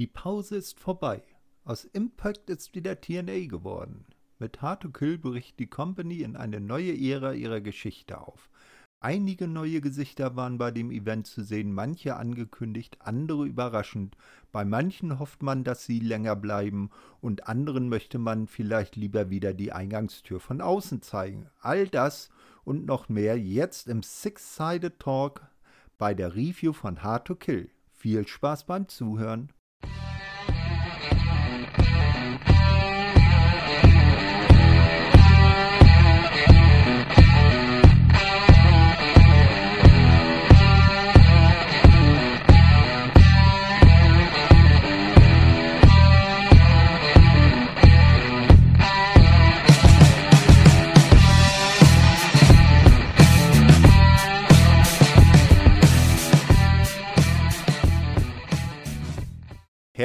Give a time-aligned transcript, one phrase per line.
[0.00, 1.22] Die Pause ist vorbei.
[1.62, 4.06] Aus Impact ist wieder TNA geworden.
[4.38, 8.48] Mit Hard to Kill bricht die Company in eine neue Ära ihrer Geschichte auf.
[9.00, 14.16] Einige neue Gesichter waren bei dem Event zu sehen, manche angekündigt, andere überraschend.
[14.52, 16.88] Bei manchen hofft man, dass sie länger bleiben
[17.20, 21.50] und anderen möchte man vielleicht lieber wieder die Eingangstür von außen zeigen.
[21.60, 22.30] All das
[22.64, 25.42] und noch mehr jetzt im Six-Sided Talk
[25.98, 27.68] bei der Review von Hard to Kill.
[27.92, 29.52] Viel Spaß beim Zuhören.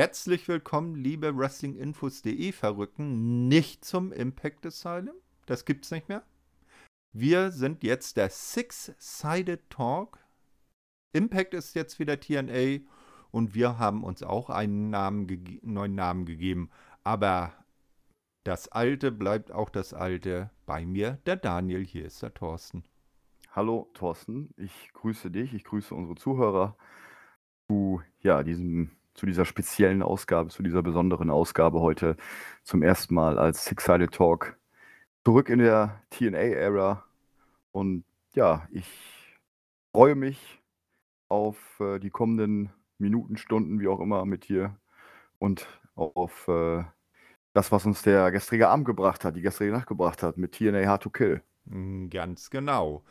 [0.05, 5.15] Herzlich willkommen, liebe Wrestlinginfos.de Verrückten, nicht zum Impact Asylum.
[5.47, 6.21] Das gibt's nicht mehr.
[7.11, 10.19] Wir sind jetzt der Six-Sided Talk.
[11.11, 12.81] Impact ist jetzt wieder TNA
[13.31, 15.25] und wir haben uns auch einen Namen
[15.63, 16.69] neuen Namen gegeben.
[17.03, 17.53] Aber
[18.43, 20.51] das Alte bleibt auch das Alte.
[20.67, 22.83] Bei mir der Daniel, hier ist der Thorsten.
[23.53, 26.77] Hallo Thorsten, ich grüße dich, ich grüße unsere Zuhörer
[27.67, 32.15] zu ja, diesem zu dieser speziellen Ausgabe, zu dieser besonderen Ausgabe heute
[32.63, 34.57] zum ersten Mal als Six-Sided Talk
[35.23, 37.03] zurück in der TNA-Ära.
[37.71, 38.85] Und ja, ich
[39.91, 40.61] freue mich
[41.29, 44.77] auf äh, die kommenden Minuten, Stunden, wie auch immer, mit dir
[45.39, 46.83] und auf äh,
[47.53, 50.85] das, was uns der gestrige Abend gebracht hat, die gestrige Nacht gebracht hat, mit TNA
[50.85, 51.41] Hard to Kill.
[51.69, 53.03] Hm, ganz genau.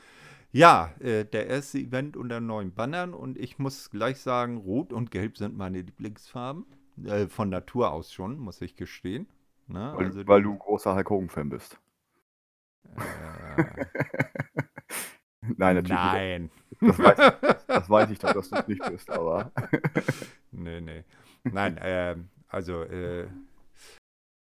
[0.54, 5.10] Ja, äh, der erste Event unter neuen Bannern und ich muss gleich sagen, Rot und
[5.10, 6.64] Gelb sind meine Lieblingsfarben.
[7.04, 9.26] Äh, von Natur aus schon, muss ich gestehen.
[9.66, 9.92] Ne?
[9.96, 11.80] Weil, also weil du großer Hulk Hogan-Fan bist.
[12.84, 13.64] Äh,
[15.56, 15.90] Nein, natürlich.
[15.90, 16.50] Nein.
[16.80, 19.50] Das weiß, ich, das weiß ich doch, dass du es nicht bist, aber.
[20.52, 21.02] nee, nee.
[21.42, 22.14] Nein, äh,
[22.46, 23.26] also äh,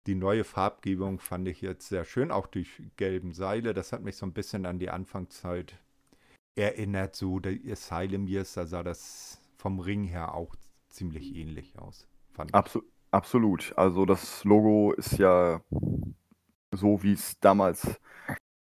[0.05, 2.67] die neue Farbgebung fand ich jetzt sehr schön, auch die
[2.97, 3.73] gelben Seile.
[3.73, 5.79] Das hat mich so ein bisschen an die Anfangszeit
[6.55, 10.55] erinnert so, der Asylum Years, da sah das vom Ring her auch
[10.89, 12.07] ziemlich ähnlich aus.
[12.51, 12.81] Absu
[13.11, 13.73] absolut.
[13.77, 15.61] Also das Logo ist ja
[16.71, 17.99] so, wie es damals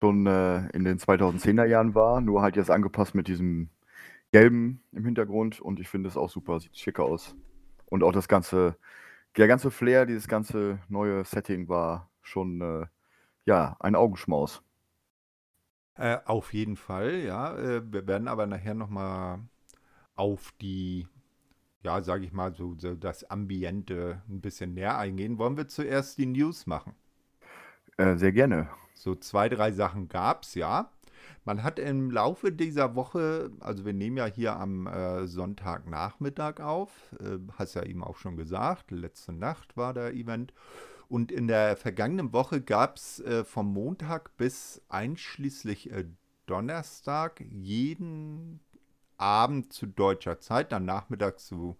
[0.01, 3.69] schon äh, in den 2010er Jahren war, nur halt jetzt angepasst mit diesem
[4.31, 7.35] gelben im Hintergrund und ich finde es auch super, sieht schicker aus.
[7.85, 8.75] Und auch das ganze,
[9.37, 12.87] der ganze Flair, dieses ganze neue Setting war schon, äh,
[13.45, 14.63] ja, ein Augenschmaus.
[15.95, 17.55] Äh, auf jeden Fall, ja.
[17.55, 19.39] Äh, wir werden aber nachher nochmal
[20.15, 21.07] auf die,
[21.83, 25.37] ja, sage ich mal, so, so, das Ambiente ein bisschen näher eingehen.
[25.37, 26.95] Wollen wir zuerst die News machen?
[27.97, 28.69] Äh, sehr gerne.
[28.95, 30.91] So zwei, drei Sachen gab es, ja.
[31.45, 36.91] Man hat im Laufe dieser Woche, also wir nehmen ja hier am äh, Sonntagnachmittag auf,
[37.19, 40.53] äh, hast ja eben auch schon gesagt, letzte Nacht war der Event.
[41.13, 46.05] Und in der vergangenen Woche gab es äh, vom Montag bis einschließlich äh,
[46.47, 48.61] Donnerstag jeden
[49.17, 51.77] Abend zu deutscher Zeit, dann Nachmittag zu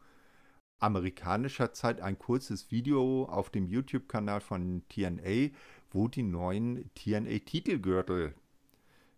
[0.78, 5.50] amerikanischer Zeit ein kurzes Video auf dem YouTube-Kanal von TNA,
[5.90, 8.36] wo die neuen TNA-Titelgürtel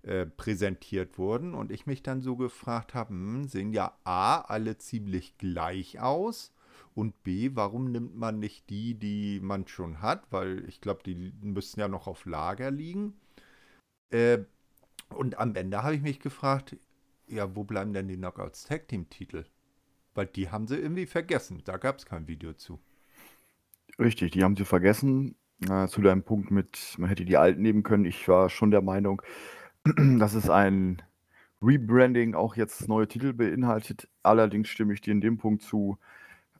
[0.03, 1.53] äh, präsentiert wurden.
[1.53, 6.54] Und ich mich dann so gefragt habe, hm, sehen ja A alle ziemlich gleich aus
[6.95, 10.23] und B, warum nimmt man nicht die, die man schon hat?
[10.31, 13.13] Weil ich glaube, die müssten ja noch auf Lager liegen.
[14.09, 14.39] Äh,
[15.09, 16.77] und am Ende habe ich mich gefragt,
[17.27, 19.45] ja, wo bleiben denn die Knockouts Tag Team Titel?
[20.13, 21.61] Weil die haben sie irgendwie vergessen.
[21.65, 22.79] Da gab es kein Video zu.
[23.99, 25.35] Richtig, die haben sie vergessen.
[25.69, 28.05] Äh, zu deinem Punkt mit, man hätte die alten nehmen können.
[28.05, 29.21] Ich war schon der Meinung,
[30.19, 31.01] dass es ein
[31.61, 34.07] Rebranding auch jetzt neue Titel beinhaltet.
[34.23, 35.97] Allerdings stimme ich dir in dem Punkt zu,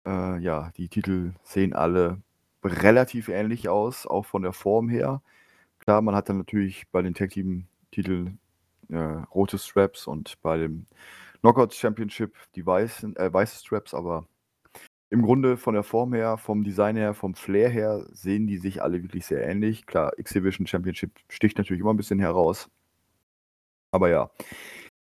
[0.05, 2.21] äh, ja, die Titel sehen alle
[2.63, 5.21] relativ ähnlich aus, auch von der Form her.
[5.79, 8.39] Klar, man hat dann natürlich bei den Tag Team Titeln
[8.89, 10.87] äh, rote Straps und bei dem
[11.41, 14.27] Knockout Championship die weißen, äh, weiße Straps, aber
[15.09, 18.81] im Grunde von der Form her, vom Design her, vom Flair her sehen die sich
[18.81, 19.85] alle wirklich sehr ähnlich.
[19.85, 22.69] Klar, X-Division Championship sticht natürlich immer ein bisschen heraus.
[23.91, 24.29] Aber ja,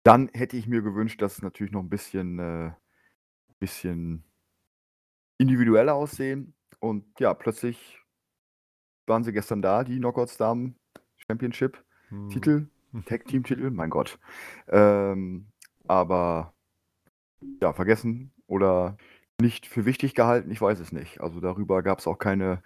[0.03, 2.71] dann hätte ich mir gewünscht, dass es natürlich noch ein bisschen, äh,
[3.59, 4.23] bisschen
[5.37, 6.53] individueller aussehen.
[6.79, 7.99] Und ja, plötzlich
[9.07, 10.75] waren sie gestern da, die Knockouts Damen
[11.27, 12.29] Championship hm.
[12.29, 12.67] Titel,
[13.05, 14.19] Tag Team Titel, mein Gott.
[14.67, 15.47] Ähm,
[15.87, 16.53] aber
[17.61, 18.97] ja, vergessen oder
[19.39, 21.21] nicht für wichtig gehalten, ich weiß es nicht.
[21.21, 22.61] Also darüber gab es auch keine,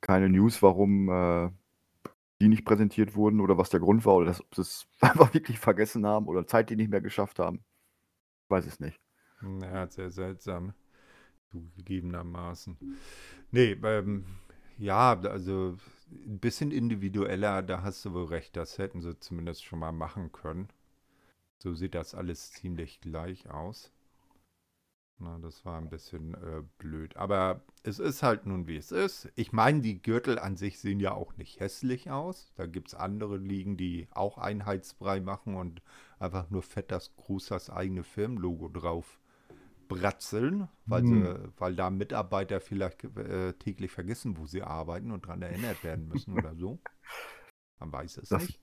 [0.00, 1.50] keine News, warum äh,
[2.40, 5.34] die nicht präsentiert wurden oder was der Grund war oder dass, ob sie es einfach
[5.34, 7.64] wirklich vergessen haben oder Zeit die nicht mehr geschafft haben.
[8.44, 9.00] Ich weiß es nicht.
[9.60, 10.72] Ja, sehr seltsam.
[11.54, 12.76] Zugegebenermaßen.
[13.52, 14.24] Nee, ähm,
[14.76, 15.76] ja, also
[16.10, 20.32] ein bisschen individueller, da hast du wohl recht, das hätten sie zumindest schon mal machen
[20.32, 20.68] können.
[21.58, 23.92] So sieht das alles ziemlich gleich aus.
[25.18, 27.16] Na, das war ein bisschen äh, blöd.
[27.16, 29.30] Aber es ist halt nun, wie es ist.
[29.36, 32.52] Ich meine, die Gürtel an sich sehen ja auch nicht hässlich aus.
[32.56, 35.82] Da gibt es andere Ligen, die auch Einheitsbrei machen und
[36.18, 39.20] einfach nur fett das Gruß eigene Firmenlogo drauf
[39.88, 41.24] bratzeln, weil, hm.
[41.24, 46.08] sie, weil da Mitarbeiter vielleicht äh, täglich vergessen, wo sie arbeiten und daran erinnert werden
[46.08, 46.78] müssen oder so.
[47.78, 48.60] Man weiß es das, nicht.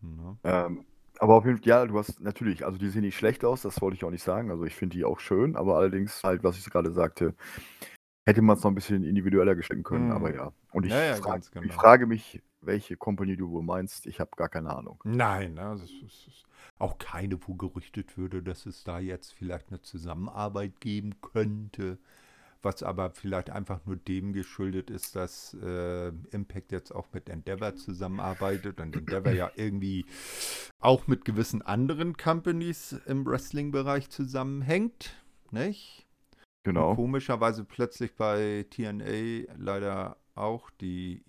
[0.00, 0.38] Ne?
[0.44, 0.84] Ähm,
[1.18, 3.80] aber auf jeden Fall, ja, du hast natürlich, also die sehen nicht schlecht aus, das
[3.80, 4.50] wollte ich auch nicht sagen.
[4.50, 7.34] Also ich finde die auch schön, aber allerdings halt, was ich gerade sagte,
[8.26, 10.12] hätte man es noch ein bisschen individueller gestalten können, mm.
[10.12, 10.52] aber ja.
[10.72, 11.66] Und ich, ja, ja, frag, genau.
[11.66, 14.06] ich, frage mich, welche Company du wohl meinst.
[14.06, 15.00] Ich habe gar keine Ahnung.
[15.04, 16.44] Nein, das ist
[16.78, 21.98] auch keine, wo gerüchtet würde, dass es da jetzt vielleicht eine Zusammenarbeit geben könnte
[22.62, 27.76] was aber vielleicht einfach nur dem geschuldet ist, dass äh, Impact jetzt auch mit Endeavor
[27.76, 30.06] zusammenarbeitet und Endeavor ja irgendwie
[30.80, 35.14] auch mit gewissen anderen Companies im Wrestling-Bereich zusammenhängt,
[35.50, 36.06] nicht?
[36.64, 36.90] Genau.
[36.90, 41.22] Und komischerweise plötzlich bei TNA leider auch die,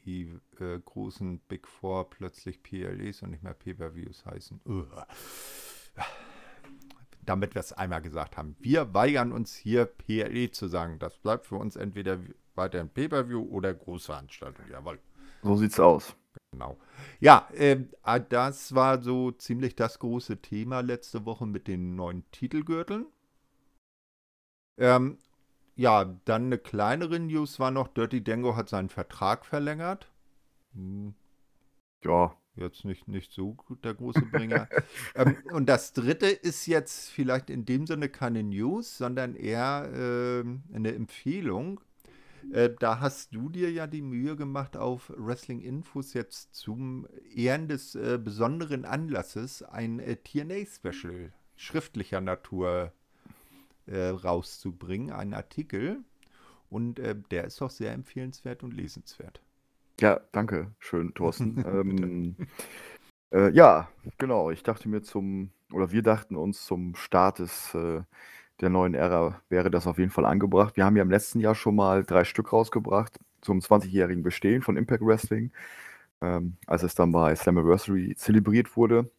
[0.60, 4.62] äh, großen Big Four plötzlich PLEs und nicht mehr Pay-Per-Views heißen.
[4.66, 5.08] Uah
[7.30, 8.56] damit wir es einmal gesagt haben.
[8.60, 10.98] Wir weigern uns hier PLE zu sagen.
[10.98, 12.20] Das bleibt für uns entweder
[12.56, 14.66] weiterhin Pay-Per-View oder Großveranstaltung.
[14.72, 15.00] Jawohl.
[15.44, 16.16] So sieht's aus.
[16.52, 16.78] Genau.
[17.20, 17.78] Ja, äh,
[18.30, 23.06] das war so ziemlich das große Thema letzte Woche mit den neuen Titelgürteln.
[24.80, 25.20] Ähm,
[25.80, 30.12] ja, dann eine kleinere News war noch, Dirty Dango hat seinen Vertrag verlängert.
[30.74, 31.14] Hm.
[32.04, 34.68] Ja, jetzt nicht, nicht so gut der große Bringer.
[35.16, 40.76] ähm, und das dritte ist jetzt vielleicht in dem Sinne keine News, sondern eher äh,
[40.76, 41.80] eine Empfehlung.
[42.52, 47.70] Äh, da hast du dir ja die Mühe gemacht, auf Wrestling Infos jetzt zum Ehren
[47.70, 52.92] des äh, besonderen Anlasses ein äh, TNA-Special schriftlicher Natur
[53.90, 56.00] äh, rauszubringen, einen Artikel.
[56.70, 59.42] Und äh, der ist auch sehr empfehlenswert und lesenswert.
[60.00, 61.58] Ja, danke schön, Thorsten.
[61.66, 62.36] ähm,
[63.32, 64.52] äh, ja, genau.
[64.52, 68.02] Ich dachte mir zum, oder wir dachten uns zum Start des, äh,
[68.62, 70.78] der neuen Ära wäre das auf jeden Fall angebracht.
[70.78, 74.78] Wir haben ja im letzten Jahr schon mal drei Stück rausgebracht zum 20-jährigen Bestehen von
[74.78, 75.52] Impact Wrestling,
[76.22, 79.10] ähm, als es dann bei Slammiversary zelebriert wurde.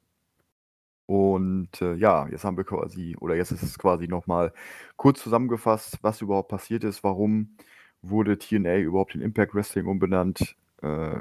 [1.10, 4.52] Und äh, ja, jetzt haben wir quasi, oder jetzt ist es quasi nochmal
[4.94, 7.56] kurz zusammengefasst, was überhaupt passiert ist, warum
[8.00, 11.16] wurde TNA überhaupt in Impact Wrestling umbenannt, äh,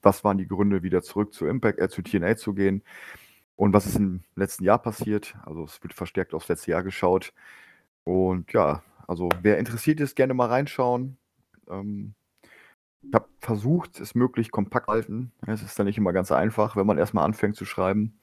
[0.00, 2.82] was waren die Gründe, wieder zurück zu Impact, äh, zu TNA zu gehen
[3.54, 5.34] und was ist im letzten Jahr passiert.
[5.44, 7.34] Also es wird verstärkt aufs letzte Jahr geschaut.
[8.04, 11.18] Und ja, also wer interessiert ist, gerne mal reinschauen.
[11.68, 12.14] Ähm,
[13.02, 15.32] ich habe versucht, es möglichst kompakt zu halten.
[15.46, 18.18] Es ist dann nicht immer ganz einfach, wenn man erstmal anfängt zu schreiben.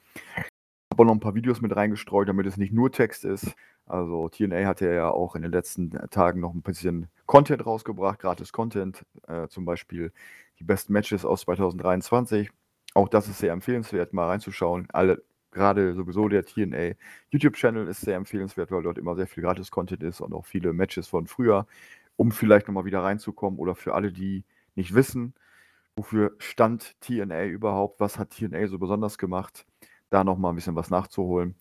[0.96, 3.54] Habe auch noch ein paar Videos mit reingestreut, damit es nicht nur Text ist.
[3.86, 8.54] Also TNA hat ja auch in den letzten Tagen noch ein bisschen Content rausgebracht, gratis
[8.54, 10.14] Content, äh, zum Beispiel
[10.58, 12.50] die besten Matches aus 2023.
[12.94, 14.88] Auch das ist sehr empfehlenswert, mal reinzuschauen.
[14.94, 15.22] Alle,
[15.52, 16.94] gerade sowieso der TNA
[17.30, 21.10] YouTube-Channel ist sehr empfehlenswert, weil dort immer sehr viel Gratis-Content ist und auch viele Matches
[21.10, 21.68] von früher,
[22.16, 25.34] um vielleicht nochmal wieder reinzukommen oder für alle, die nicht wissen,
[25.98, 29.66] wofür stand TNA überhaupt, was hat TNA so besonders gemacht,
[30.10, 31.56] da nochmal ein bisschen was nachzuholen.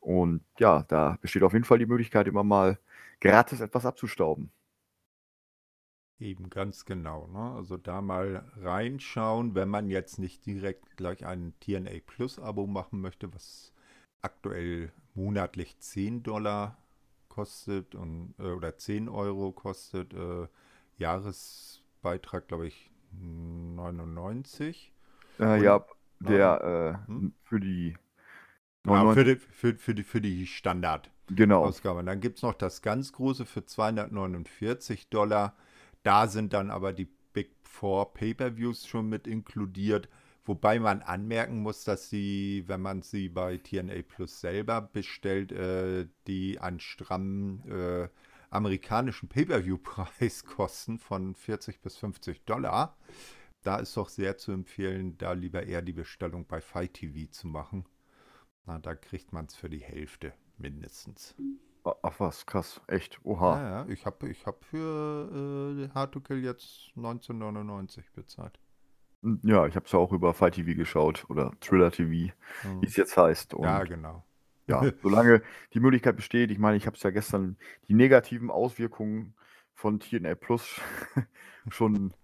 [0.00, 2.78] Und ja, da besteht auf jeden Fall die Möglichkeit, immer mal
[3.20, 4.50] gratis etwas abzustauben.
[6.18, 7.26] Eben ganz genau.
[7.28, 7.54] Ne?
[7.56, 13.00] Also da mal reinschauen, wenn man jetzt nicht direkt gleich ein TNA Plus Abo machen
[13.00, 13.72] möchte, was
[14.20, 16.76] aktuell monatlich 10 Dollar
[17.28, 20.12] kostet und, äh, oder 10 Euro kostet.
[20.12, 20.48] Äh,
[20.98, 24.92] Jahresbeitrag, glaube ich, 99.
[25.38, 25.84] Äh, ja,
[26.20, 27.32] der äh, hm?
[27.42, 27.96] für die
[28.86, 31.10] ja, für, die, für, für, die, für die Standard.
[31.28, 31.64] Genau.
[31.64, 32.02] Ausgabe.
[32.02, 35.54] Dann gibt es noch das ganz große für 249 Dollar.
[36.02, 40.08] Da sind dann aber die Big Four Pay-per-Views schon mit inkludiert.
[40.44, 46.08] Wobei man anmerken muss, dass sie, wenn man sie bei TNA Plus selber bestellt, äh,
[46.26, 48.08] die einen strammen äh,
[48.48, 52.96] amerikanischen Pay-per-View-Preis kosten von 40 bis 50 Dollar.
[53.62, 57.46] Da ist doch sehr zu empfehlen, da lieber eher die Bestellung bei Fight TV zu
[57.48, 57.86] machen.
[58.66, 61.36] Na, da kriegt man es für die Hälfte mindestens.
[62.02, 63.60] Ach was, krass, echt, oha.
[63.60, 68.58] Ja, ja, ich habe ich hab für äh, Hard to Kill jetzt 1999 bezahlt.
[69.22, 72.32] Hm, Ja, ich habe es ja auch über Fight TV geschaut oder Thriller TV, wie
[72.62, 72.86] Hm.
[72.86, 73.54] es jetzt heißt.
[73.58, 74.24] Ja, Und genau.
[74.68, 75.42] ja, solange
[75.74, 79.34] die Möglichkeit besteht, ich meine, ich habe es ja gestern, die negativen Auswirkungen
[79.74, 80.80] von TNA Plus
[81.70, 82.14] schon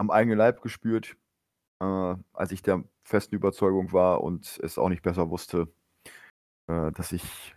[0.00, 1.14] am eigenen Leib gespürt,
[1.80, 5.68] äh, als ich der festen Überzeugung war und es auch nicht besser wusste,
[6.68, 7.54] äh, dass ich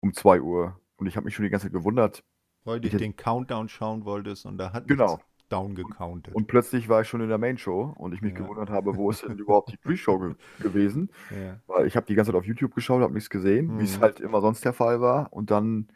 [0.00, 2.22] um 2 Uhr, und ich habe mich schon die ganze Zeit gewundert,
[2.64, 5.20] Weil du den Countdown schauen wolltest und da hat Genau.
[5.48, 6.34] down gecountet.
[6.36, 8.38] und plötzlich war ich schon in der Main Show und ich mich Ja.
[8.38, 11.10] gewundert habe, wo ist denn überhaupt die Pre-Show ge gewesen?
[11.30, 11.58] ja.
[11.66, 14.02] Weil ich habe die ganze Zeit auf YouTube geschaut, habe nichts gesehen, wie es Mhm.
[14.02, 15.32] halt immer sonst der Fall war.
[15.32, 15.88] Und dann,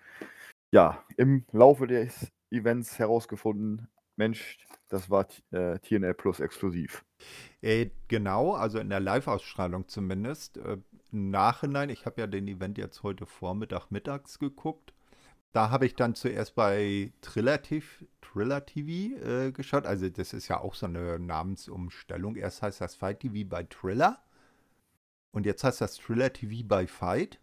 [0.72, 4.58] ja, im Laufe des Events herausgefunden, Mensch,
[4.88, 7.04] das war äh, TNA Plus exklusiv.
[7.60, 10.56] Äh, genau, also in der Live-Ausstrahlung zumindest.
[10.58, 10.78] Äh,
[11.12, 14.92] Im Nachhinein, ich habe ja den Event jetzt heute Vormittag mittags geguckt.
[15.52, 17.86] Da habe ich dann zuerst bei Triller TV,
[18.20, 19.86] Triller TV äh, geschaut.
[19.86, 22.36] Also das ist ja auch so eine Namensumstellung.
[22.36, 24.22] Erst heißt das Fight TV bei Triller
[25.32, 27.40] und jetzt heißt das Triller TV bei Fight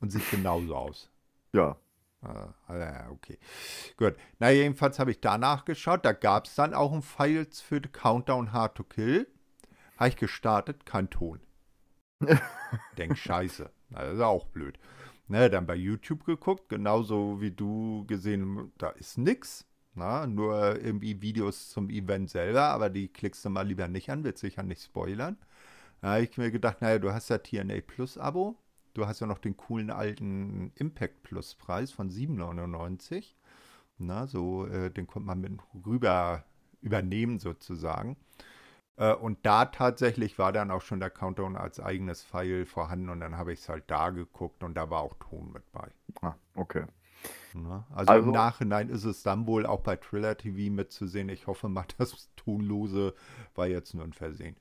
[0.00, 1.10] und sieht genauso aus.
[1.54, 1.78] Ja,
[2.24, 3.38] Ah, ah, ja, okay.
[3.98, 4.16] Gut.
[4.38, 6.04] Na, jedenfalls habe ich danach geschaut.
[6.04, 9.26] Da gab es dann auch ein Files für Countdown Hard to Kill.
[9.98, 11.40] Habe ich gestartet, kein Ton.
[12.98, 13.70] Denk, scheiße.
[13.90, 14.78] Na, das ist auch blöd.
[15.28, 19.66] Ne, dann bei YouTube geguckt, genauso wie du gesehen, da ist nix.
[19.94, 24.24] Na, nur irgendwie Videos zum Event selber, aber die klickst du mal lieber nicht an,
[24.24, 25.38] wird sicher nicht spoilern.
[26.00, 28.56] Da habe ich mir gedacht, naja, du hast ja TNA Plus Abo.
[28.94, 33.34] Du hast ja noch den coolen alten Impact Plus Preis von 7,99.
[33.98, 35.52] Na, so, äh, den konnte man mit
[35.86, 36.44] rüber
[36.80, 38.16] übernehmen sozusagen.
[38.96, 43.20] Äh, und da tatsächlich war dann auch schon der Countdown als eigenes File vorhanden und
[43.20, 45.90] dann habe ich es halt da geguckt und da war auch Ton mit bei.
[46.22, 46.84] ah, okay.
[47.54, 47.84] Ne?
[47.90, 51.28] Also, Also- im Nachhinein ist es dann wohl auch bei Thriller TV mitzusehen.
[51.28, 53.14] Ich hoffe mal, das Tonlose
[53.54, 54.56] war jetzt nur ein Versehen.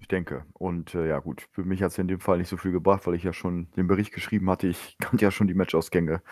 [0.00, 0.44] Ich denke.
[0.54, 3.06] Und äh, ja, gut, für mich hat es in dem Fall nicht so viel gebracht,
[3.06, 4.66] weil ich ja schon den Bericht geschrieben hatte.
[4.66, 6.22] Ich kannte ja schon die Matchausgänge.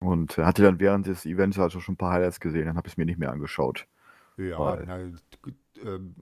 [0.00, 2.66] Und äh, hatte dann während des Events also schon ein paar Highlights gesehen.
[2.66, 3.86] Dann habe ich es mir nicht mehr angeschaut.
[4.36, 4.98] Ja, na,
[5.84, 6.14] ähm,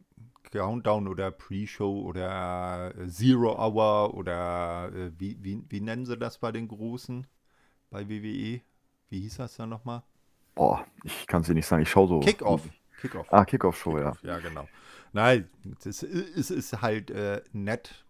[0.51, 6.39] Countdown oder Pre-Show oder äh, Zero Hour oder äh, wie, wie, wie nennen sie das
[6.39, 7.27] bei den Großen
[7.91, 8.61] bei WWE?
[9.11, 10.03] Wie hieß das dann nochmal?
[10.55, 11.83] Boah, ich kann es dir nicht sagen.
[11.83, 12.21] Ich schaue so.
[12.21, 12.63] Kickoff.
[13.01, 13.33] Kickoff.
[13.33, 14.13] Ah, Kickoff-Show, ja.
[14.23, 14.69] Ja, genau.
[15.13, 18.05] Nein, es ist, es ist halt äh, nett,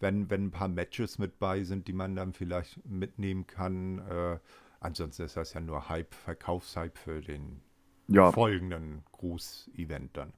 [0.00, 3.98] wenn, wenn ein paar Matches mit bei sind, die man dann vielleicht mitnehmen kann.
[4.08, 4.38] Äh,
[4.80, 7.62] ansonsten ist das ja nur Hype, Verkaufshype für den
[8.08, 10.32] Ja, folgenden Groß-Event dann.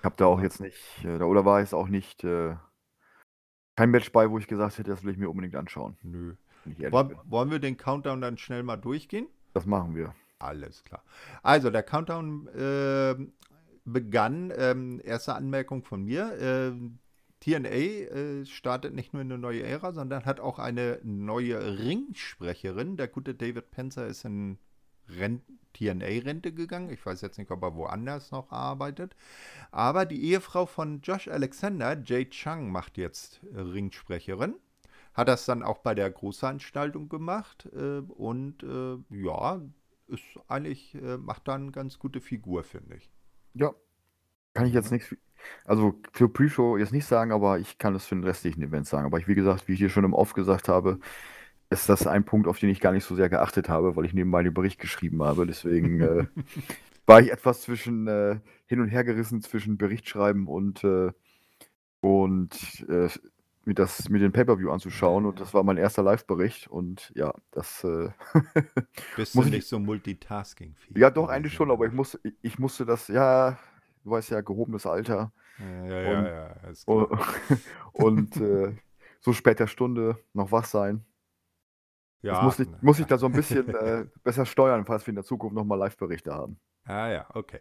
[0.00, 2.56] ich habe da auch jetzt nicht, äh, oder war jetzt auch nicht, äh,
[3.76, 5.96] kein Match bei, wo ich gesagt hätte, das will ich mir unbedingt anschauen.
[6.02, 6.34] Nö.
[6.64, 9.28] Wollen, wollen wir den Countdown dann schnell mal durchgehen?
[9.52, 10.14] Das machen wir.
[10.38, 11.02] Alles klar.
[11.42, 13.32] Also, der Countdown ähm,
[13.84, 16.36] begann, ähm, erste Anmerkung von mir.
[16.40, 16.98] ähm,
[17.40, 22.96] TNA äh, startet nicht nur eine neue Ära, sondern hat auch eine neue Ringsprecherin.
[22.96, 24.58] Der gute David Penzer ist in
[25.08, 25.42] Ren
[25.74, 26.90] TNA-Rente gegangen.
[26.90, 29.14] Ich weiß jetzt nicht, ob er woanders noch arbeitet.
[29.70, 34.56] Aber die Ehefrau von Josh Alexander, Jay Chung, macht jetzt äh, Ringsprecherin.
[35.14, 37.68] Hat das dann auch bei der Großveranstaltung gemacht.
[37.74, 39.60] Äh, und äh, ja,
[40.08, 43.10] ist eigentlich, äh, macht da eine ganz gute Figur, finde ich.
[43.54, 43.74] Ja.
[44.54, 45.14] Kann ich jetzt nichts,
[45.64, 49.06] also für Pre-Show jetzt nicht sagen, aber ich kann es für den restlichen Event sagen.
[49.06, 50.98] Aber ich, wie gesagt, wie ich dir schon im Off gesagt habe,
[51.68, 54.14] ist das ein Punkt, auf den ich gar nicht so sehr geachtet habe, weil ich
[54.14, 55.46] nebenbei den Bericht geschrieben habe.
[55.46, 56.26] Deswegen äh,
[57.06, 61.12] war ich etwas zwischen äh, hin und her gerissen zwischen Berichtschreiben und, äh,
[62.00, 63.08] und äh,
[63.66, 65.26] mir das mir den Pay-Per-View anzuschauen.
[65.26, 66.68] Und das war mein erster Live-Bericht.
[66.68, 68.08] Und ja, das äh,
[69.16, 72.20] Bist Muss du ich- nicht so multitasking -fähig ja doch eigentlich schon, aber ich musste,
[72.22, 73.58] ich, ich musste das, ja,
[74.04, 75.32] du weißt ja, gehobenes Alter.
[75.58, 76.76] Ja, ja, ja, und- ja, klar.
[76.86, 77.20] Und,
[77.92, 78.76] und äh,
[79.20, 81.04] so spät der Stunde noch wach sein.
[82.22, 85.10] ja, das muss ich, muss ich da so ein bisschen äh, besser steuern, falls wir
[85.12, 86.58] in der Zukunft nochmal Live-Berichte haben.
[86.84, 87.58] Ah ja, okay.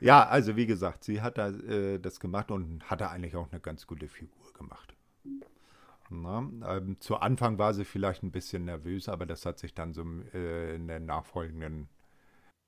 [0.00, 3.50] Ja, also wie gesagt, sie hat da, äh, das gemacht und hat da eigentlich auch
[3.50, 4.94] eine ganz gute Figur gemacht.
[6.10, 9.92] Na, ähm, zu Anfang war sie vielleicht ein bisschen nervös, aber das hat sich dann
[9.92, 11.88] so äh, in den nachfolgenden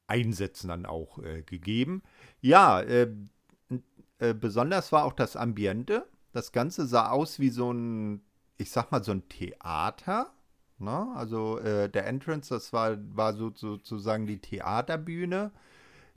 [0.07, 2.03] Einsätzen dann auch äh, gegeben.
[2.41, 3.09] Ja, äh,
[4.19, 6.07] äh, besonders war auch das Ambiente.
[6.33, 8.23] Das Ganze sah aus wie so ein,
[8.59, 10.33] ich sag mal, so ein Theater.
[10.79, 11.09] Ne?
[11.17, 15.51] Also äh, der Entrance, das war, war so, sozusagen die Theaterbühne,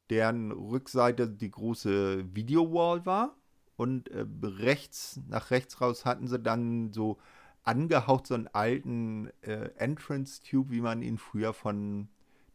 [0.10, 3.36] deren Rückseite die große Videowall war.
[3.78, 7.18] Und äh, rechts, nach rechts raus hatten sie dann so
[7.64, 12.08] angehaucht so einen alten äh, Entrance-Tube, wie man ihn früher von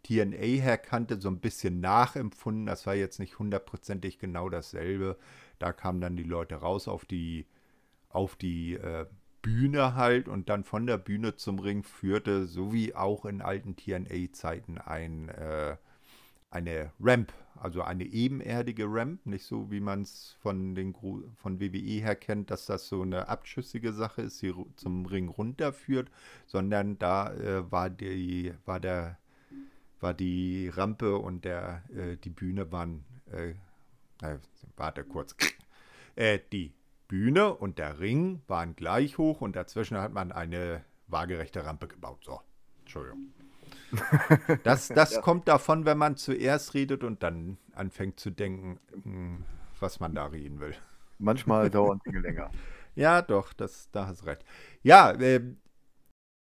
[0.03, 2.67] TNA her kannte, so ein bisschen nachempfunden.
[2.67, 5.19] Das war jetzt nicht hundertprozentig genau dasselbe.
[5.59, 7.47] Da kamen dann die Leute raus auf die,
[8.09, 9.07] auf die äh,
[9.43, 13.77] Bühne halt und dann von der Bühne zum Ring führte, so wie auch in alten
[13.77, 15.77] TNA-Zeiten, ein, äh,
[16.51, 20.95] eine Ramp, also eine ebenerdige Ramp, nicht so wie man es von,
[21.37, 26.11] von WWE her kennt, dass das so eine abschüssige Sache ist, die zum Ring runterführt,
[26.47, 29.19] sondern da äh, war, die, war, der,
[30.01, 33.55] war die Rampe und der, äh, die Bühne waren, äh,
[34.77, 35.37] warte kurz,
[36.17, 36.73] äh, die
[37.07, 42.25] Bühne und der Ring waren gleich hoch und dazwischen hat man eine waagerechte Rampe gebaut.
[42.25, 42.41] So,
[42.81, 43.33] Entschuldigung.
[44.65, 45.21] Das, das ja.
[45.21, 49.45] kommt davon, wenn man zuerst redet und dann anfängt zu denken, hm,
[49.79, 50.75] was man da reden will.
[51.19, 52.51] Manchmal dauern Dinge länger.
[52.95, 54.45] Ja, doch, das, da hast du recht.
[54.83, 55.41] Ja, äh,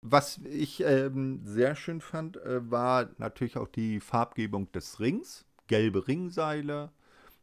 [0.03, 1.11] was ich äh,
[1.45, 5.47] sehr schön fand, äh, war natürlich auch die Farbgebung des Rings.
[5.67, 6.93] Gelbe Ringseile,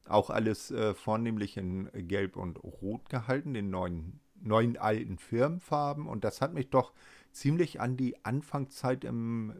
[0.08, 6.06] auch alles äh, vornehmlich in Gelb und Rot gehalten, den neuen, neuen alten Firmenfarben.
[6.06, 6.94] Und das hat mich doch
[7.32, 9.56] ziemlich an die Anfangszeit im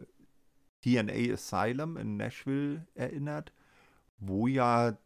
[0.84, 3.52] DNA Asylum in Nashville erinnert,
[4.18, 4.96] wo ja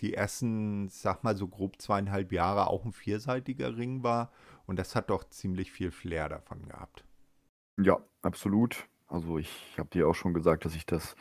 [0.00, 4.32] die ersten, sag mal so grob zweieinhalb Jahre auch ein vierseitiger Ring war.
[4.66, 7.04] Und das hat doch ziemlich viel Flair davon gehabt.
[7.80, 8.88] Ja, absolut.
[9.06, 11.14] Also ich habe dir auch schon gesagt, dass ich das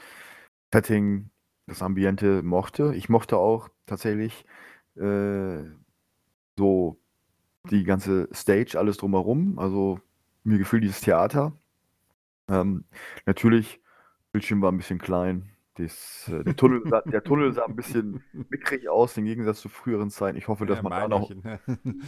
[0.73, 1.29] Setting
[1.67, 2.95] das Ambiente mochte.
[2.95, 4.45] Ich mochte auch tatsächlich
[4.95, 5.63] äh,
[6.57, 6.99] so
[7.69, 9.59] die ganze Stage, alles drumherum.
[9.59, 9.99] Also
[10.43, 11.53] mir gefiel dieses Theater.
[12.47, 12.85] Ähm,
[13.25, 13.79] natürlich,
[14.31, 15.49] Bildschirm war ein bisschen klein.
[15.75, 19.69] Das, äh, der, Tunnel sah, der Tunnel sah ein bisschen mickrig aus im Gegensatz zu
[19.69, 20.37] früheren Zeiten.
[20.37, 21.59] Ich hoffe, dass ja, man da noch, ne?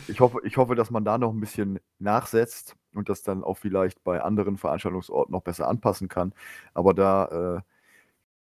[0.07, 3.57] ich hoffe, ich hoffe, dass man da noch ein bisschen nachsetzt und das dann auch
[3.57, 6.33] vielleicht bei anderen Veranstaltungsorten noch besser anpassen kann.
[6.73, 7.61] Aber da äh,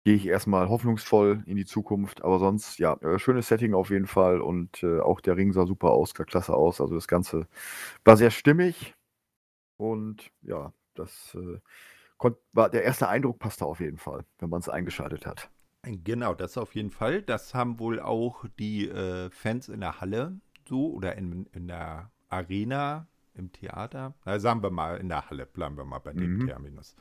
[0.04, 2.22] gehe ich erstmal hoffnungsvoll in die Zukunft.
[2.22, 5.66] Aber sonst, ja, äh, schönes Setting auf jeden Fall und äh, auch der Ring sah
[5.66, 6.80] super aus, sah klasse aus.
[6.80, 7.46] Also das Ganze
[8.04, 8.94] war sehr stimmig
[9.76, 11.58] und ja, das äh,
[12.18, 15.50] konnt, war der erste Eindruck passte auf jeden Fall, wenn man es eingeschaltet hat.
[15.82, 17.22] Genau, das auf jeden Fall.
[17.22, 22.10] Das haben wohl auch die äh, Fans in der Halle so oder in, in der
[22.28, 24.14] Arena im Theater.
[24.24, 26.46] Na, sagen wir mal in der Halle, bleiben wir mal bei dem mhm.
[26.46, 26.96] Terminus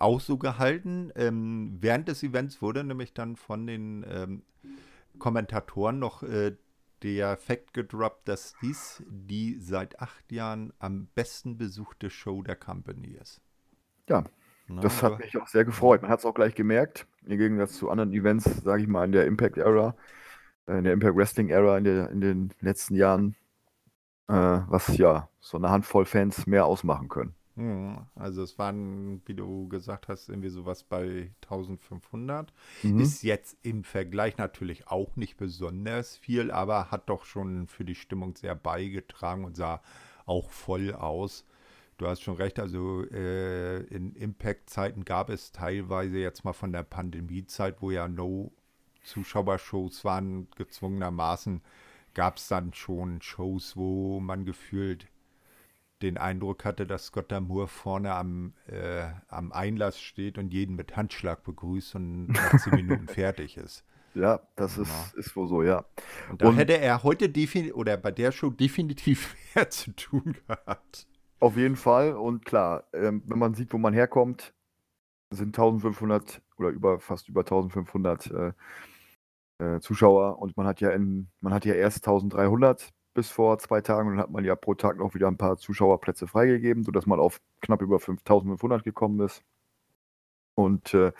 [0.00, 1.12] auch so gehalten.
[1.14, 4.42] Ähm, während des Events wurde nämlich dann von den ähm,
[5.18, 6.56] Kommentatoren noch äh,
[7.02, 13.16] der Fakt gedroppt, dass dies die seit acht Jahren am besten besuchte Show der Company
[13.20, 13.40] ist.
[14.08, 14.24] Ja,
[14.72, 16.02] Na, das hat mich auch sehr gefreut.
[16.02, 19.12] Man hat es auch gleich gemerkt, im Gegensatz zu anderen Events, sage ich mal, in
[19.12, 19.96] der Impact-Ära,
[20.66, 23.34] äh, in der Impact Wrestling-Ära in, in den letzten Jahren,
[24.28, 27.34] äh, was ja so eine Handvoll Fans mehr ausmachen können.
[27.56, 32.52] Hm, also es waren, wie du gesagt hast, irgendwie sowas bei 1500.
[32.84, 33.00] Mhm.
[33.00, 37.96] Ist jetzt im Vergleich natürlich auch nicht besonders viel, aber hat doch schon für die
[37.96, 39.82] Stimmung sehr beigetragen und sah
[40.26, 41.44] auch voll aus.
[42.00, 46.82] Du hast schon recht, also äh, in Impact-Zeiten gab es teilweise jetzt mal von der
[46.82, 48.52] Pandemiezeit, wo ja no
[49.02, 51.60] Zuschauershows waren, gezwungenermaßen,
[52.14, 55.08] gab es dann schon Shows, wo man gefühlt
[56.00, 60.96] den Eindruck hatte, dass Scott Damour vorne am, äh, am Einlass steht und jeden mit
[60.96, 63.84] Handschlag begrüßt und nach zehn Minuten fertig ist.
[64.14, 65.18] Ja, das ist, ja.
[65.20, 65.84] ist wohl so, ja.
[66.30, 70.34] Und da und hätte er heute definitiv oder bei der Show definitiv mehr zu tun
[70.46, 71.06] gehabt.
[71.40, 72.14] Auf jeden Fall.
[72.14, 74.54] Und klar, ähm, wenn man sieht, wo man herkommt,
[75.30, 78.52] sind 1500 oder über fast über 1500 äh,
[79.58, 80.38] äh, Zuschauer.
[80.38, 84.08] Und man hat ja in, man hat ja erst 1300 bis vor zwei Tagen.
[84.08, 87.20] Und dann hat man ja pro Tag noch wieder ein paar Zuschauerplätze freigegeben, sodass man
[87.20, 89.42] auf knapp über 5500 gekommen ist.
[90.54, 91.12] Und äh,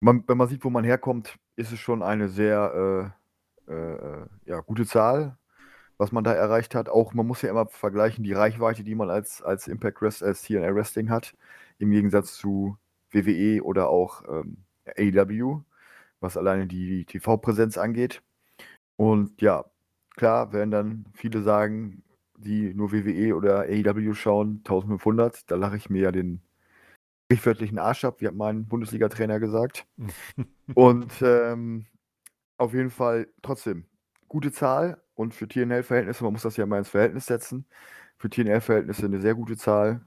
[0.00, 3.12] man, wenn man sieht, wo man herkommt, ist es schon eine sehr
[3.68, 5.38] äh, äh, ja, gute Zahl,
[5.98, 6.88] was man da erreicht hat.
[6.88, 10.42] Auch man muss ja immer vergleichen, die Reichweite, die man als, als Impact Rest, als
[10.42, 11.34] TNA Wrestling hat,
[11.78, 12.76] im Gegensatz zu
[13.12, 14.58] WWE oder auch ähm,
[14.98, 15.62] AEW,
[16.20, 18.22] was alleine die TV-Präsenz angeht.
[18.96, 19.64] Und ja,
[20.16, 22.04] Klar, werden dann viele sagen,
[22.36, 25.50] die nur WWE oder AEW schauen, 1500.
[25.50, 26.40] Da lache ich mir ja den
[27.26, 29.86] sprichwörtlichen Arsch ab, wie hat mein Bundesliga-Trainer gesagt.
[30.74, 31.86] und ähm,
[32.58, 33.86] auf jeden Fall trotzdem
[34.28, 37.66] gute Zahl und für TNL-Verhältnisse, man muss das ja mal ins Verhältnis setzen,
[38.16, 40.00] für TNL-Verhältnisse eine sehr gute Zahl,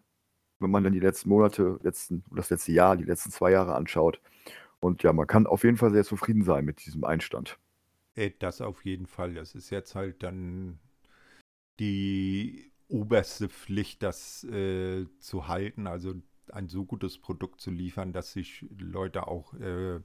[0.59, 4.21] wenn man dann die letzten Monate, letzten, das letzte Jahr, die letzten zwei Jahre anschaut.
[4.79, 7.57] Und ja, man kann auf jeden Fall sehr zufrieden sein mit diesem Einstand.
[8.15, 9.33] Äh, das auf jeden Fall.
[9.33, 10.79] Das ist jetzt halt dann
[11.79, 16.15] die oberste Pflicht, das äh, zu halten, also
[16.51, 19.99] ein so gutes Produkt zu liefern, dass sich Leute auch, äh,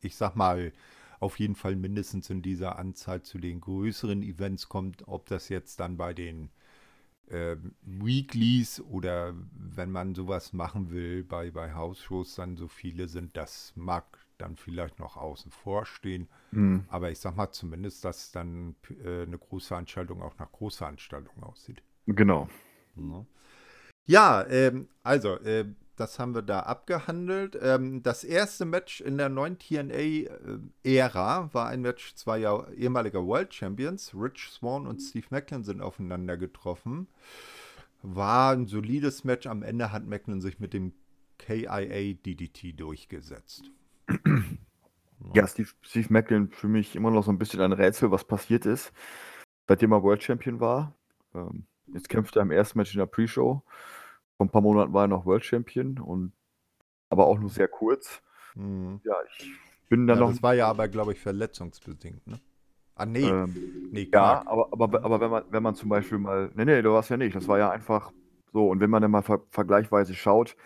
[0.00, 0.72] ich sag mal,
[1.20, 5.80] auf jeden Fall mindestens in dieser Anzahl zu den größeren Events kommt, ob das jetzt
[5.80, 6.50] dann bei den
[7.28, 13.36] äh, Weeklies oder wenn man sowas machen will bei, bei House-Shows dann so viele sind,
[13.36, 14.04] das mag
[14.38, 16.28] dann vielleicht noch außen vor stehen.
[16.50, 16.84] Mhm.
[16.88, 21.82] Aber ich sag mal zumindest, dass dann äh, eine Großveranstaltung auch nach Großveranstaltung aussieht.
[22.06, 22.48] Genau.
[24.06, 25.64] Ja, ähm, also, äh,
[25.96, 27.58] das haben wir da abgehandelt.
[27.60, 34.14] Ähm, das erste Match in der neuen TNA-Ära war ein Match zweier ehemaliger World Champions.
[34.14, 37.08] Rich Swan und Steve Macklin sind aufeinander getroffen.
[38.02, 39.46] War ein solides Match.
[39.46, 40.92] Am Ende hat Macklin sich mit dem
[41.38, 43.70] KIA DDT durchgesetzt.
[45.34, 48.66] Ja, Steve, Steve Macklin für mich immer noch so ein bisschen ein Rätsel, was passiert
[48.66, 48.92] ist,
[49.66, 50.94] seitdem er World Champion war.
[51.34, 53.62] Ähm, jetzt kämpft er im ersten Match in der Pre-Show.
[54.36, 56.32] Vor ein paar Monaten war er noch World Champion und
[57.08, 58.22] aber auch nur sehr kurz.
[58.54, 59.00] Mhm.
[59.04, 59.50] Ja, ich
[59.88, 60.30] bin dann ja, noch.
[60.30, 62.40] Das war ja aber, glaube ich, verletzungsbedingt, ne?
[62.94, 63.28] Ah, nee.
[63.28, 63.54] Ähm,
[63.92, 66.50] nee ja, aber, aber, aber wenn, man, wenn man zum Beispiel mal.
[66.54, 67.36] Nee, nee, du warst ja nicht.
[67.36, 68.12] Das war ja einfach
[68.52, 68.68] so.
[68.68, 70.56] Und wenn man dann mal ver vergleichsweise schaut,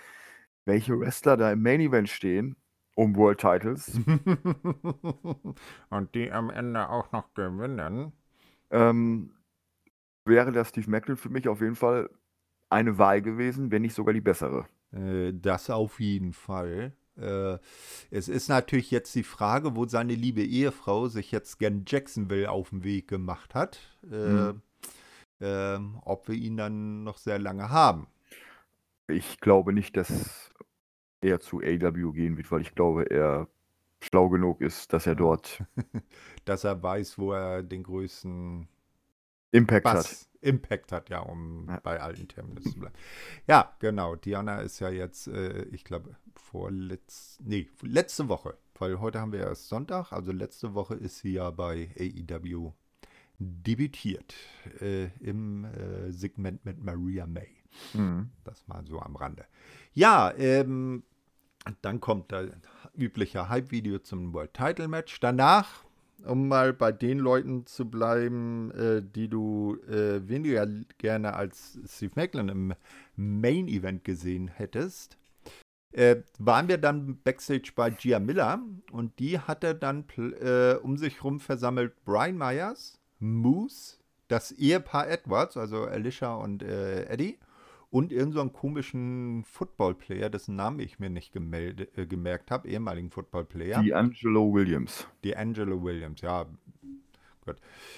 [0.65, 2.57] welche Wrestler da im Main Event stehen,
[2.95, 3.99] um World Titles.
[5.91, 8.13] und die am Ende auch noch gewinnen.
[8.71, 9.33] Ähm,
[10.25, 12.11] wäre der Steve Macklin für mich auf jeden Fall
[12.71, 14.67] eine Wahl gewesen, wenn nicht sogar die bessere.
[14.93, 16.93] Äh, das auf jeden Fall.
[17.17, 17.59] Äh,
[18.11, 22.71] es ist natürlich jetzt die Frage, wo seine liebe Ehefrau sich jetzt gern Jacksonville auf
[22.71, 23.79] den Weg gemacht hat.
[24.11, 24.53] Äh,
[25.43, 25.99] mhm.
[26.05, 28.09] ob wir ihn dann noch sehr lange haben.
[29.09, 30.51] Ich glaube nicht, dass
[31.23, 33.49] er zu AW gehen wird, weil ich glaube, er
[34.03, 35.63] schlau genug ist, dass er dort.
[36.45, 38.69] dass er weiß, wo er den größten
[39.53, 40.30] Impact Bass, hat.
[40.41, 41.81] Impact hat, ja, um ja.
[41.81, 42.95] bei alten Terminus zu bleiben.
[43.47, 44.17] Ja, genau.
[44.17, 49.41] Diana ist ja jetzt, äh, ich glaube, vorletz, nee, letzte Woche, weil heute haben wir
[49.41, 52.73] erst Sonntag, also letzte Woche ist sie ja bei AEW
[53.39, 54.35] debütiert
[54.81, 57.49] äh, im äh, Segment mit Maria May.
[57.95, 58.31] Mhm.
[58.45, 59.47] Das mal so am Rande.
[59.95, 61.03] Ja, ähm,
[61.83, 62.51] dann kommt das
[62.95, 65.21] übliche Hype-Video zum World Title Match.
[65.21, 65.85] Danach
[66.25, 70.67] um mal bei den Leuten zu bleiben, äh, die du äh, weniger
[70.99, 72.75] gerne als Steve Macklin im
[73.17, 75.19] Main Event gesehen hättest,
[75.93, 78.61] äh, waren wir dann backstage bei Gia Miller
[78.93, 80.05] und die hatte dann
[80.41, 87.07] äh, um sich herum versammelt Brian Myers, Moose, das Ehepaar Edwards, also Alicia und äh,
[87.07, 87.39] Eddie
[87.91, 93.11] und irgendeinen so komischen Football-Player, dessen Namen ich mir nicht gemeldet, äh, gemerkt habe, ehemaligen
[93.11, 93.83] Football-Player.
[93.83, 95.07] Die Angelo Williams.
[95.25, 96.47] Die Angelo Williams, ja.
[97.45, 97.57] Gut.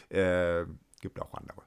[0.09, 0.65] Äh,
[1.01, 1.63] gibt auch andere.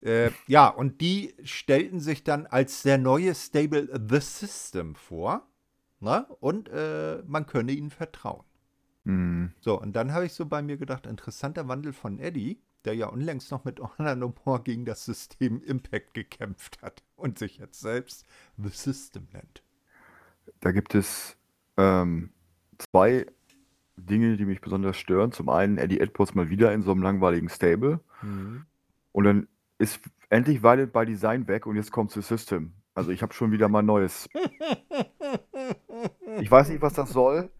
[0.00, 5.48] Äh, ja, und die stellten sich dann als der neue Stable The System vor.
[6.00, 6.26] Ne?
[6.40, 8.44] Und äh, man könne ihnen vertrauen.
[9.04, 9.52] Mhm.
[9.60, 13.06] So, und dann habe ich so bei mir gedacht, interessanter Wandel von Eddie der ja
[13.06, 17.80] unlängst noch mit Honor No More gegen das System Impact gekämpft hat und sich jetzt
[17.80, 19.62] selbst The System nennt.
[20.60, 21.36] Da gibt es
[21.76, 22.30] ähm,
[22.78, 23.26] zwei
[23.96, 25.32] Dinge, die mich besonders stören.
[25.32, 28.00] Zum einen Eddie Edwards mal wieder in so einem langweiligen Stable.
[28.22, 28.64] Mhm.
[29.12, 29.48] Und dann
[29.78, 32.72] ist endlich Violent by Design weg und jetzt kommt The System.
[32.94, 34.28] Also ich habe schon wieder mal Neues.
[36.40, 37.50] ich weiß nicht, was das soll.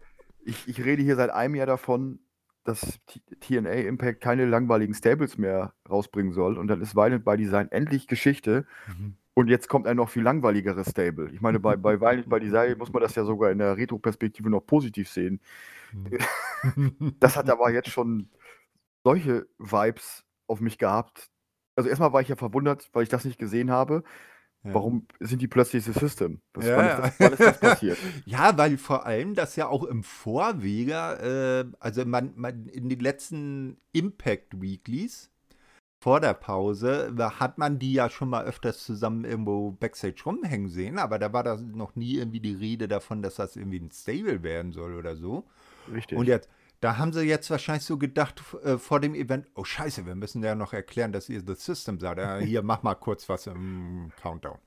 [0.43, 2.19] Ich, ich rede hier seit einem Jahr davon,
[2.63, 2.99] dass
[3.41, 6.57] TNA Impact keine langweiligen Stables mehr rausbringen soll.
[6.57, 8.65] Und dann ist Violent by Design endlich Geschichte.
[8.87, 9.15] Mhm.
[9.37, 11.29] Und jetzt kommt ein noch viel langweiligeres Stable.
[11.31, 14.49] Ich meine, bei, bei Violent by Design muss man das ja sogar in der Retro-Perspektive
[14.49, 15.41] noch positiv sehen.
[15.93, 16.17] Mhm.
[17.19, 18.29] Das hat aber jetzt schon
[19.03, 21.29] solche Vibes auf mich gehabt.
[21.75, 24.03] Also erstmal war ich ja verwundert, weil ich das nicht gesehen habe.
[24.63, 24.73] Ja.
[24.73, 26.41] Warum sind die plötzlich das System?
[26.53, 27.97] Was, ja, wann, ist das, wann, ist das, passiert?
[28.25, 32.99] ja, weil vor allem das ja auch im Vorwege, äh, also man, man in den
[32.99, 35.29] letzten Impact Weeklies
[36.05, 40.99] vor der Pause hat man die ja schon mal öfters zusammen irgendwo Backstage rumhängen sehen,
[40.99, 44.43] aber da war da noch nie irgendwie die Rede davon, dass das irgendwie ein Stable
[44.43, 45.47] werden soll oder so.
[45.91, 46.15] Richtig.
[46.15, 46.47] Und jetzt,
[46.79, 50.43] da haben sie jetzt wahrscheinlich so gedacht äh, vor dem Event, oh scheiße, wir müssen
[50.43, 52.19] ja noch erklären, dass ihr The System seid.
[52.19, 54.59] Äh, hier, mach mal kurz was im Countdown.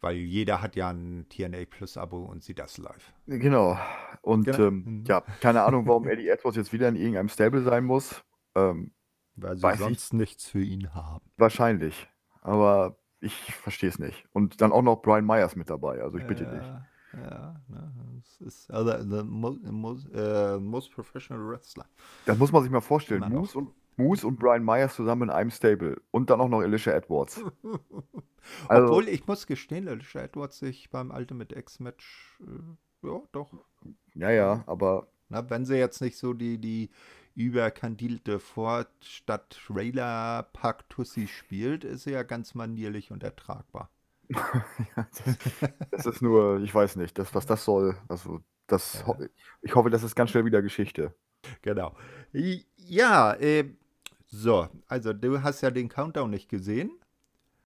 [0.00, 3.12] Weil jeder hat ja ein TNA Plus Abo und sieht das live.
[3.28, 3.78] Genau.
[4.20, 4.58] Und genau.
[4.58, 5.04] Ähm, mhm.
[5.06, 8.24] ja, keine Ahnung, warum Eddie Edwards jetzt wieder in irgendeinem Stable sein muss.
[8.56, 8.90] Ähm,
[9.36, 10.12] Weil sie sonst ich.
[10.12, 11.24] nichts für ihn haben.
[11.36, 12.08] Wahrscheinlich.
[12.42, 14.24] Aber ich verstehe es nicht.
[14.32, 16.02] Und dann auch noch Brian Myers mit dabei.
[16.02, 16.66] Also ich bitte äh, dich.
[17.12, 17.92] Ja, ne?
[18.16, 21.86] Das ist also the most, most, uh, most professional wrestler.
[22.26, 23.24] Das muss man sich mal vorstellen.
[23.32, 26.00] Moose und, Moose und Brian Myers zusammen in einem Stable.
[26.10, 27.42] Und dann auch noch Alicia Edwards.
[28.68, 33.52] Also- Obwohl, ich muss gestehen, Alicia Edwards sich beim Ultimate X-Match, äh, ja, doch.
[34.14, 36.90] Ja, ja, aber Na, wenn sie jetzt nicht so die, die
[37.36, 43.90] überkandidelte Vorstadt-Trailer-Park-Tussi spielt, ist ja ganz manierlich und ertragbar.
[44.30, 44.64] ja,
[44.96, 45.22] das,
[45.90, 47.96] das ist nur, ich weiß nicht, das, was das soll.
[48.08, 49.16] Also, das, Ja.
[49.62, 51.14] ich hoffe, das ist ganz schnell wieder Geschichte.
[51.62, 51.94] Genau.
[52.32, 53.70] Ja, äh,
[54.26, 56.90] so, also du hast ja den Countdown nicht gesehen,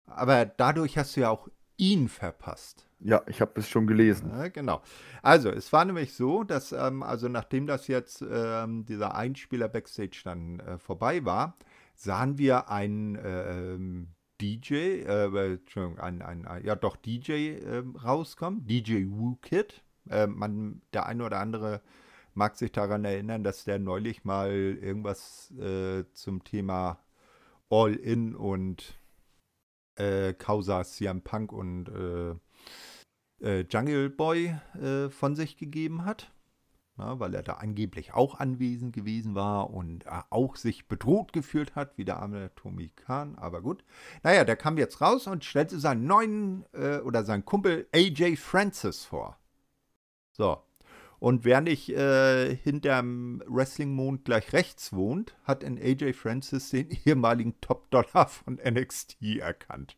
[0.06, 2.88] aber dadurch hast du ja auch ihn verpasst.
[3.06, 4.32] Ja, ich habe es schon gelesen.
[4.32, 4.82] Ja, genau.
[5.22, 10.22] Also, es war nämlich so, dass, ähm, also nachdem das jetzt ähm, dieser Einspieler Backstage
[10.24, 11.56] dann äh, vorbei war,
[11.94, 14.08] sahen wir einen ähm,
[14.42, 19.84] DJ, äh, äh, Entschuldigung, ein, ein, ein, ja doch DJ ähm, rauskommen, DJ Woo Kid.
[20.10, 21.82] Äh, man, der eine oder andere
[22.34, 27.00] mag sich daran erinnern, dass der neulich mal irgendwas äh, zum Thema
[27.70, 29.00] All-In und
[29.96, 31.88] äh, Causa CM Punk und
[33.46, 36.32] äh, Jungle Boy äh, von sich gegeben hat.
[36.98, 41.76] Na, weil er da angeblich auch anwesend gewesen war und äh, auch sich bedroht gefühlt
[41.76, 43.36] hat, wie der arme Tommy Khan.
[43.36, 43.84] Aber gut.
[44.24, 49.04] Naja, der kam jetzt raus und stellte seinen neuen äh, oder seinen Kumpel AJ Francis
[49.04, 49.38] vor.
[50.32, 50.64] So.
[51.20, 57.60] Und wer nicht äh, hinterm Wrestling-Mond gleich rechts wohnt, hat in AJ Francis den ehemaligen
[57.60, 59.98] Top-Dollar von NXT erkannt.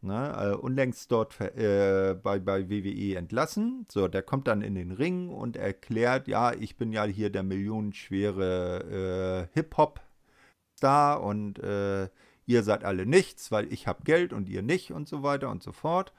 [0.00, 3.84] Na, äh, unlängst dort äh, bei, bei WWE entlassen.
[3.90, 7.42] So, der kommt dann in den Ring und erklärt, ja, ich bin ja hier der
[7.42, 12.08] millionenschwere äh, Hip-Hop-Star und äh,
[12.46, 15.64] ihr seid alle nichts, weil ich habe Geld und ihr nicht und so weiter und
[15.64, 16.12] so fort.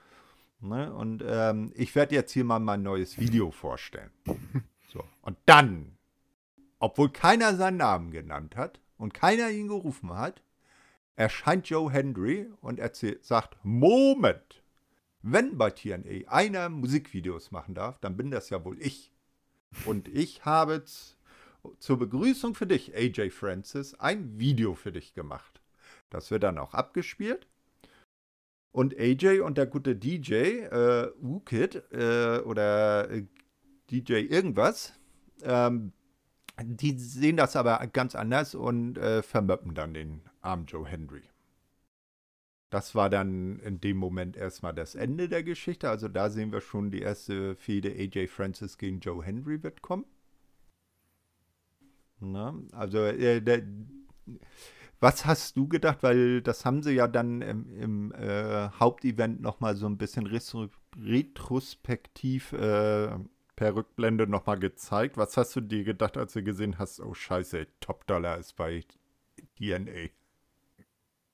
[0.60, 0.94] Ne?
[0.94, 4.12] Und ähm, ich werde jetzt hier mal mein neues Video vorstellen.
[4.92, 6.00] So, und dann,
[6.80, 10.42] obwohl keiner seinen Namen genannt hat und keiner ihn gerufen hat,
[11.20, 14.64] erscheint Joe Hendry und erzählt, sagt, Moment,
[15.22, 19.12] wenn bei TNA einer Musikvideos machen darf, dann bin das ja wohl ich.
[19.86, 25.60] Und ich habe zur Begrüßung für dich, AJ Francis, ein Video für dich gemacht.
[26.10, 27.48] Das wird dann auch abgespielt.
[28.72, 33.26] Und AJ und der gute DJ, äh, Wukid, äh, oder äh,
[33.92, 34.94] DJ irgendwas,
[35.44, 35.92] ähm,
[36.64, 41.24] die sehen das aber ganz anders und äh, vermöppen dann den armen Joe Hendry.
[42.70, 45.90] Das war dann in dem Moment erstmal das Ende der Geschichte.
[45.90, 50.06] Also da sehen wir schon die erste Fehde AJ Francis gegen Joe Hendry wird kommen.
[52.20, 53.64] Na, also äh, der,
[55.00, 56.04] was hast du gedacht?
[56.04, 60.70] Weil das haben sie ja dann im, im äh, Hauptevent nochmal so ein bisschen retro
[60.98, 63.10] retrospektiv äh,
[63.56, 65.18] per Rückblende nochmal gezeigt.
[65.18, 68.84] Was hast du dir gedacht, als du gesehen hast, oh scheiße, Top Dollar ist bei
[69.58, 70.10] DNA?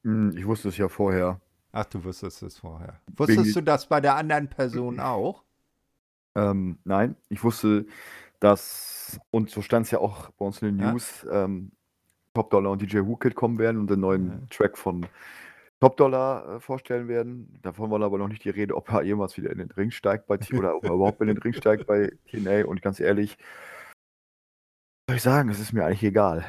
[0.05, 1.41] Hm, Ich wusste es ja vorher.
[1.71, 3.01] Ach, du wusstest es vorher.
[3.17, 5.43] Wusstest du das bei der anderen Person auch?
[6.35, 7.85] Ähm, nein, ich wusste,
[8.39, 10.91] dass, und so stand es ja auch bei uns in den Ja.
[10.91, 11.71] News, ähm,
[12.33, 14.39] Top Dollar und DJ Wookid kommen werden und den neuen Ja.
[14.49, 15.05] Track von
[15.79, 17.59] Top Dollar äh, vorstellen werden.
[17.61, 20.27] Davon war aber noch nicht die Rede, ob er jemals wieder in den Ring steigt
[20.27, 22.65] bei T oder ob er überhaupt in den Ring steigt bei TNA.
[22.65, 23.37] Und ganz ehrlich,
[25.09, 26.45] soll ich sagen, es ist mir eigentlich egal.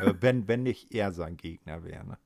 [0.00, 2.04] äh, wenn, wenn nicht er sein Gegner wäre.
[2.06, 2.18] Ne?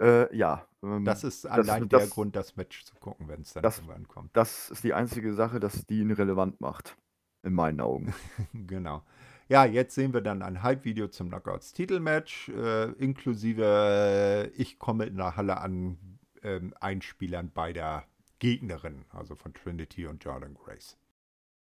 [0.00, 3.42] Äh, ja, ähm, Das ist das- allein das- der Grund, das Match zu gucken, wenn
[3.42, 4.34] es dann das- irgendwann kommt.
[4.36, 6.96] das ist die einzige Sache, dass die ihn relevant macht.
[7.42, 8.12] In meinen Augen.
[8.54, 9.02] Genau.
[9.48, 15.16] Ja, jetzt sehen wir dann ein Hype-Video zum Knockouts-Titelmatch, äh, inklusive äh, ich komme in
[15.16, 15.98] der Halle an
[16.42, 18.04] ähm, Einspielern beider
[18.38, 20.96] Gegnerinnen, also von Trinity und Jordan Grace.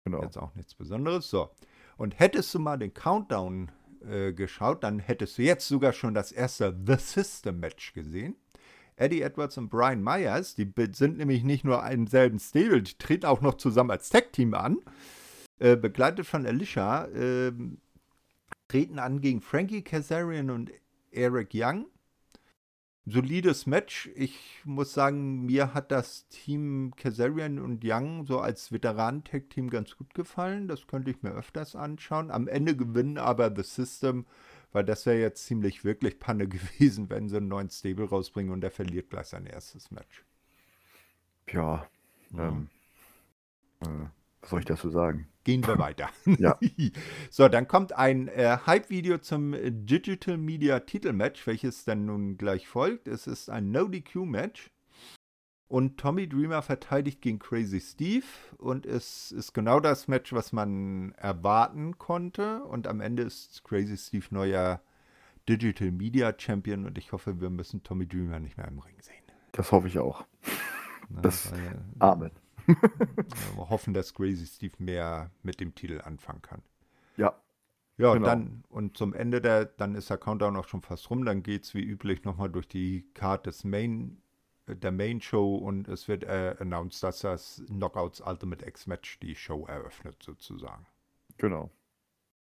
[0.04, 0.22] Genau.
[0.22, 1.28] Jetzt auch nichts Besonderes.
[1.30, 1.50] So.
[1.96, 3.70] Und hättest du mal den Countdown
[4.08, 8.36] äh, geschaut, dann hättest du jetzt sogar schon das erste The System Match gesehen.
[8.96, 13.26] Eddie Edwards und Brian Myers, die sind nämlich nicht nur im selben Stable, die treten
[13.26, 14.78] auch noch zusammen als Tag-Team an.
[15.58, 17.78] Äh, begleitet von Alicia, ähm,
[18.68, 20.70] treten an gegen Frankie Kazarian und
[21.10, 21.86] Eric Young.
[23.10, 24.10] Solides Match.
[24.14, 30.14] Ich muss sagen, mir hat das Team Kazarian und Young so als Veteran-Tag-Team ganz gut
[30.14, 30.68] gefallen.
[30.68, 32.30] Das könnte ich mir öfters anschauen.
[32.30, 34.26] Am Ende gewinnen aber The System,
[34.72, 38.60] weil das wäre jetzt ziemlich wirklich Panne gewesen, wenn sie einen neuen Stable rausbringen und
[38.60, 40.24] der verliert gleich sein erstes Match.
[41.50, 41.86] Ja,
[42.36, 42.68] ähm,
[43.80, 43.86] äh,
[44.40, 45.28] was soll ich dazu sagen?
[45.44, 46.10] Gehen wir weiter.
[46.38, 46.58] Ja.
[47.30, 52.68] so, dann kommt ein äh, Hype-Video zum äh, Digital Media Titelmatch, welches dann nun gleich
[52.68, 53.08] folgt.
[53.08, 54.70] Es ist ein No-DQ-Match.
[55.68, 58.26] Und Tommy Dreamer verteidigt gegen Crazy Steve.
[58.58, 62.64] Und es ist genau das Match, was man erwarten konnte.
[62.64, 64.82] Und am Ende ist Crazy Steve neuer
[65.48, 69.14] Digital Media Champion und ich hoffe, wir müssen Tommy Dreamer nicht mehr im Ring sehen.
[69.52, 70.26] Das hoffe ich auch.
[71.08, 72.30] Ne, Das- weil, Amen.
[72.66, 76.62] Wir hoffen, dass Crazy Steve mehr mit dem Titel anfangen kann.
[77.16, 77.34] Ja,
[77.98, 78.26] Ja, Genau.
[78.26, 81.24] dann und zum Ende der, dann ist der Countdown auch schon fast rum.
[81.24, 84.22] Dann geht es wie üblich nochmal durch die Card des Main,
[84.66, 89.18] äh, der Main Show und es wird äh, announced, dass das Knockouts Ultimate X Match
[89.20, 90.86] die Show eröffnet sozusagen.
[91.38, 91.70] genau.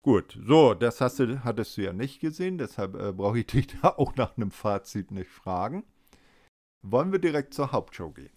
[0.03, 3.69] Gut, so, das hast du, hattest du ja nicht gesehen, deshalb äh, brauche ich dich
[3.83, 5.83] da auch nach einem Fazit nicht fragen.
[6.83, 8.34] Wollen wir direkt zur Hauptshow gehen?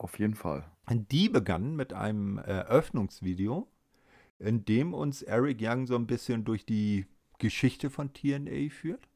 [0.00, 0.64] Auf jeden Fall.
[0.88, 3.68] Die begann mit einem Eröffnungsvideo,
[4.38, 7.04] in dem uns Eric Young so ein bisschen durch die
[7.36, 9.06] Geschichte von TNA führt.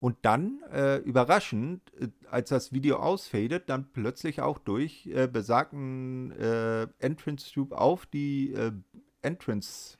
[0.00, 6.32] Und dann, äh, überraschend, äh, als das Video ausfadet, dann plötzlich auch durch äh, besagten
[6.32, 8.72] äh, Entrance Tube auf die äh,
[9.20, 9.98] Entrance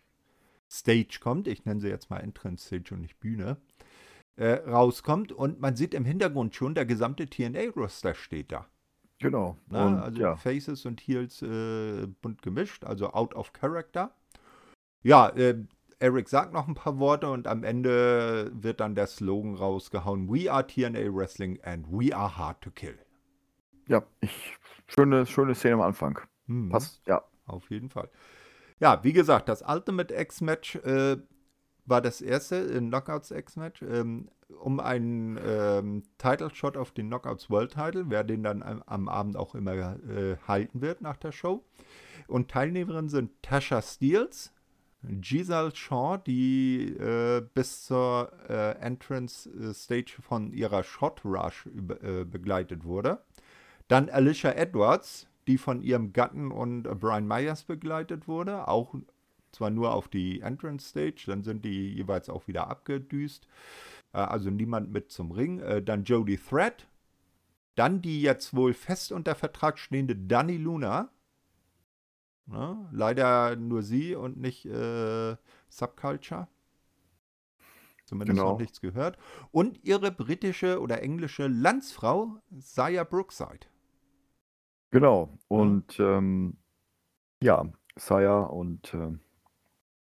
[0.70, 1.46] Stage kommt.
[1.46, 3.58] Ich nenne sie jetzt mal Entrance Stage und nicht Bühne.
[4.36, 8.66] Äh, rauskommt und man sieht im Hintergrund schon, der gesamte TNA-Roster steht da.
[9.20, 9.56] Genau.
[9.68, 14.12] Na, und also ja, Faces und Heels äh, bunt gemischt, also out of character.
[15.02, 15.56] Ja, äh,
[16.00, 20.50] Eric sagt noch ein paar Worte und am Ende wird dann der Slogan rausgehauen: We
[20.52, 22.96] are TNA Wrestling and we are hard to kill.
[23.88, 26.20] ja, ich schöne, schöne Szene am Anfang.
[26.46, 27.22] Mhm, Passt, ja.
[27.46, 28.08] Auf jeden Fall.
[28.78, 31.16] Ja, wie gesagt, das Ultimate X-Match äh,
[31.88, 34.28] war das erste äh, Knockouts X-Match ähm,
[34.60, 39.08] um einen ähm, Title Shot auf den Knockouts World Title, wer den dann am, am
[39.08, 41.64] Abend auch immer äh, halten wird nach der Show.
[42.26, 44.52] Und Teilnehmerinnen sind Tasha Steels,
[45.02, 52.02] Giselle Shaw, die äh, bis zur äh, Entrance äh, Stage von ihrer Shot Rush über,
[52.02, 53.22] äh, begleitet wurde.
[53.86, 58.94] Dann Alicia Edwards, die von ihrem Gatten und Brian Myers begleitet wurde, auch
[59.58, 63.48] zwar nur auf die Entrance Stage, dann sind die jeweils auch wieder abgedüst.
[64.12, 65.58] Äh, also niemand mit zum Ring.
[65.58, 66.86] Äh, dann Jodie Thread.
[67.74, 71.10] Dann die jetzt wohl fest unter Vertrag stehende Dani Luna.
[72.46, 72.88] Ne?
[72.92, 75.36] Leider nur sie und nicht äh,
[75.68, 76.48] Subculture.
[78.04, 78.52] Zumindest Genau.
[78.52, 79.18] noch nichts gehört.
[79.50, 83.66] Und ihre britische oder englische Landsfrau Saya Brookside.
[84.90, 85.36] Genau.
[85.48, 86.56] Und ähm,
[87.42, 89.20] ja, Saya und ähm,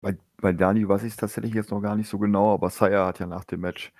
[0.01, 3.05] bei, bei Dani weiß ich es tatsächlich jetzt noch gar nicht so genau, aber Saya
[3.05, 3.91] hat ja nach dem Match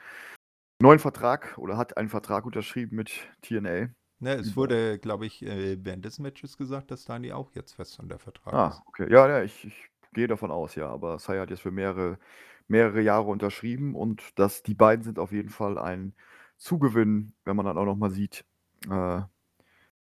[0.80, 3.12] einen neuen Vertrag oder hat einen Vertrag unterschrieben mit
[3.42, 3.90] TNA.
[4.20, 8.00] Ne, es wurde, glaube ich, äh, während des Matches gesagt, dass Dani auch jetzt fest
[8.00, 8.82] unter Vertrag Ah, ist.
[8.88, 9.12] okay.
[9.12, 10.90] Ja, ja, ich, ich gehe davon aus, ja.
[10.90, 12.20] Aber Saya hat jetzt für mehrere,
[12.68, 16.14] mehrere Jahre unterschrieben und das, die beiden sind auf jeden Fall ein
[16.58, 18.46] Zugewinn, wenn man dann auch nochmal sieht,
[18.90, 19.22] äh,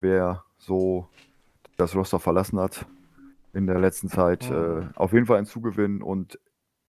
[0.01, 1.09] wer so
[1.77, 2.87] das Roster verlassen hat
[3.59, 4.49] in der letzten Zeit.
[4.49, 4.57] Mhm.
[4.57, 6.39] Äh, auf jeden Fall ein Zugewinn und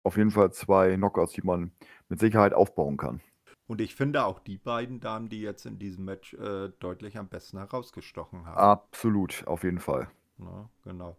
[0.03, 1.71] auf jeden Fall zwei Knockouts, die man
[2.08, 3.19] mit Sicherheit aufbauen kann.
[3.67, 7.27] Und ich finde auch die beiden Damen, die jetzt in diesem Match äh, deutlich am
[7.27, 8.58] besten herausgestochen haben.
[8.58, 10.08] Absolut, auf jeden Fall.
[10.38, 11.17] Ne, genau.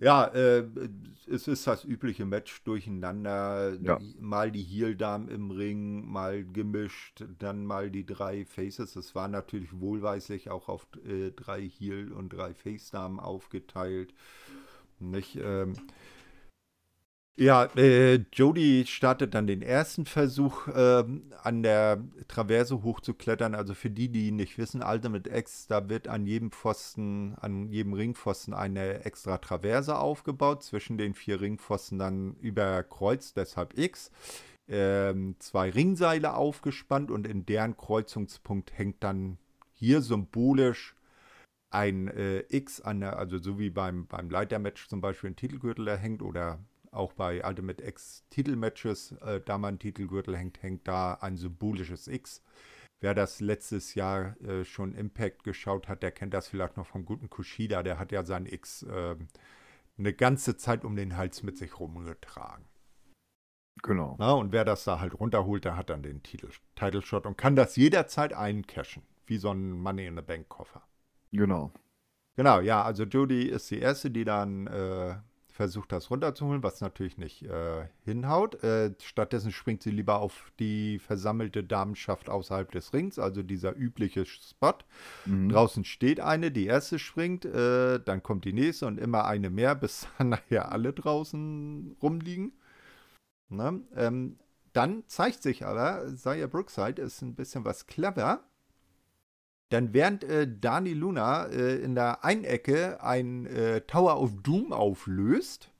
[0.00, 0.66] Ja, äh,
[1.30, 3.74] es ist das übliche Match durcheinander.
[3.80, 3.98] Ja.
[4.18, 8.96] Mal die Heel-Damen im Ring, mal gemischt, dann mal die drei Faces.
[8.96, 14.14] Es war natürlich wohlweislich auch auf äh, drei Heel- und drei Face-Damen aufgeteilt.
[14.98, 15.36] Nicht?
[15.36, 15.74] Ähm,
[17.36, 23.56] ja, äh, Jody startet dann den ersten Versuch, ähm, an der Traverse hochzuklettern.
[23.56, 27.92] Also für die, die nicht wissen, Ultimate X, da wird an jedem Pfosten, an jedem
[27.94, 34.12] Ringpfosten eine extra Traverse aufgebaut, zwischen den vier Ringpfosten dann überkreuzt, deshalb X.
[34.68, 39.38] Ähm, zwei Ringseile aufgespannt und in deren Kreuzungspunkt hängt dann
[39.72, 40.94] hier symbolisch
[41.74, 45.84] ein äh, X an der, also so wie beim, beim Leitermatch zum Beispiel ein Titelgürtel
[45.84, 46.60] da hängt oder
[46.92, 52.06] auch bei Ultimate X Titelmatches, äh, da mal ein Titelgürtel hängt, hängt da ein symbolisches
[52.06, 52.42] X.
[53.00, 57.04] Wer das letztes Jahr äh, schon Impact geschaut hat, der kennt das vielleicht noch vom
[57.04, 57.82] guten Kushida.
[57.82, 59.16] Der hat ja sein X äh,
[59.98, 62.64] eine ganze Zeit um den Hals mit sich rumgetragen.
[63.82, 64.14] Genau.
[64.18, 67.36] Na, und wer das da halt runterholt, der hat dann den Titel, Title Shot und
[67.36, 69.02] kann das jederzeit eincashen.
[69.26, 70.82] Wie so ein Money in the Bank Koffer.
[71.34, 71.72] Genau.
[72.36, 75.14] Genau, ja, also Jodie ist die Erste, die dann äh,
[75.54, 78.62] versucht, das runterzuholen, was natürlich nicht äh, hinhaut.
[78.64, 84.26] Äh, stattdessen springt sie lieber auf die versammelte Damenschaft außerhalb des Rings, also dieser übliche
[84.26, 84.74] Spot.
[85.26, 85.48] Mhm.
[85.50, 89.74] Draußen steht eine, die erste springt, äh, dann kommt die nächste und immer eine mehr,
[89.76, 92.52] bis dann nachher alle draußen rumliegen.
[93.48, 93.80] Ne?
[93.94, 94.38] Ähm,
[94.72, 98.42] dann zeigt sich aber, Saya Brookside ist ein bisschen was clever.
[99.72, 105.70] Denn während äh, Dani Luna äh, in der Einecke ein äh, Tower of Doom auflöst,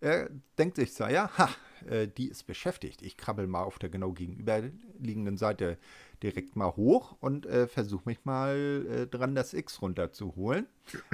[0.00, 1.48] äh, denkt sich Saya, ha,
[1.88, 3.02] äh, die ist beschäftigt.
[3.02, 5.78] Ich krabbel mal auf der genau gegenüberliegenden Seite
[6.22, 10.66] direkt mal hoch und äh, versuche mich mal dran, das X runterzuholen.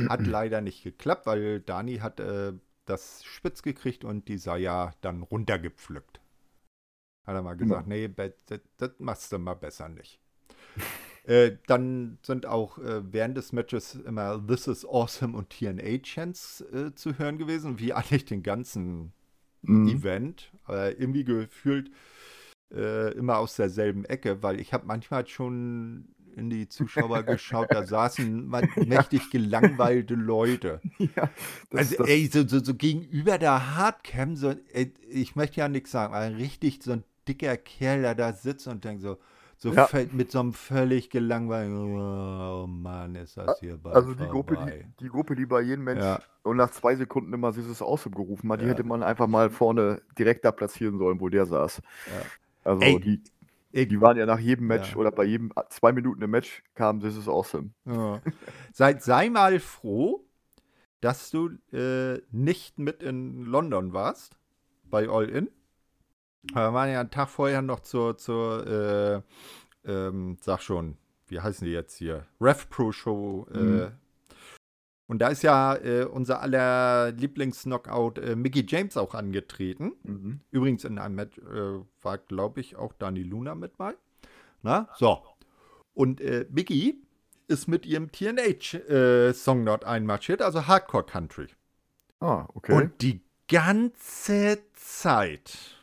[0.09, 2.21] Hat leider nicht geklappt, weil Dani hat
[2.85, 6.21] das spitz gekriegt und die ja dann runtergepflückt.
[7.25, 7.89] Hat er mal gesagt, ja.
[7.89, 10.21] nee, das, das machst du mal besser nicht.
[11.25, 16.63] Äh, dann sind auch äh, während des Matches immer This is Awesome und TNA Chants
[16.73, 19.13] äh, zu hören gewesen, wie eigentlich den ganzen
[19.63, 19.89] mhm.
[19.89, 20.53] Event.
[20.65, 21.91] Aber irgendwie gefühlt
[22.73, 27.87] äh, immer aus derselben Ecke, weil ich habe manchmal schon in die Zuschauer geschaut, da
[27.87, 28.49] saßen
[28.87, 30.81] mächtig gelangweilte Leute.
[30.99, 31.31] Ja,
[31.71, 35.69] das, also, das ey, so, so, so, gegenüber der Hardcam, so, ey, ich möchte ja
[35.69, 39.19] nichts sagen, aber richtig so ein dicker Kerl, der da sitzt und denkt so,
[39.63, 39.89] so ja.
[40.11, 45.05] mit so einem völlig gelangweilten, oh Mann, ist das hier bald Also die Gruppe, die,
[45.05, 46.21] die, Gruppe, die bei jedem Mensch ja.
[46.43, 50.03] und nach zwei Sekunden immer dieses Ausdruck gerufen hat, die hätte man einfach mal vorne
[50.19, 51.81] direkt da platzieren sollen, wo der saß.
[52.65, 53.23] Also Ey, die,
[53.71, 56.99] ich, die waren ja nach jedem Match oder bei jedem zwei Minuten im Match kam
[56.99, 57.71] This is awesome.
[58.73, 60.25] sei, sei mal froh,
[61.01, 64.37] dass du äh, nicht mit in London warst
[64.91, 65.51] bei All In.
[66.43, 69.23] Wir waren ja einen Tag vorher noch zur, zur äh,
[69.85, 72.27] ähm, sag schon, wie heißen die jetzt hier?
[72.41, 73.47] Rev Pro Show.
[73.53, 73.93] Äh, mhm.
[75.07, 79.93] Und da ist ja äh, unser aller Lieblings-Knockout äh, Mickey James auch angetreten.
[80.05, 80.41] Mhm.
[80.51, 83.95] Übrigens in einem Match äh, war, glaube ich, auch Dani Luna mit bei.
[84.63, 85.23] Na, so.
[85.95, 87.03] Und äh, Mickey
[87.49, 91.49] ist mit ihrem TNH-Song dort einmarschiert, also Hardcore Country.
[92.21, 92.73] Ah, okay.
[92.73, 95.77] Und die ganze Zeit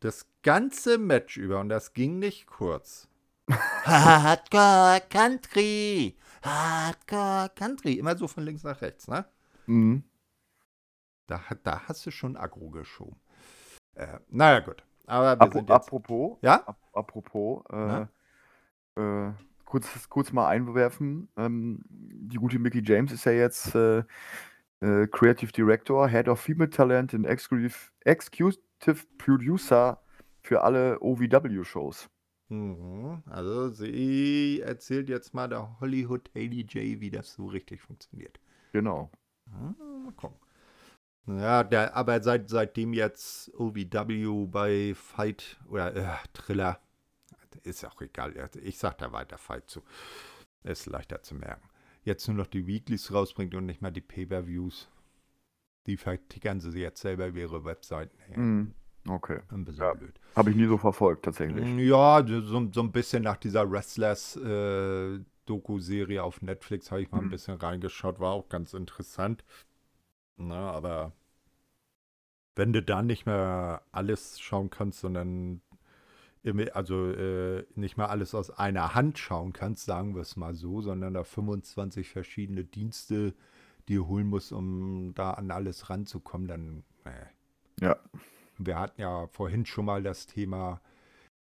[0.00, 3.08] das ganze Match über, und das ging nicht kurz.
[3.50, 6.16] Hardcore Country!
[6.42, 7.94] Hardcore Country!
[7.94, 9.24] Immer so von links nach rechts, ne?
[9.66, 10.04] Mhm.
[11.26, 13.20] Da, da hast du schon aggro geschoben.
[13.94, 14.84] Äh, naja, gut.
[15.06, 16.62] Aber wir sind jetzt, apropos, ja?
[16.66, 18.06] Ap apropos, äh,
[19.00, 19.32] äh,
[19.64, 21.28] kurz, kurz mal einwerfen.
[21.36, 24.02] Ähm, die gute Mickey James ist ja jetzt äh,
[24.80, 29.98] äh, Creative Director, Head of Female Talent in Exclusive, Excuse, Executive Producer
[30.42, 32.08] für alle OVW-Shows.
[32.48, 33.22] Mhm.
[33.26, 38.38] Also sie erzählt jetzt mal der Hollywood Haley J, wie das so richtig funktioniert.
[38.72, 39.10] Genau.
[39.50, 39.74] Ah,
[40.04, 40.38] mal gucken.
[41.26, 46.80] Ja, der, aber seit, seitdem jetzt OVW bei Fight oder äh, Thriller,
[47.64, 49.82] ist auch egal, ich sag da weiter Fight zu.
[50.62, 51.68] Ist leichter zu merken.
[52.04, 54.88] Jetzt nur noch die Weeklies rausbringt und nicht mal die Pay-Per-Views.
[55.86, 58.38] Die vertickern sie jetzt selber über ihre Webseiten her.
[58.38, 58.74] Mm,
[59.08, 59.38] okay.
[59.50, 59.94] Ein bisschen ja.
[59.94, 60.20] blöd.
[60.34, 61.64] Habe ich nie so verfolgt, tatsächlich.
[61.64, 67.18] Mm, ja, so, so ein bisschen nach dieser Wrestlers-Doku-Serie äh, auf Netflix habe ich mal
[67.18, 67.20] mm.
[67.20, 67.30] ein mhm.
[67.30, 69.44] bisschen reingeschaut, war auch ganz interessant.
[70.36, 71.12] Na, aber
[72.56, 75.60] wenn du da nicht mehr alles schauen kannst, sondern
[76.72, 80.80] also äh, nicht mal alles aus einer Hand schauen kannst, sagen wir es mal so,
[80.80, 83.34] sondern da 25 verschiedene Dienste
[83.88, 86.84] die holen muss, um da an alles ranzukommen, dann.
[87.04, 87.84] Äh.
[87.84, 87.96] Ja.
[88.58, 90.80] Wir hatten ja vorhin schon mal das Thema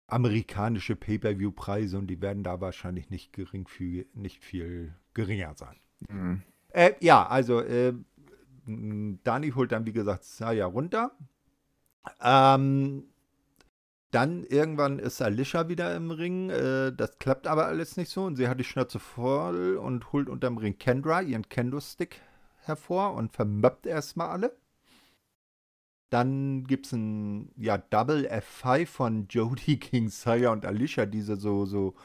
[0.07, 5.75] amerikanische Pay-per-view-Preise und die werden da wahrscheinlich nicht geringfügig, nicht viel geringer sein.
[6.09, 6.41] Mhm.
[6.69, 7.93] Äh, ja, also äh,
[8.65, 11.11] Dani holt dann, wie gesagt, Saya runter.
[12.21, 13.05] Ähm,
[14.11, 16.49] dann irgendwann ist Alicia wieder im Ring.
[16.49, 18.23] Äh, das klappt aber alles nicht so.
[18.23, 22.21] Und sie hat die Schnauze voll und holt unterm Ring Kendra, ihren Kendo-Stick
[22.62, 24.57] hervor und vermöppt erstmal alle.
[26.09, 31.38] Dann gibt es ein ja, Double F5 von Jodie King Sire und Alicia, die sie
[31.38, 31.95] so, so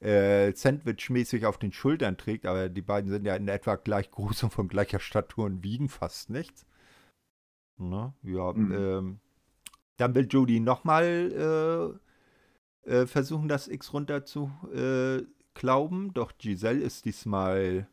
[0.00, 4.42] äh, Sandwich-mäßig auf den Schultern trägt, aber die beiden sind ja in etwa gleich groß
[4.44, 6.66] und von gleicher Statur und wiegen fast nichts.
[7.78, 8.14] Ne?
[8.22, 8.72] ja, mhm.
[8.72, 9.20] ähm,
[9.98, 11.98] dann will Jodie nochmal
[12.86, 17.88] äh, äh, versuchen, das X runter zu äh, glauben, doch Giselle ist diesmal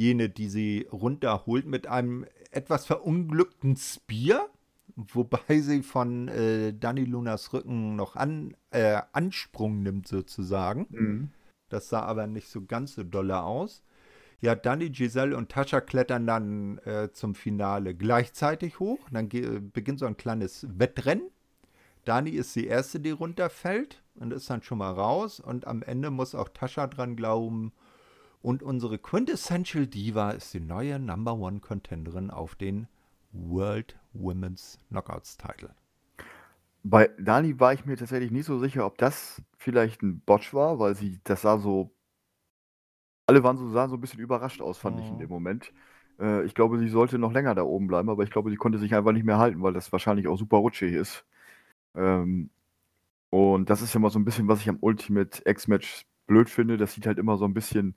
[0.00, 4.48] jene, die sie runterholt, mit einem etwas verunglückten Spear,
[4.96, 10.86] wobei sie von äh, Danny Lunas Rücken noch an, äh, Ansprung nimmt, sozusagen.
[10.88, 11.28] Mhm.
[11.68, 13.84] Das sah aber nicht so ganz so dolle aus.
[14.40, 19.00] Ja, Danny, Giselle und Tascha klettern dann äh, zum Finale gleichzeitig hoch.
[19.12, 21.28] Dann beginnt so ein kleines Wettrennen.
[22.06, 25.40] Dani ist die erste, die runterfällt und ist dann schon mal raus.
[25.40, 27.72] Und am Ende muss auch Tascha dran glauben,
[28.42, 32.88] und unsere Quintessential Diva ist die neue Number One Contenderin auf den
[33.32, 35.74] World Women's Knockouts Title.
[36.82, 40.78] Bei Dani war ich mir tatsächlich nicht so sicher, ob das vielleicht ein Botch war,
[40.78, 41.90] weil sie, das sah so,
[43.26, 45.00] alle waren so, sahen so ein bisschen überrascht aus, fand oh.
[45.00, 45.20] ich in mhm.
[45.20, 45.72] dem Moment.
[46.18, 48.78] Äh, ich glaube, sie sollte noch länger da oben bleiben, aber ich glaube, sie konnte
[48.78, 51.24] sich einfach nicht mehr halten, weil das wahrscheinlich auch super rutschig ist.
[51.94, 52.48] Ähm,
[53.30, 56.78] und das ist ja mal so ein bisschen, was ich am Ultimate X-Match blöd finde.
[56.78, 57.94] Das sieht halt immer so ein bisschen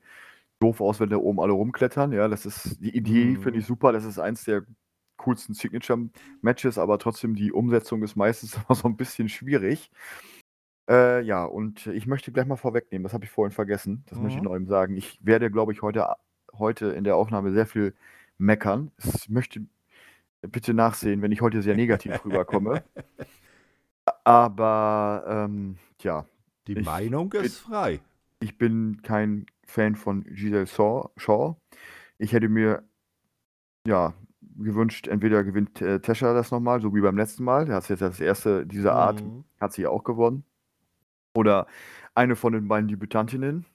[0.63, 2.11] doof aus, wenn da oben alle rumklettern.
[2.13, 3.41] Ja, das ist die Idee, Mhm.
[3.41, 3.91] finde ich super.
[3.91, 4.63] Das ist eins der
[5.17, 9.91] coolsten Signature-Matches, aber trotzdem die Umsetzung ist meistens immer so ein bisschen schwierig.
[10.89, 14.37] Äh, ja, und ich möchte gleich mal vorwegnehmen, das habe ich vorhin vergessen, das möchte
[14.39, 14.49] ich Mhm.
[14.49, 14.97] noch eben sagen.
[14.97, 16.07] Ich werde, glaube ich, heute,
[16.57, 17.93] heute in der Aufnahme sehr viel
[18.37, 18.91] meckern.
[18.97, 19.61] Ich möchte
[20.41, 22.83] bitte nachsehen, wenn ich heute sehr negativ rüberkomme.
[24.25, 26.25] Aber ähm, tja,
[26.67, 27.99] Die Ich Meinung ist frei.
[28.39, 31.09] ich bin kein Fan von Giselle Shaw.
[31.17, 31.55] Shaw.
[32.17, 32.83] Ich hätte mir
[33.87, 34.13] ja
[34.57, 37.65] gewünscht, entweder gewinnt äh, Tesha das nochmal, so wie beim letzten Mal.
[37.65, 39.43] Das ist jetzt das erste dieser Art, Mhm.
[39.59, 40.43] hat sie auch gewonnen.
[41.35, 41.67] Oder
[42.13, 43.65] eine von den beiden Debütantinnen.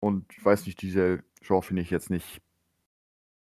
[0.00, 2.40] Und ich weiß nicht, Giselle Shaw finde ich jetzt nicht.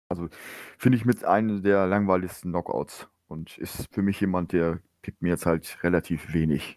[0.09, 0.29] Also
[0.77, 3.09] finde ich mit einem der langweiligsten Knockouts.
[3.29, 6.77] Und ist für mich jemand, der gibt mir jetzt halt relativ wenig.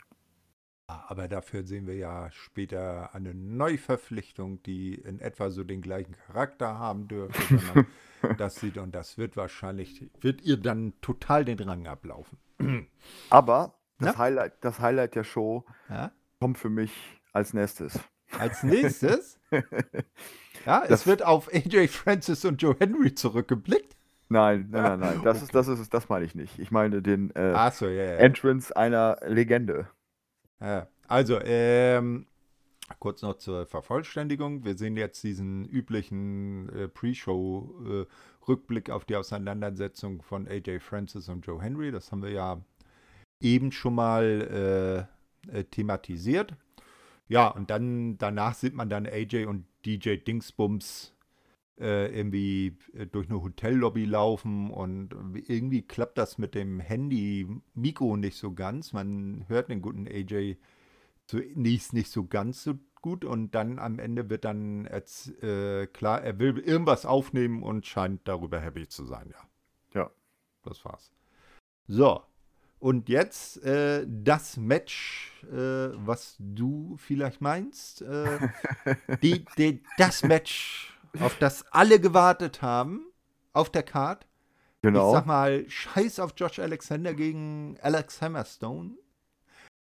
[0.87, 6.77] Aber dafür sehen wir ja später eine Neuverpflichtung, die in etwa so den gleichen Charakter
[6.77, 7.85] haben dürfte.
[8.37, 12.37] das sieht und das wird wahrscheinlich, wird ihr dann total den Rang ablaufen.
[13.29, 14.17] Aber das?
[14.17, 16.11] Highlight, das Highlight der Show Ja?
[16.39, 16.91] kommt für mich
[17.31, 17.99] als nächstes.
[18.37, 19.39] Als nächstes,
[20.65, 23.95] ja, es Das- wird auf AJ Francis und Joe Henry zurückgeblickt.
[24.29, 25.21] Nein, nein, nein, nein.
[25.23, 26.57] Das, ist, das, ist, das meine ich nicht.
[26.59, 28.15] Ich meine den äh, Achso, ja, ja.
[28.17, 29.87] Entrance einer Legende.
[31.07, 32.25] Also, ähm,
[32.99, 34.63] kurz noch zur Vervollständigung.
[34.63, 41.61] Wir sehen jetzt diesen üblichen äh, Pre-Show-Rückblick auf die Auseinandersetzung von AJ Francis und Joe
[41.61, 41.91] Henry.
[41.91, 42.61] Das haben wir ja
[43.41, 45.07] eben schon mal
[45.51, 46.55] äh, äh, thematisiert.
[47.27, 51.12] Ja, und dann danach sieht man dann AJ und DJ Dingsbums
[51.79, 55.15] äh, irgendwie äh, durch eine Hotellobby laufen und
[55.47, 58.93] irgendwie klappt das mit dem Handy-Mikro nicht so ganz.
[58.93, 60.57] Man hört den guten AJ
[61.25, 66.23] zunächst nicht so ganz so gut und dann am Ende wird dann als, äh, klar,
[66.23, 70.01] er will irgendwas aufnehmen und scheint darüber happy zu sein, ja.
[70.01, 70.11] Ja.
[70.63, 71.11] Das war's.
[71.87, 72.23] So.
[72.79, 78.01] Und jetzt äh, das Match, äh, was du vielleicht meinst.
[78.01, 78.39] Äh,
[79.21, 83.05] die, die, das Match, auf das alle gewartet haben,
[83.53, 84.25] auf der Card.
[84.77, 85.13] Ich Genau.
[85.13, 88.91] sag mal, scheiß auf Josh Alexander gegen Alex Hammerstone.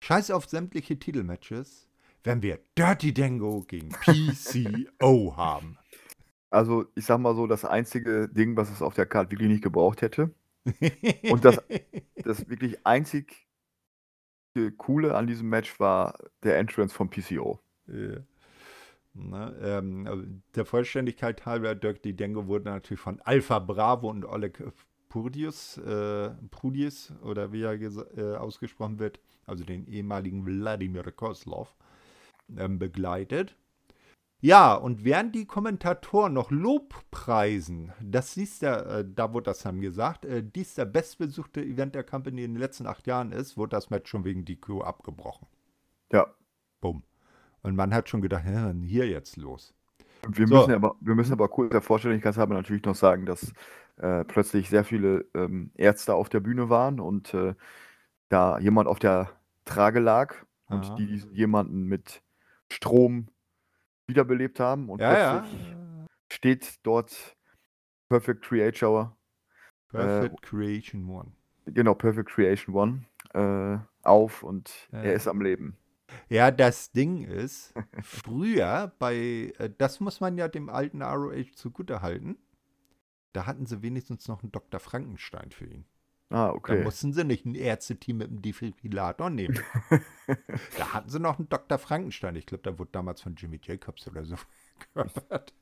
[0.01, 1.87] Scheiß auf sämtliche Titelmatches,
[2.23, 5.77] wenn wir Dirty Dango gegen PCO haben.
[6.49, 9.63] Also, ich sag mal so, das einzige Ding, was es auf der Karte wirklich nicht
[9.63, 10.33] gebraucht hätte.
[11.29, 11.61] Und das-
[12.15, 13.47] Das wirklich einzig
[14.77, 17.59] Coole an diesem Match war der Entrance von PCO.
[17.87, 18.17] Ja.
[19.19, 20.23] Ne, ähm, also
[20.55, 24.63] der Vollständigkeit halber, Dirk Didengo wurde natürlich von Alpha Bravo und Oleg
[25.09, 31.75] Purdius, äh, Prudius oder wie er äh, ausgesprochen wird, also den ehemaligen Wladimir Kozlov,
[32.57, 33.55] ähm, begleitet.
[34.41, 39.81] Ja, und während die Kommentatoren noch Lobpreisen, das ist der, äh, da wurde das dann
[39.81, 43.71] gesagt, äh, dies der bestbesuchte Event der Company in den letzten acht Jahren ist, wurde
[43.71, 45.47] das Match schon wegen DQ abgebrochen.
[46.13, 46.33] Ja.
[46.79, 47.03] Bumm.
[47.61, 49.73] Und man hat schon gedacht, ja, hier jetzt los.
[50.27, 50.55] Wir So.
[50.55, 53.53] müssen aber, wir müssen aber kurz der Vollständigkeit halber natürlich noch sagen, dass
[53.97, 57.55] äh, plötzlich sehr viele ähm, Ärzte auf der Bühne waren und äh,
[58.29, 59.29] da jemand auf der
[59.65, 60.35] Trage lag
[60.67, 60.95] und Aha.
[60.97, 62.21] die jemanden mit
[62.71, 63.27] Strom
[64.07, 65.39] wiederbelebt haben und Ja, ja.
[65.39, 65.75] plötzlich
[66.31, 67.35] steht dort
[68.09, 69.15] Perfect Creator,
[69.89, 71.31] Perfect Creation One.
[71.65, 74.99] genau, Perfect Creation One, äh, auf und Ja.
[74.99, 75.77] er ist am Leben.
[76.29, 82.37] Ja, das Ding ist, früher bei, äh, das muss man ja dem alten ROH zugutehalten,
[83.33, 84.79] da hatten sie wenigstens noch einen Dr.
[84.79, 85.85] Frankenstein für ihn.
[86.31, 86.83] Ah, Da okay.
[86.83, 89.59] mussten sie nicht ein Ärzteteam mit einem Defibrillator nehmen.
[90.77, 91.79] da hatten sie noch einen Dr.
[91.79, 92.35] Frankenstein.
[92.35, 94.35] Ich glaube, da wurde damals von Jimmy Jacobs oder so
[94.93, 95.53] gehört.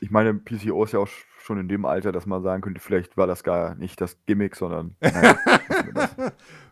[0.00, 1.08] Ich meine, PCO ist ja auch
[1.40, 4.56] schon in dem Alter, dass man sagen könnte, vielleicht war das gar nicht das Gimmick,
[4.56, 5.36] sondern naja,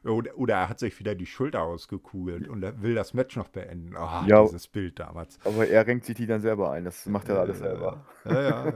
[0.04, 3.96] oder, oder er hat sich wieder die Schulter ausgekugelt und will das Match noch beenden.
[3.96, 4.42] Ah, Ja.
[4.44, 5.38] dieses Bild damals.
[5.44, 6.84] aber er renkt sich die dann selber ein.
[6.84, 8.04] Das macht er alles selber.
[8.24, 8.72] Ja, ja, äh,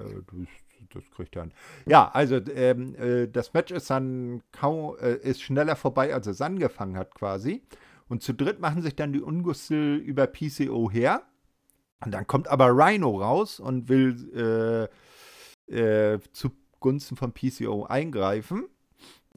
[0.95, 1.53] das, kriegt er an.
[1.87, 6.41] Ja, also ähm, äh, das Match ist dann kaum, äh, ist schneller vorbei, als es
[6.41, 7.63] angefangen hat quasi.
[8.09, 11.23] Und zu dritt machen sich dann die Ungustel über PCO her.
[12.05, 14.89] Und dann kommt aber Rhino raus und will
[15.69, 18.69] äh, äh, zugunsten von PCO eingreifen.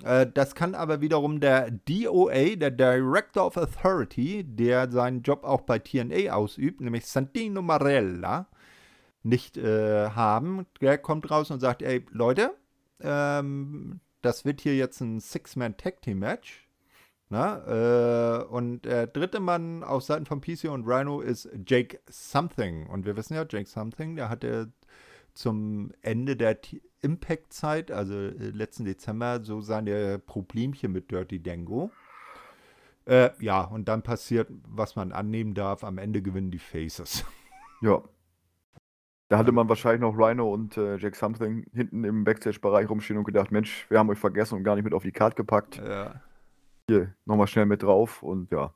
[0.03, 5.61] Äh, das kann aber wiederum der DOA, der Director of Authority, der seinen Job auch
[5.61, 8.47] bei TNA ausübt, nämlich Santino Marella,
[9.23, 10.65] nicht äh, haben.
[10.81, 12.51] Der kommt raus und sagt, ey, Leute,
[13.01, 16.60] ähm, das wird hier jetzt ein Six-Man-Tag-Team-Match.
[17.31, 22.87] Na, äh, und der dritte Mann auf Seiten von PC und Rhino ist Jake Something.
[22.87, 24.73] Und wir wissen ja, Jake Something, der hatte
[25.33, 26.59] zum Ende der
[27.01, 31.89] Impact-Zeit, also äh, letzten Dezember, so seine Problemchen mit Dirty Dango.
[33.05, 37.25] Äh, ja, und dann passiert, was man annehmen darf, am Ende gewinnen die Faces.
[37.83, 38.03] Ja.
[39.27, 43.23] Da hatte man wahrscheinlich noch Rhino und äh, Jack Something hinten im Backstage-Bereich rumstehen und
[43.23, 45.77] gedacht, Mensch, wir haben euch vergessen und gar nicht mit auf die Karte gepackt.
[45.77, 46.21] Ja.
[46.91, 48.73] Hier, nochmal schnell mit drauf und ja.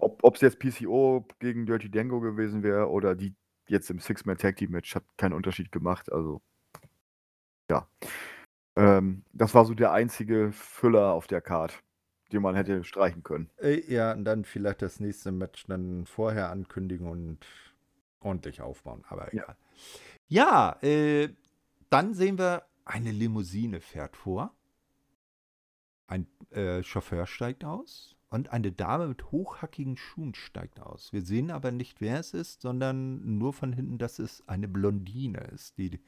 [0.00, 3.36] Ob es jetzt PCO gegen Dirty Dango gewesen wäre oder die
[3.68, 6.10] jetzt im Six-Man-Tag-Team-Match, hat keinen Unterschied gemacht.
[6.10, 6.42] Also,
[7.70, 7.86] ja.
[8.74, 11.80] Ähm, das war so der einzige Füller auf der Card,
[12.32, 13.48] den man hätte streichen können.
[13.58, 17.46] Äh, ja, und dann vielleicht das nächste Match dann vorher ankündigen und
[18.18, 19.56] ordentlich aufbauen, aber egal.
[20.26, 21.28] Ja, ja äh,
[21.90, 24.52] dann sehen wir, eine Limousine fährt vor.
[26.12, 31.10] Ein äh, Chauffeur steigt aus und eine Dame mit hochhackigen Schuhen steigt aus.
[31.14, 35.38] Wir sehen aber nicht, wer es ist, sondern nur von hinten, dass es eine Blondine
[35.54, 36.00] ist, die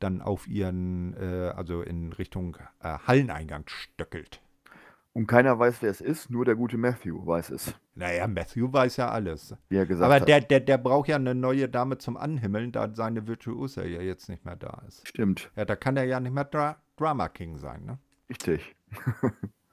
[0.00, 4.40] dann auf ihren, äh, also in Richtung äh, Halleneingang stöckelt.
[5.12, 7.72] Und keiner weiß, wer es ist, nur der gute Matthew weiß es.
[7.94, 9.54] Naja, Matthew weiß ja alles.
[9.68, 10.26] Wie er gesagt Aber hat.
[10.26, 14.28] der, der, der braucht ja eine neue Dame zum Anhimmeln, da seine Virtuose ja jetzt
[14.28, 15.06] nicht mehr da ist.
[15.06, 15.52] Stimmt.
[15.54, 17.98] Ja, da kann er ja nicht mehr Dra Drama King sein, ne?
[18.28, 18.74] Richtig.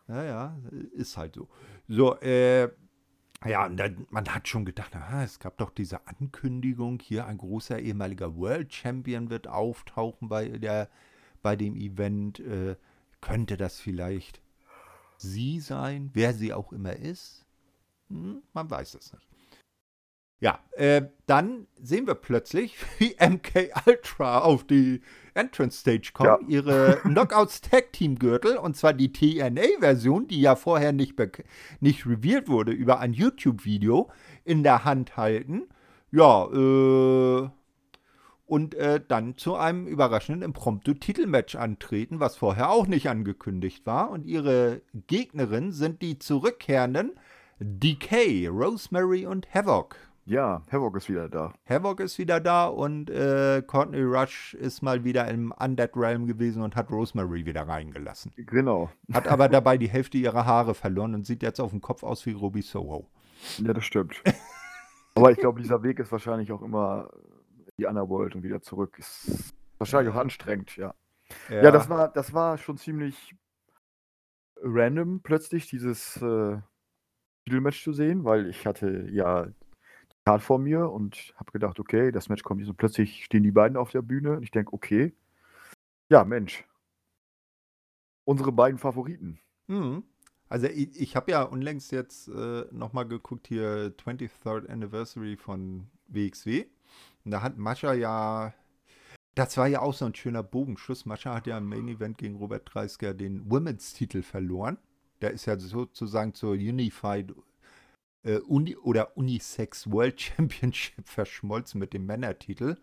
[0.07, 0.57] Ja, ja,
[0.91, 1.47] ist halt so.
[1.87, 2.63] So, äh,
[3.45, 7.79] ja, dann, man hat schon gedacht, aha, es gab doch diese Ankündigung, hier ein großer
[7.79, 10.89] ehemaliger World Champion wird auftauchen bei, der,
[11.41, 12.39] bei dem Event.
[12.41, 12.75] Äh,
[13.21, 14.41] könnte das vielleicht
[15.17, 17.45] sie sein, wer sie auch immer ist?
[18.09, 19.30] Hm, man weiß es nicht.
[20.41, 25.01] Ja, äh, dann sehen wir plötzlich, wie MK Ultra auf die
[25.35, 26.39] Entrance Stage kommen, Ja.
[26.49, 31.13] ihre Knockouts Tag Team Gürtel und zwar die TNA-Version, die ja vorher nicht,
[31.79, 34.09] nicht revealed wurde, über ein YouTube-Video
[34.43, 35.69] in der Hand halten.
[36.11, 37.49] Ja, äh,
[38.47, 44.09] und äh, dann zu einem überraschenden Impromptu-Titelmatch antreten, was vorher auch nicht angekündigt war.
[44.09, 47.13] Und ihre Gegnerin sind die zurückkehrenden
[47.61, 49.95] DK, Rosemary und Havoc.
[50.25, 51.53] Ja, Havoc ist wieder da.
[51.67, 56.61] Havoc ist wieder da und äh, Courtney Rush ist mal wieder im Undead Realm gewesen
[56.61, 58.31] und hat Rosemary wieder reingelassen.
[58.35, 58.89] Genau.
[59.11, 62.25] Hat aber dabei die Hälfte ihrer Haare verloren und sieht jetzt auf dem Kopf aus
[62.25, 63.09] wie Ruby Soho.
[63.57, 64.21] Ja, das stimmt.
[65.15, 67.09] Aber ich glaube, dieser Weg ist wahrscheinlich auch immer
[67.77, 68.97] die Underworld und wieder zurück.
[68.97, 70.93] Ist wahrscheinlich auch anstrengend, ja.
[71.49, 73.35] Ja, das, war, das war schon ziemlich
[74.61, 76.57] random, plötzlich dieses äh,
[77.45, 79.47] Titelmatch zu sehen, weil ich hatte ja
[80.25, 83.51] Karte vor mir und habe gedacht, okay, das Match kommt jetzt und plötzlich stehen die
[83.51, 85.13] beiden auf der Bühne und ich denke, okay,
[86.09, 86.65] ja, Mensch,
[88.25, 89.39] unsere beiden Favoriten.
[89.67, 90.03] Mhm.
[90.49, 96.65] Also ich, ich habe ja unlängst jetzt äh, nochmal geguckt hier 23rd Anniversary von WXW.
[97.23, 98.53] Und da hat Mascha ja,
[99.33, 101.05] das war ja auch so ein schöner Bogenschuss.
[101.05, 104.77] Mascha hat ja im Main Event gegen Robert Dreisker den Women's Titel verloren.
[105.21, 107.33] Der ist ja sozusagen zur Unified
[108.23, 112.77] äh, Uni oder Unisex World Championship verschmolzen mit dem Männertitel.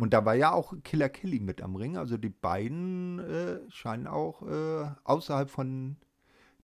[0.00, 1.96] Und da war ja auch Killer Kelly mit am Ring.
[1.96, 5.96] Also die beiden äh, scheinen auch äh, außerhalb von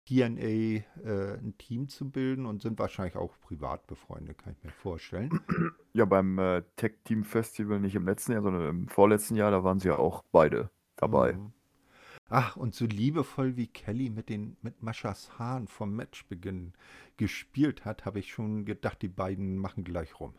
[0.08, 4.72] TNA äh, ein Team zu bilden und sind wahrscheinlich auch privat befreundet, kann ich mir
[4.72, 5.42] vorstellen.
[5.94, 9.64] ja, beim äh, Tech Team Festival nicht im letzten Jahr, sondern im vorletzten Jahr, da
[9.66, 11.34] waren sie ja auch beide dabei.
[11.34, 11.52] Mhm.
[12.30, 16.74] Ach, und so liebevoll wie Kelly mit, den, mit Maschas Haaren vom Matchbeginn
[17.16, 20.34] gespielt hat, habe ich schon gedacht, die beiden machen gleich rum.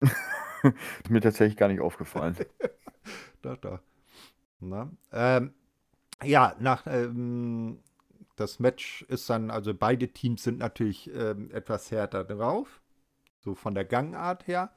[1.08, 2.36] Mir tatsächlich gar nicht aufgefallen.
[3.42, 3.82] Da, da.
[4.60, 5.52] Na, ähm,
[6.22, 7.80] ja, nach ähm,
[8.36, 12.80] das Match ist dann, also beide Teams sind natürlich ähm, etwas härter drauf,
[13.40, 14.72] so von der Gangart her.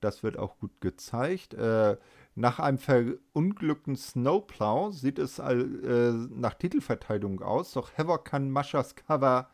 [0.00, 1.54] Das wird auch gut gezeigt.
[1.54, 1.98] Äh,
[2.40, 9.50] nach einem verunglückten Snowplow sieht es äh, nach Titelverteidigung aus, doch Havoc kann Maschas Cover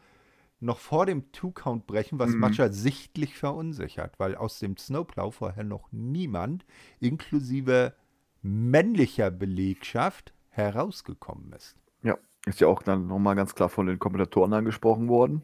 [0.60, 2.40] noch vor dem Two-Count brechen, was Mhm.
[2.40, 6.64] Mascha sichtlich verunsichert, weil aus dem Snowplow vorher noch niemand,
[7.00, 7.94] inklusive
[8.42, 11.76] männlicher Belegschaft, herausgekommen ist.
[12.02, 12.16] Ja,
[12.46, 15.42] ist ja auch dann nochmal ganz klar von den Kommentatoren angesprochen worden.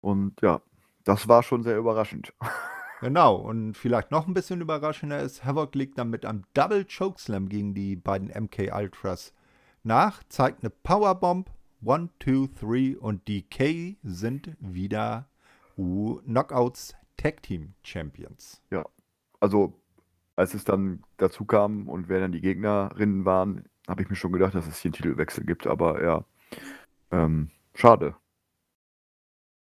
[0.00, 0.62] Und ja,
[1.04, 2.32] das war schon sehr überraschend.
[3.00, 7.48] Genau, und vielleicht noch ein bisschen überraschender ist, Havoc legt dann mit einem Double Chokeslam
[7.48, 9.34] gegen die beiden MK Ultras
[9.82, 11.50] nach, zeigt eine Powerbomb,
[11.86, 15.28] 1, 2, 3 und DK sind wieder
[15.76, 18.62] Knockouts Tag Team Champions.
[19.40, 19.74] Also,
[20.34, 24.32] als es dann dazu kam und wer dann die Gegnerinnen waren, habe ich mir schon
[24.32, 25.66] gedacht, dass es hier einen Titelwechsel gibt.
[25.66, 26.24] Aber ja,
[27.10, 28.16] ähm, schade.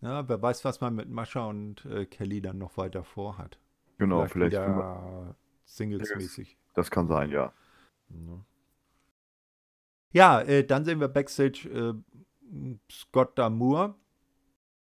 [0.01, 3.59] Ja, wer weiß, was man mit Mascha und äh, Kelly dann noch weiter vorhat.
[3.99, 4.53] Genau, vielleicht.
[4.53, 6.57] wieder Singles-mäßig.
[6.74, 7.53] Das kann sein, ja.
[10.12, 11.94] Ja, äh, dann sehen wir Backstage äh,
[12.90, 13.97] Scott Damour,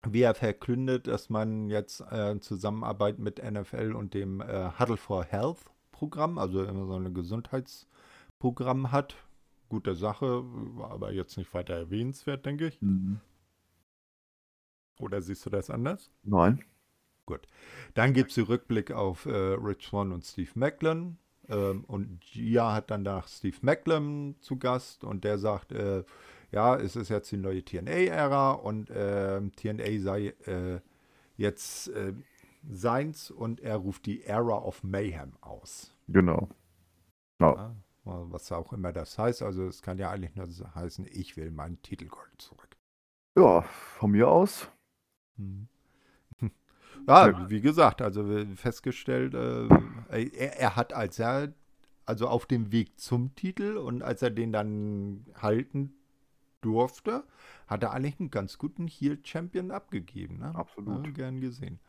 [0.08, 5.24] wie er verkündet, dass man jetzt äh, Zusammenarbeit mit NFL und dem äh, Huddle for
[5.24, 9.14] Health Programm, also immer so ein Gesundheitsprogramm hat.
[9.68, 10.44] Gute Sache,
[10.82, 12.82] aber jetzt nicht weiter erwähnenswert, denke ich.
[12.82, 13.20] Mhm.
[14.98, 16.10] Oder siehst du das anders?
[16.22, 16.64] Nein.
[17.94, 21.18] Dann gibt es den Rückblick auf äh, Rich Swann und Steve Macklin.
[21.48, 26.04] Ähm, und Gia hat dann nach Steve Macklin zu Gast und der sagt, äh,
[26.50, 30.34] ja, es ist jetzt die neue TNA-Ära und äh, TNA sei
[31.36, 32.12] jetzt äh,
[32.68, 35.94] seins und er ruft die Era of Mayhem aus.
[36.08, 36.48] Genau.
[37.40, 37.74] Ja.
[38.04, 39.42] Ja, was auch immer das heißt.
[39.42, 42.76] Also es kann ja eigentlich nur heißen, ich will meinen Titelgold zurück.
[43.38, 44.68] ja, von mir aus.
[45.38, 45.68] Hm.
[47.08, 48.24] Ja, wie gesagt, also
[48.54, 49.66] festgestellt, äh,
[50.36, 51.52] er, er hat als er,
[52.06, 55.94] also auf dem Weg zum Titel und als er den dann halten
[56.60, 57.24] durfte,
[57.66, 60.38] hat er eigentlich einen ganz guten Heel-Champion abgegeben.
[60.38, 60.54] Ne?
[60.54, 61.04] Absolut.
[61.06, 61.80] Ja, gern gesehen.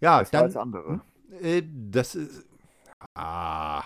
[0.00, 1.00] Ja, Besser dann, als andere.
[1.40, 2.44] äh, das ist,
[3.14, 3.84] ah,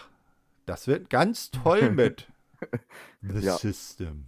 [0.64, 2.28] das wird ganz toll mit
[3.20, 3.58] The Ja.
[3.58, 4.26] System.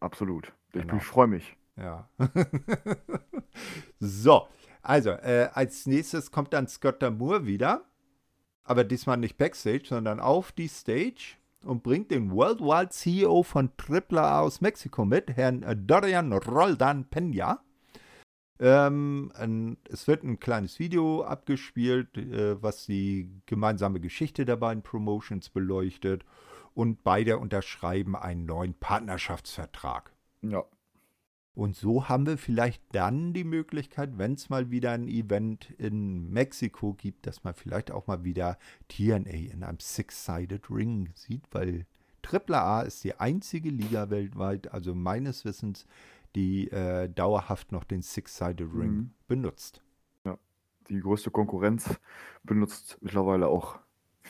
[0.00, 0.52] Absolut.
[0.72, 0.96] Ich, Genau.
[0.96, 1.56] ich freue mich.
[1.80, 2.08] Ja.
[4.00, 4.48] so,
[4.82, 7.84] also, äh, als nächstes kommt dann Scott Damour wieder,
[8.64, 14.40] aber diesmal nicht Backstage, sondern auf die Stage und bringt den Worldwide CEO von AAA
[14.40, 17.58] aus Mexiko mit, Herrn äh, Dorian Roldan Peña.
[18.58, 24.82] Ähm, ein, es wird ein kleines Video abgespielt, äh, was die gemeinsame Geschichte der beiden
[24.82, 26.24] Promotions beleuchtet
[26.74, 30.12] und beide unterschreiben einen neuen Partnerschaftsvertrag.
[30.42, 30.64] Ja.
[31.54, 36.30] Und so haben wir vielleicht dann die Möglichkeit, wenn es mal wieder ein Event in
[36.30, 38.56] Mexiko gibt, dass man vielleicht auch mal wieder
[38.88, 41.86] TNA in einem Six-Sided Ring sieht, weil
[42.22, 45.86] AAA ist die einzige Liga weltweit, also meines Wissens,
[46.36, 49.10] die äh, dauerhaft noch den Six-Sided Ring Mhm.
[49.26, 49.82] benutzt.
[50.88, 51.88] Die größte Konkurrenz
[52.42, 53.78] benutzt mittlerweile auch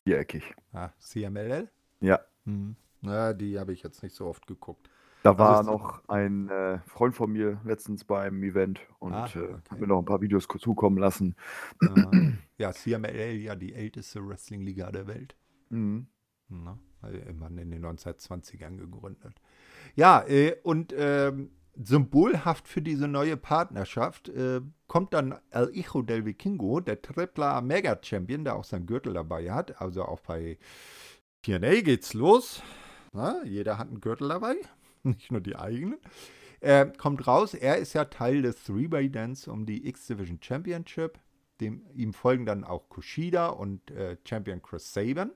[0.03, 0.43] viereckig.
[0.73, 1.69] Ah, CMLL?
[2.01, 2.19] Ja.
[2.45, 2.75] Hm.
[3.01, 4.87] Na, die habe ich jetzt nicht so oft geguckt.
[5.23, 9.39] Da war es- noch ein äh, Freund von mir letztens beim Event und Ah, äh,
[9.39, 9.55] okay.
[9.69, 11.35] hat mir noch ein paar Videos zukommen lassen.
[11.81, 15.35] Äh, ja, CMLL, ja, die älteste Wrestling-Liga der Welt.
[15.69, 16.07] Mhm.
[16.49, 16.77] Ne?
[17.01, 19.39] Also Immerhin in den 1920ern gegründet.
[19.95, 26.25] Ja, äh, und ähm, symbolhaft für diese neue Partnerschaft äh, kommt dann El Hijo del
[26.25, 29.79] Vikingo, der AAA Mega Champion, der auch seinen Gürtel dabei hat.
[29.81, 30.57] Also auch bei
[31.43, 32.61] TNA geht's los.
[33.13, 34.55] Na, jeder hat einen Gürtel dabei,
[35.03, 35.99] nicht nur die eigenen.
[36.59, 41.19] Äh, kommt raus, er ist ja Teil des Three-Way-Dance um die X-Division Championship.
[41.59, 45.31] Dem, ihm folgen dann auch Kushida und äh, Champion Chris Sabin.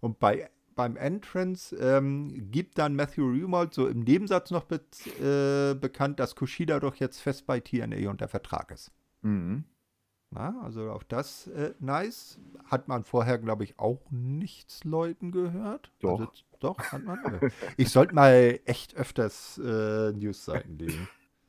[0.00, 4.80] Und bei, beim Entrance ähm, gibt dann Matthew Remold so im Nebensatz noch be
[5.20, 8.92] äh, bekannt, dass Kushida doch jetzt fest bei TNA unter Vertrag ist.
[9.22, 9.64] Mhm.
[10.30, 12.38] Na, also auch das äh, nice.
[12.64, 15.92] Hat man vorher, glaube ich, auch nichts Leuten gehört.
[16.00, 16.20] Doch.
[16.20, 17.18] Also, doch, hat man.
[17.24, 17.48] Ja.
[17.76, 21.08] ich sollte mal echt öfters äh, Newsseiten lesen.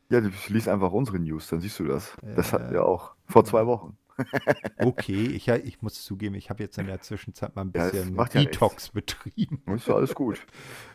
[0.09, 2.15] Ja, du liest einfach unsere News, dann siehst du das.
[2.35, 2.71] Das hatten Ja.
[2.71, 3.97] wir auch vor zwei Wochen.
[4.79, 8.15] Okay, ich, ich muss zugeben, ich habe jetzt in der Zwischenzeit mal ein Ja, bisschen
[8.15, 8.23] ja.
[8.25, 9.61] Detox betrieben.
[9.75, 10.45] Ist ja alles gut.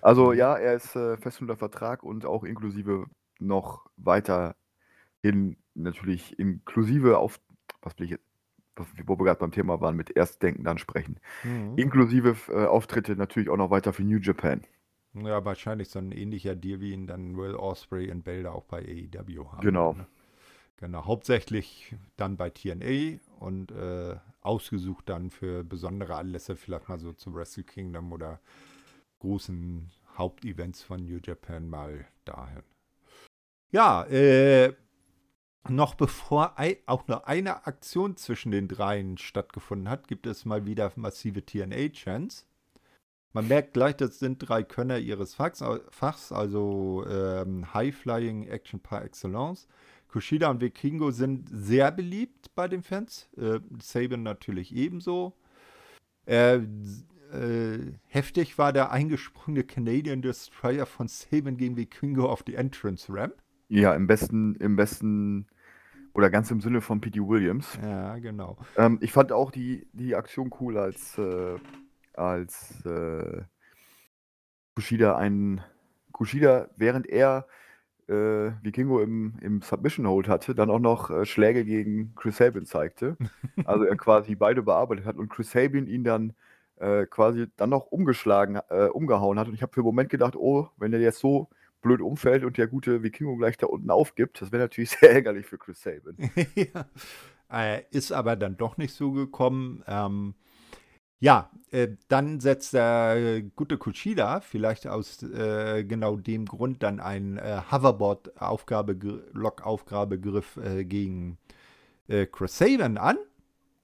[0.01, 3.07] Also ja, er ist äh, fest unter Vertrag und auch inklusive
[3.39, 4.55] noch weiterhin
[5.75, 7.41] natürlich inklusive auf,
[7.81, 8.25] was will ich jetzt,
[9.07, 11.18] wo wir gerade beim Thema waren, mit erst denken, dann sprechen.
[11.45, 11.77] Mhm.
[11.77, 14.62] Inklusive äh, Auftritte natürlich auch noch weiter für New Japan.
[15.14, 18.79] Ja, wahrscheinlich so ein ähnlicher Deal, wie ihn dann Will Osprey und Belder auch bei
[18.79, 19.61] AEW haben.
[19.61, 19.93] Genau.
[19.93, 20.07] Ne?
[20.79, 27.12] Genau, hauptsächlich dann bei TNA und äh, ausgesucht dann für besondere Anlässe, vielleicht mal so
[27.12, 28.41] zu Wrestle Kingdom oder
[29.20, 32.62] großen Hauptevents von New Japan mal dahin.
[33.70, 34.73] Ja, äh,
[35.69, 36.57] noch bevor
[36.87, 42.47] auch nur eine Aktion zwischen den dreien stattgefunden hat, gibt es mal wieder massive TNA-Chants.
[43.33, 49.05] Man merkt gleich, das sind drei Könner ihres Fachs, Fachs also ähm, High-Flying Action par
[49.05, 49.67] excellence.
[50.09, 53.31] Kushida und Vikingo sind sehr beliebt bei den Fans.
[53.39, 55.33] Äh, Saban natürlich ebenso.
[56.27, 63.11] Äh, äh, heftig war der eingesprungene Canadian Destroyer von Saban gegen Vikingo auf die Entrance
[63.11, 63.37] Ramp.
[63.71, 65.47] Ja, im besten, im besten
[66.15, 67.21] oder ganz im Sinne von P.T.
[67.21, 67.79] Williams.
[67.83, 68.59] Ja, genau.
[68.77, 71.57] Ähm, ich fand auch die, die Aktion cool, als, äh,
[72.15, 73.43] als äh,
[74.75, 75.63] Kushida einen
[76.13, 77.47] Kushida, während er
[78.09, 82.67] äh, Vikingo im, im Submission Hold hatte, dann auch noch äh, Schläge gegen Chris Sabin
[82.67, 83.17] zeigte.
[83.65, 86.33] Also er quasi beide bearbeitet hat und Chris Sabin ihn dann
[86.77, 89.47] äh, quasi dann noch umgeschlagen, äh, umgehauen hat.
[89.47, 91.49] Und ich habe für einen Moment gedacht, oh, wenn er jetzt so
[91.83, 95.47] blöd umfällt und der gute Vikingo gleich da unten aufgibt, das wäre natürlich sehr ärgerlich
[95.47, 96.30] für Chris Sabin.
[96.55, 96.87] ja.
[97.53, 99.85] Äh, ist aber dann doch nicht so gekommen.
[99.87, 100.35] Ähm,
[101.20, 107.37] ja, äh, dann setzt der gute Kushida vielleicht aus äh, genau dem Grund dann einen
[107.37, 111.39] äh, Hoverboard-Log-Aufgabegriff äh, gegen
[112.09, 113.18] äh, Chris Sabin an.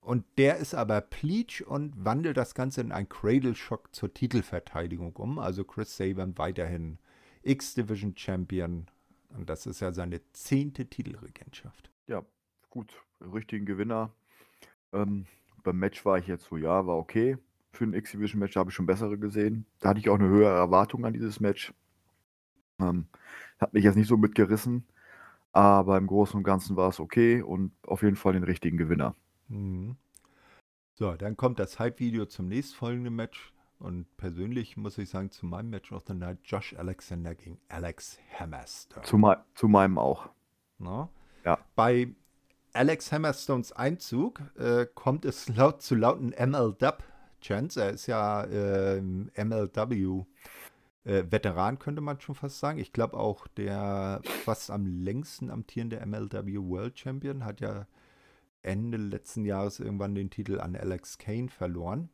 [0.00, 5.38] Und der ist aber Pleach und wandelt das Ganze in einen Cradle-Shock zur Titelverteidigung um.
[5.38, 6.98] Also Chris Sabin weiterhin
[7.48, 8.86] X-Division Champion.
[9.30, 11.90] Und das ist ja seine zehnte Titelregentschaft.
[12.06, 12.24] Ja,
[12.70, 14.12] gut, richtigen Gewinner.
[14.92, 15.26] Ähm,
[15.62, 17.38] beim Match war ich jetzt so, ja, war okay.
[17.72, 19.66] Für ein X-Division-Match habe ich schon bessere gesehen.
[19.80, 21.72] Da hatte ich auch eine höhere Erwartung an dieses Match.
[22.80, 23.06] Ähm,
[23.58, 24.86] hat mich jetzt nicht so mitgerissen,
[25.52, 29.14] aber im Großen und Ganzen war es okay und auf jeden Fall den richtigen Gewinner.
[29.48, 29.96] Mhm.
[30.94, 33.52] So, dann kommt das Hype-Video zum nächstfolgenden Match.
[33.78, 38.18] Und persönlich muss ich sagen, zu meinem Match of the Night Josh Alexander gegen Alex
[38.38, 39.04] Hammerstone.
[39.04, 39.20] Zu,
[39.54, 40.28] zu meinem auch.
[40.78, 41.10] No?
[41.44, 41.58] Ja.
[41.76, 42.08] Bei
[42.72, 47.76] Alex Hammerstones Einzug äh, kommt es laut zu lauten MLW-Chants.
[47.76, 50.24] Er ist ja äh, MLW.
[51.04, 52.78] Äh, Veteran könnte man schon fast sagen.
[52.78, 57.86] Ich glaube auch der fast am längsten amtierende MLW World Champion hat ja
[58.62, 62.10] Ende letzten Jahres irgendwann den Titel an Alex Kane verloren.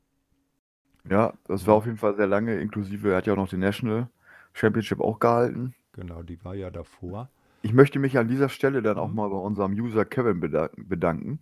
[1.08, 3.60] Ja, das war auf jeden Fall sehr lange, inklusive, er hat ja auch noch den
[3.60, 4.08] National
[4.54, 5.74] Championship auch gehalten.
[5.92, 7.28] Genau, die war ja davor.
[7.62, 9.14] Ich möchte mich an dieser Stelle dann auch Mhm.
[9.16, 11.40] mal bei unserem User Kevin bedanken,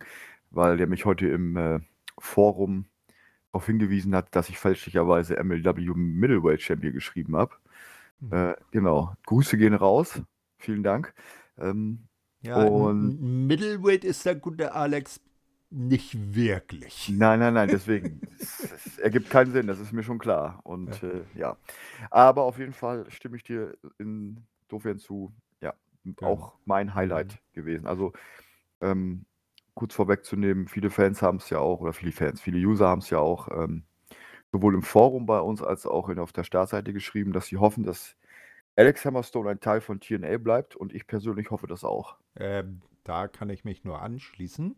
[0.51, 1.79] weil der mich heute im äh,
[2.19, 2.85] Forum
[3.51, 7.53] darauf hingewiesen hat, dass ich fälschlicherweise MLW Middleweight Champion geschrieben habe.
[8.19, 8.33] Mhm.
[8.33, 10.21] Äh, genau, Grüße gehen raus.
[10.57, 11.13] Vielen Dank.
[11.57, 12.07] Ähm,
[12.41, 15.21] Ja, und- Middleweight ist der gute Alex
[15.73, 17.09] nicht wirklich.
[17.09, 18.21] Nein, nein, nein, deswegen.
[18.39, 20.59] es, es ergibt keinen Sinn, das ist mir schon klar.
[20.63, 21.09] Und ja.
[21.09, 21.57] Äh, ja.
[22.11, 25.33] Aber auf jeden Fall stimme ich dir insofern zu.
[25.61, 25.73] Ja,
[26.21, 26.27] Ja.
[26.27, 27.87] auch mein Highlight gewesen.
[27.87, 28.13] Also
[28.81, 29.25] ähm,
[29.75, 33.09] kurz vorwegzunehmen, viele Fans haben es ja auch, oder viele Fans, viele User haben es
[33.09, 33.83] ja auch ähm,
[34.51, 37.83] sowohl im Forum bei uns als auch in, auf der Startseite geschrieben, dass sie hoffen,
[37.83, 38.15] dass
[38.75, 42.17] Alex Hammerstone ein Teil von TNA bleibt und ich persönlich hoffe das auch.
[42.35, 44.75] Ähm, da kann ich mich nur anschließen.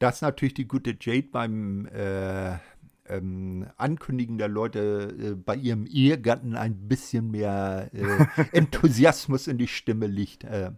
[0.00, 2.54] Dass natürlich die gute Jade beim äh,
[3.06, 9.68] ähm, Ankündigen der Leute äh, bei ihrem Ehegatten ein bisschen mehr äh, Enthusiasmus in die
[9.68, 10.70] Stimme liegt, äh,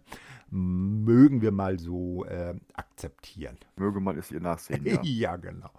[0.49, 3.57] mögen wir mal so äh, akzeptieren.
[3.77, 4.85] Möge man es ihr nachsehen.
[4.85, 5.35] Ja, Ja.
[5.37, 5.71] genau.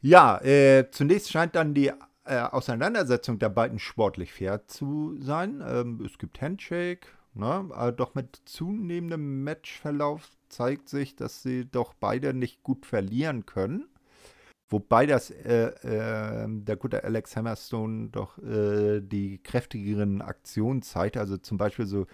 [0.00, 1.92] Ja, äh, zunächst scheint dann die
[2.24, 5.62] Auseinandersetzung der beiden sportlich fair zu sein.
[5.64, 7.68] Ähm, es gibt Handshake, ne?
[7.96, 13.88] doch mit zunehmendem Matchverlauf zeigt sich, dass sie doch beide nicht gut verlieren können.
[14.68, 21.16] Wobei das äh, äh, der gute Alex Hammerstone doch äh, die kräftigeren Aktionen zeigt.
[21.16, 22.06] Also zum Beispiel so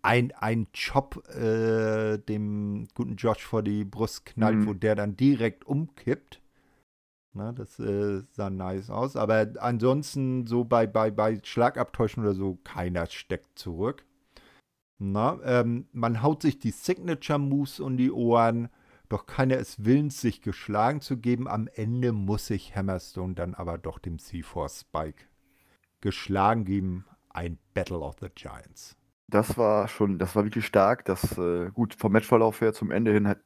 [0.00, 4.66] ein, ein Chop äh, dem guten Josh vor die Brust knallt, Mhm.
[4.66, 6.40] wo der dann direkt umkippt.
[7.34, 9.14] Na, das äh, sah nice aus.
[9.16, 14.04] Aber ansonsten so bei, bei, bei Schlagabtäuschen oder so, keiner steckt zurück.
[14.98, 18.68] Na, ähm, man haut sich die Signature-Moves um die Ohren,
[19.08, 21.48] doch keiner ist willens, sich geschlagen zu geben.
[21.48, 25.24] Am Ende muss sich Hammerstone dann aber doch dem C4 Spike
[26.00, 27.06] geschlagen geben.
[27.30, 28.96] Ein Battle of the Giants.
[29.28, 31.04] Das war schon, das war wirklich stark.
[31.04, 33.38] Das, äh, gut, vom Matchverlauf her zum Ende hin hat,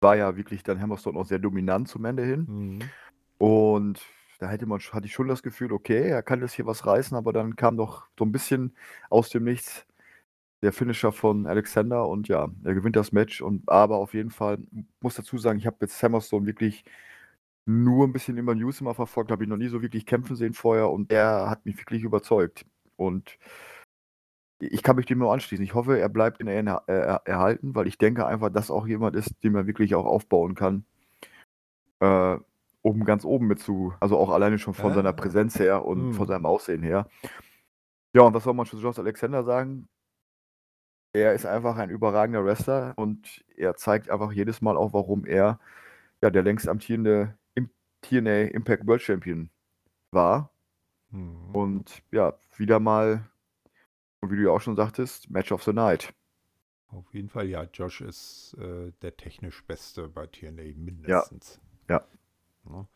[0.00, 2.46] war ja wirklich dann Hammerstone auch sehr dominant zum Ende hin.
[2.48, 2.78] Mhm.
[3.38, 4.00] Und
[4.38, 7.16] da hätte man, hatte ich schon das Gefühl, okay, er kann jetzt hier was reißen,
[7.16, 8.74] aber dann kam doch so ein bisschen
[9.10, 9.86] aus dem Nichts
[10.62, 13.40] der Finisher von Alexander und ja, er gewinnt das Match.
[13.42, 14.58] Und aber auf jeden Fall
[15.00, 16.84] muss dazu sagen, ich habe jetzt Hammerstone wirklich
[17.66, 20.54] nur ein bisschen über News immer verfolgt, habe ihn noch nie so wirklich kämpfen sehen
[20.54, 22.66] vorher und er hat mich wirklich überzeugt.
[22.96, 23.38] Und
[24.58, 25.64] ich kann mich dem nur anschließen.
[25.64, 29.16] Ich hoffe, er bleibt in er, er, erhalten, weil ich denke einfach, dass auch jemand
[29.16, 30.84] ist, den man wirklich auch aufbauen kann.
[32.00, 32.38] Äh,
[32.82, 34.96] um ganz oben mit zu, also auch alleine schon von Ja.
[34.96, 36.12] seiner Präsenz her und Mhm.
[36.14, 37.08] von seinem Aussehen her.
[38.14, 39.88] Ja, und was soll man zu Josh Alexander sagen?
[41.14, 45.58] Er ist einfach ein überragender Wrestler und er zeigt einfach jedes Mal auch, warum er
[46.20, 47.34] ja der längst amtierende
[48.04, 49.48] TNA Impact World Champion
[50.10, 50.50] war.
[51.10, 51.54] Mhm.
[51.54, 53.24] Und ja, wieder mal,
[54.20, 56.12] wie du ja auch schon sagtest, Match of the Night.
[56.88, 61.60] Auf jeden Fall, ja, Josh ist äh, der technisch Beste bei TNA mindestens.
[61.88, 61.98] Ja.
[62.64, 62.72] Ne?
[62.72, 62.86] Ja,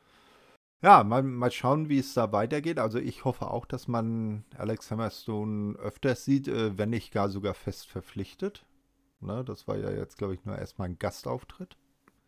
[0.83, 2.79] mal, mal schauen, wie es da weitergeht.
[2.79, 7.55] Also ich hoffe auch, dass man Alex Hammerstone öfters sieht, äh, wenn nicht gar sogar
[7.55, 8.65] fest verpflichtet.
[9.21, 11.77] Ne, das war ja jetzt, glaube ich, nur erstmal ein Gastauftritt.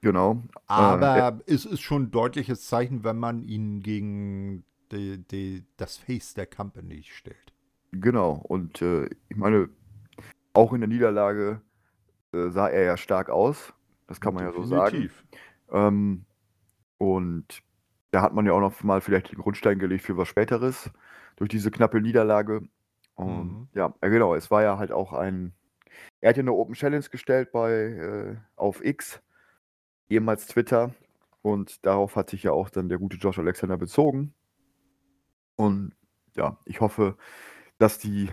[0.00, 0.42] Genau.
[0.66, 5.98] Aber äh, es ist schon ein deutliches Zeichen, wenn man ihn gegen die, die, das
[5.98, 7.52] Face der Company stellt.
[7.92, 8.32] Genau.
[8.32, 9.68] Und äh, ich meine,
[10.52, 11.60] auch in der Niederlage
[12.32, 13.72] äh, sah er ja stark aus.
[14.08, 14.70] Das kann man Definitiv.
[14.72, 15.10] ja so sagen.
[15.70, 16.24] Ähm,
[16.98, 17.62] und
[18.10, 20.90] da hat man ja auch noch mal vielleicht den Grundstein gelegt für was Späteres
[21.36, 22.62] durch diese knappe Niederlage.
[23.14, 23.68] Und mhm.
[23.74, 25.52] ja, genau, es war ja halt auch ein.
[26.20, 29.20] Er hat ja eine Open Challenge gestellt bei äh, auf X,
[30.08, 30.94] ehemals Twitter.
[31.42, 34.34] Und darauf hat sich ja auch dann der gute Josh Alexander bezogen.
[35.56, 35.94] Und
[36.36, 37.16] ja, ich hoffe,
[37.78, 38.30] dass die,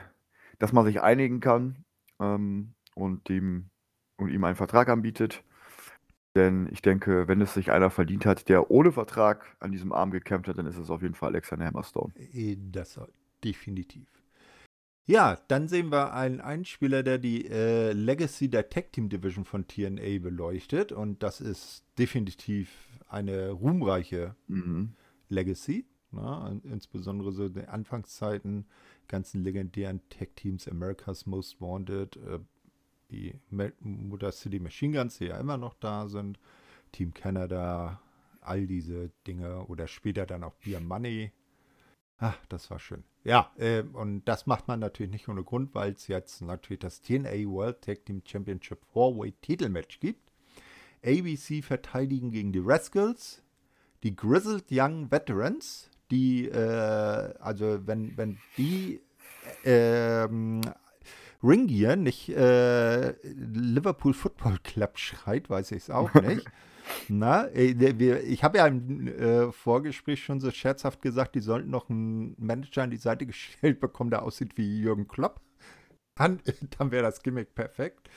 [0.59, 1.85] dass man sich einigen kann
[2.19, 3.69] ähm, und dem
[4.17, 5.43] und ihm einen Vertrag anbietet.
[6.37, 10.11] Denn ich denke, wenn es sich einer verdient hat, der ohne Vertrag an diesem Arm
[10.11, 12.13] gekämpft hat, dann ist es auf jeden Fall Alexander Hammerstone.
[12.31, 12.99] Äh, das
[13.43, 14.07] definitiv.
[15.07, 19.67] Ja, dann sehen wir einen Einspieler, der die äh, Legacy der Tag Team Division von
[19.67, 20.91] TNA beleuchtet.
[20.91, 22.69] Und das ist definitiv
[23.07, 24.93] eine ruhmreiche mhm.
[25.29, 25.87] Legacy.
[26.11, 26.61] Ne?
[26.65, 28.67] insbesondere so in den Anfangszeiten,
[29.07, 32.37] ganzen legendären Tag Teams, America's Most Wanted, äh,
[33.11, 33.39] die
[33.79, 36.39] Motor City Machine Guns, die ja immer noch da sind,
[36.91, 38.01] Team Canada,
[38.41, 41.31] all diese Dinge oder später dann auch Beer Money.
[42.19, 43.03] Ach, das war schön.
[43.23, 47.01] Ja, äh, und das macht man natürlich nicht ohne Grund, weil es jetzt natürlich das
[47.01, 50.31] TNA World Tag Team Championship Four-Way Titelmatch gibt.
[51.05, 53.43] ABC verteidigen gegen die Rascals,
[54.03, 59.01] die Grizzled Young Veterans, die, äh, also wenn, wenn die
[59.63, 60.27] äh,
[61.43, 66.45] Ringier nicht äh, Liverpool Football Club schreit, weiß ich es auch nicht.
[67.09, 72.35] Na, ich habe ja im äh, Vorgespräch schon so scherzhaft gesagt, die sollten noch einen
[72.37, 75.41] Manager an die Seite gestellt bekommen, der aussieht wie Jürgen Klopp.
[76.15, 76.39] Dann,
[76.77, 78.09] dann wäre das Gimmick perfekt.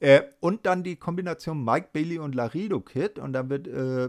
[0.00, 3.18] Äh, und dann die Kombination Mike Bailey und Laredo Kid.
[3.18, 4.08] Und dann wird äh,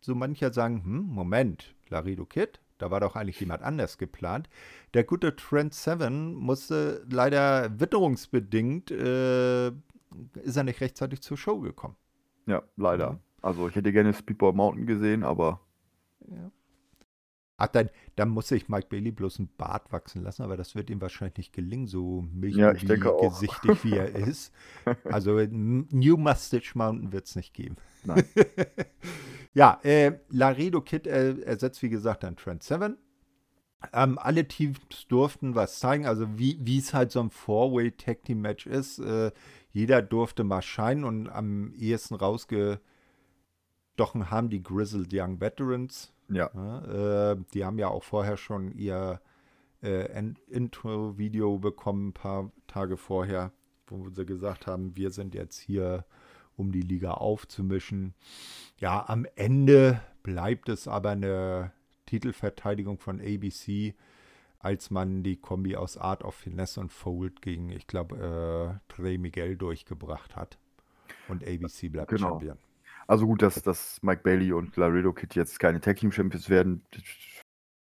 [0.00, 4.48] so mancher sagen: hm, Moment, Laredo Kid, da war doch eigentlich jemand anders geplant.
[4.94, 11.96] Der gute Trent Seven musste leider witterungsbedingt, äh, ist er nicht rechtzeitig zur Show gekommen.
[12.46, 13.04] Ja, leider.
[13.04, 13.20] Ja.
[13.42, 15.60] Also ich hätte gerne Speedball Mountain gesehen, aber.
[16.28, 16.50] Ja.
[17.58, 20.90] Ach, dann, dann muss sich Mike Bailey bloß ein Bart wachsen lassen, aber das wird
[20.90, 23.00] ihm wahrscheinlich nicht gelingen, so milchgesichtig
[23.64, 24.52] ja, wie er ist.
[25.04, 27.76] Also New Mustache Mountain wird es nicht geben.
[28.04, 28.24] Nein.
[29.56, 32.98] ja, äh, Laredo Kid äh, ersetzt, wie gesagt, dann Trent Seven.
[33.94, 34.78] Ähm, alle Teams
[35.08, 38.98] durften was zeigen, also wie es halt so ein Four-Way-Tag-Team-Match ist.
[38.98, 39.32] Äh,
[39.70, 42.80] jeder durfte mal scheinen und am ehesten rausgestochen
[44.30, 46.12] haben die Grizzled Young Veterans.
[46.28, 46.50] Ja.
[46.54, 49.22] ja äh, die haben ja auch vorher schon ihr
[49.82, 53.52] äh, Intro-Video bekommen, ein paar Tage vorher,
[53.86, 56.04] wo sie gesagt haben, wir sind jetzt hier,
[56.56, 58.14] um die Liga aufzumischen.
[58.78, 61.72] Ja, am Ende bleibt es aber eine
[62.06, 63.94] Titelverteidigung von ABC,
[64.58, 69.18] als man die Kombi aus Art of Finesse und Fold gegen, ich glaube, äh, Trey
[69.18, 70.58] Miguel durchgebracht hat.
[71.28, 72.30] Und ABC bleibt genau.
[72.30, 72.58] Champion.
[73.06, 76.82] Also gut, dass, dass Mike Bailey und Laredo Kid jetzt keine Tag Team Champions werden,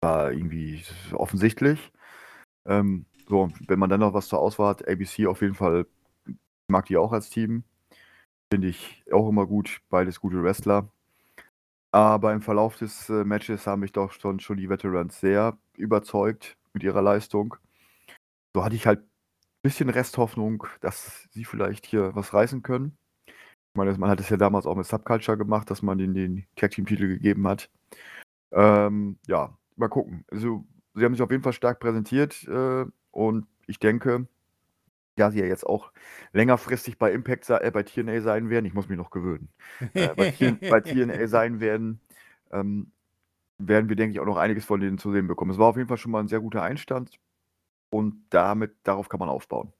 [0.01, 1.91] war irgendwie offensichtlich.
[2.65, 5.85] Ähm, so, wenn man dann noch was zur Auswahl hat, ABC auf jeden Fall
[6.69, 7.63] mag die auch als Team.
[8.51, 10.89] Finde ich auch immer gut, beides gute Wrestler.
[11.91, 16.57] Aber im Verlauf des äh, Matches haben mich doch schon, schon die Veterans sehr überzeugt
[16.73, 17.55] mit ihrer Leistung.
[18.55, 19.09] So hatte ich halt ein
[19.63, 22.97] bisschen Resthoffnung, dass sie vielleicht hier was reißen können.
[23.27, 26.47] Ich meine, man hat es ja damals auch mit Subculture gemacht, dass man ihnen den
[26.55, 27.69] Tag Team Titel gegeben hat.
[28.51, 30.25] Ähm, ja, mal gucken.
[30.31, 34.27] Also, sie haben sich auf jeden Fall stark präsentiert äh, und ich denke,
[35.19, 35.91] ja sie ja jetzt auch
[36.33, 39.49] längerfristig bei Impact, äh, bei TNA sein werden, ich muss mich noch gewöhnen,
[39.93, 40.33] äh, bei,
[40.69, 41.99] bei, TNA sein werden,
[42.51, 42.91] ähm,
[43.59, 45.51] werden wir, denke ich, auch noch einiges von denen zu sehen bekommen.
[45.51, 47.19] Es war auf jeden Fall schon mal ein sehr guter Einstand
[47.91, 49.73] und damit, darauf kann man aufbauen.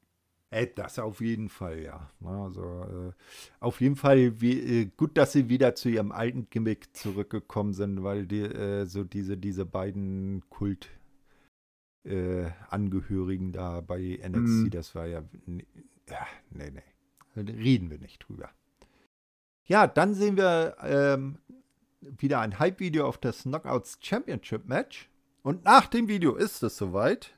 [0.52, 2.10] Äh, das auf jeden Fall, ja.
[2.24, 3.12] Also äh,
[3.60, 8.04] auf jeden Fall wie, äh, gut, dass sie wieder zu ihrem alten Gimmick zurückgekommen sind,
[8.04, 10.90] weil die, äh, so diese, diese beiden Kult,
[12.04, 14.70] äh, Angehörigen da bei NXT, mhm.
[14.72, 15.24] das war ja,
[16.10, 18.50] ja, nee, nee, reden wir nicht drüber.
[19.66, 21.38] Ja, dann sehen wir ähm,
[22.02, 25.10] wieder ein Hype-Video auf das Knockouts Championship Match.
[25.44, 27.36] Und nach dem Video ist es soweit.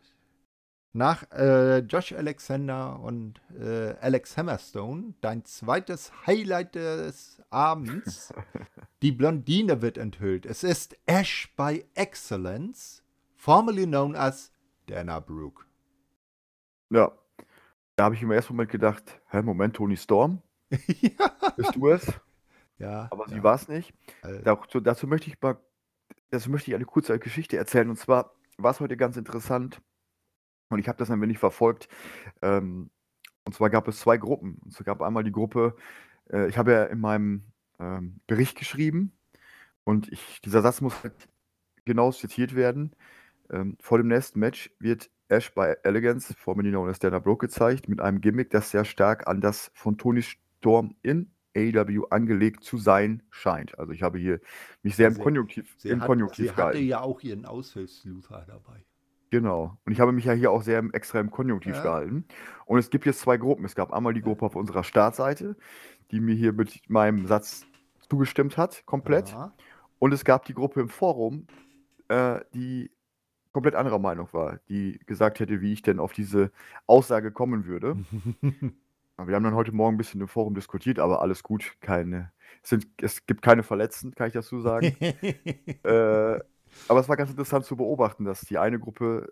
[0.93, 8.34] Nach äh, Josh Alexander und äh, Alex Hammerstone, dein zweites Highlight des Abends.
[9.01, 10.45] Die Blondine wird enthüllt.
[10.45, 13.03] Es ist Ash by Excellence,
[13.36, 14.50] formerly known as
[14.91, 15.63] Dana Brooke.
[16.89, 17.11] Ja.
[17.95, 20.41] Da habe ich im ersten Moment gedacht, hä, Moment, Tony Storm?
[20.69, 21.31] ja.
[21.55, 22.07] Bist du es?
[22.77, 23.07] Ja.
[23.09, 23.43] Aber sie ja.
[23.43, 23.93] war es nicht.
[24.23, 25.57] Äh, Dazu, dazu möchte ich mal,
[26.29, 27.89] dazu möchte ich eine kurze Geschichte erzählen.
[27.89, 29.81] Und zwar war es heute ganz interessant.
[30.69, 31.87] Und ich habe das ein wenig verfolgt.
[32.41, 32.89] Ähm,
[33.45, 34.57] und zwar gab es zwei Gruppen.
[34.61, 35.75] Und es gab einmal die Gruppe,
[36.31, 37.43] äh, ich habe ja in meinem
[37.79, 39.17] ähm, Bericht geschrieben.
[39.85, 41.29] Und ich, dieser Satz muss halt
[41.85, 42.93] genau zitiert werden.
[43.51, 47.87] Ähm, vor dem nächsten Match wird Ash bei Elegance, formerly known as Dana Brooke, gezeigt,
[47.89, 52.77] mit einem Gimmick, das sehr stark an das von Tony Storm in AEW angelegt zu
[52.77, 53.77] sein scheint.
[53.77, 54.39] Also ich habe hier
[54.83, 56.83] mich sehr im Sie- Konjunktiv, sie im hat, Konjunktiv sie hatte gehalten.
[56.87, 58.85] ja auch ihren Aushilfsluther dabei.
[59.31, 59.77] Genau.
[59.85, 61.83] Und ich habe mich ja hier auch sehr im, extra im Konjunktiv Ja.
[61.83, 62.25] gehalten.
[62.65, 63.63] Und es gibt jetzt zwei Gruppen.
[63.65, 65.55] Es gab einmal die Gruppe auf unserer Startseite,
[66.11, 67.65] die mir hier mit meinem Satz
[68.09, 69.29] zugestimmt hat, komplett.
[69.31, 69.53] Ja.
[69.99, 71.47] Und es gab die Gruppe im Forum,
[72.09, 72.91] äh, die
[73.51, 76.51] komplett anderer Meinung war, die gesagt hätte, wie ich denn auf diese
[76.87, 77.97] Aussage kommen würde.
[79.17, 81.75] Wir haben dann heute Morgen ein bisschen im Forum diskutiert, aber alles gut.
[81.79, 82.31] Keine,
[82.63, 84.95] es, sind, es gibt keine Verletzten, kann ich dazu sagen.
[85.83, 86.39] äh,
[86.87, 89.31] aber es war ganz interessant zu beobachten, dass die eine Gruppe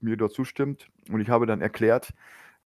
[0.00, 0.88] mir dort zustimmt.
[1.10, 2.14] Und ich habe dann erklärt,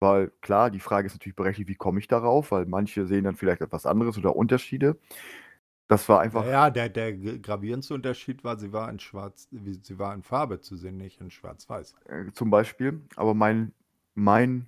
[0.00, 3.36] weil klar, die Frage ist natürlich berechtigt, wie komme ich darauf, weil manche sehen dann
[3.36, 4.98] vielleicht etwas anderes oder Unterschiede.
[5.90, 10.12] Das war einfach, Ja, der, der gravierendste Unterschied war, sie war in Schwarz, sie war
[10.14, 11.96] in Farbe zu sehen, nicht in Schwarz-Weiß.
[12.08, 13.02] äh, zum Beispiel.
[13.16, 13.72] Aber mein,
[14.14, 14.66] mein,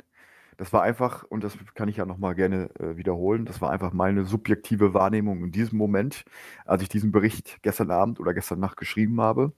[0.57, 3.93] das war einfach, und das kann ich ja nochmal gerne äh, wiederholen, das war einfach
[3.93, 6.25] meine subjektive Wahrnehmung in diesem Moment,
[6.65, 9.53] als ich diesen Bericht gestern Abend oder gestern Nacht geschrieben habe.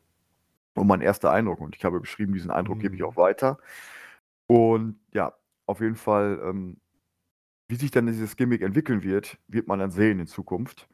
[0.74, 1.60] Und mein erster Eindruck.
[1.60, 3.04] Und ich habe geschrieben, diesen Eindruck gebe ich Mhm.
[3.04, 3.58] auch weiter.
[4.48, 5.34] Und ja,
[5.66, 6.78] auf jeden Fall, ähm,
[7.68, 10.88] wie sich dann dieses Gimmick entwickeln wird, wird man dann sehen in Zukunft.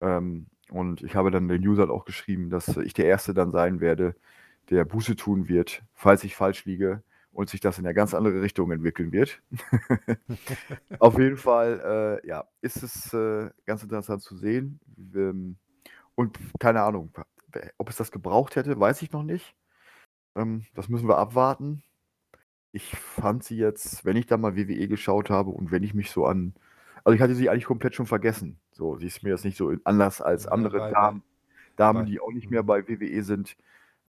[0.00, 3.80] Ähm, und ich habe dann den Usern auch geschrieben, dass ich der Erste dann sein
[3.80, 4.16] werde,
[4.70, 8.42] der Buße tun wird, falls ich falsch liege und sich das in eine ganz andere
[8.42, 9.40] Richtung entwickeln wird.
[10.98, 14.80] Auf jeden Fall, äh, ja, ist es äh, ganz interessant zu sehen.
[15.14, 15.56] Ähm,
[16.14, 17.12] und keine Ahnung,
[17.78, 19.54] ob es das gebraucht hätte, weiß ich noch nicht.
[20.34, 21.82] Ähm, das müssen wir abwarten.
[22.72, 26.10] Ich fand sie jetzt, wenn ich da mal WWE geschaut habe und wenn ich mich
[26.10, 26.54] so an.
[27.06, 28.58] Also ich hatte sie eigentlich komplett schon vergessen.
[28.72, 31.22] So, sie ist mir jetzt nicht so anders als Ja, andere bei- Damen,
[31.76, 32.66] Damen, die auch nicht mehr Mhm.
[32.66, 33.56] bei WWE sind,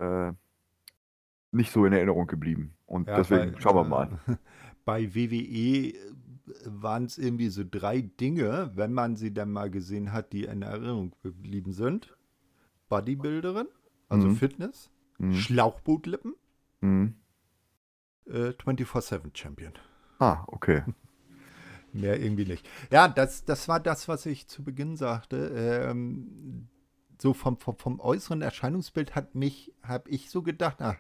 [0.01, 0.33] äh,
[1.53, 2.75] nicht so in Erinnerung geblieben.
[2.87, 4.09] Und Ja, deswegen bei, schauen wir äh, mal.
[4.85, 5.95] Bei WWE
[6.65, 10.63] waren es irgendwie so drei Dinge, wenn man sie dann mal gesehen hat, die in
[10.63, 12.17] Erinnerung geblieben sind.
[12.89, 13.69] Bodybuilderin,
[14.09, 14.35] also Mhm.
[14.37, 15.35] Fitness, Mhm.
[15.35, 16.35] Schlauchbootlippen,
[16.81, 17.15] Mhm.
[18.27, 19.75] äh, 24-7 Champion.
[20.19, 20.83] Ah, okay.
[21.93, 22.69] Mehr irgendwie nicht.
[22.91, 25.49] Ja, das, das war das, was ich zu Beginn sagte.
[25.91, 26.69] Ähm,
[27.21, 30.97] so vom, vom, vom äußeren Erscheinungsbild hat mich, habe ich so gedacht, ah,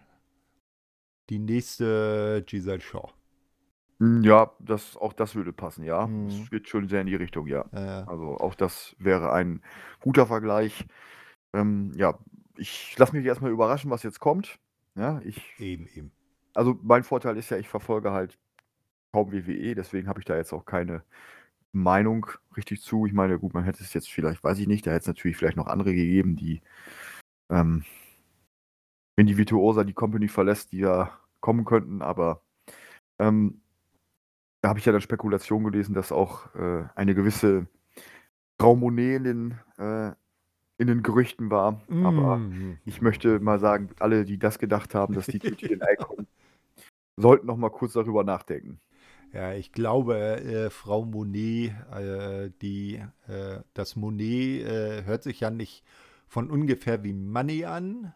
[1.30, 3.08] die nächste Giselle Shaw.
[4.00, 6.08] Hm, Ja, das, auch das würde passen, ja.
[6.28, 7.64] Es geht schon sehr in die Richtung, ja.
[7.72, 9.62] Äh, Also auch das wäre ein
[10.00, 10.86] guter Vergleich.
[11.54, 12.18] Ähm, ja,
[12.56, 14.58] ich lasse mich erstmal überraschen, was jetzt kommt.
[14.96, 16.12] Ja, ich, eben, eben.
[16.54, 18.38] also mein Vorteil ist ja, ich verfolge halt
[19.12, 21.02] kaum WWE, deswegen habe ich da jetzt auch keine
[21.72, 23.06] Meinung richtig zu.
[23.06, 25.36] Ich meine, gut, man hätte es jetzt vielleicht, weiß ich nicht, da hätte es natürlich
[25.36, 26.60] vielleicht noch andere gegeben, die,
[27.50, 27.84] ähm,
[29.16, 32.42] wenn die Virtuosa die Company verlässt, die ja kommen könnten, aber
[33.18, 33.60] ähm,
[34.62, 37.66] da habe ich ja dann Spekulation gelesen, dass auch äh, eine gewisse
[38.60, 40.12] Frau Monet in den, äh,
[40.76, 41.80] in den Gerüchten war.
[42.04, 42.78] Aber Mm.
[42.84, 45.38] ich möchte mal sagen, alle, die das gedacht haben, dass die
[45.78, 46.26] TNA kommen,
[47.16, 48.80] sollten noch mal kurz darüber nachdenken.
[49.32, 52.96] Ja, ich glaube, äh, Frau Monet, äh, die,
[53.28, 55.84] äh, das Monet äh, hört sich ja nicht
[56.26, 58.12] von ungefähr wie Money an.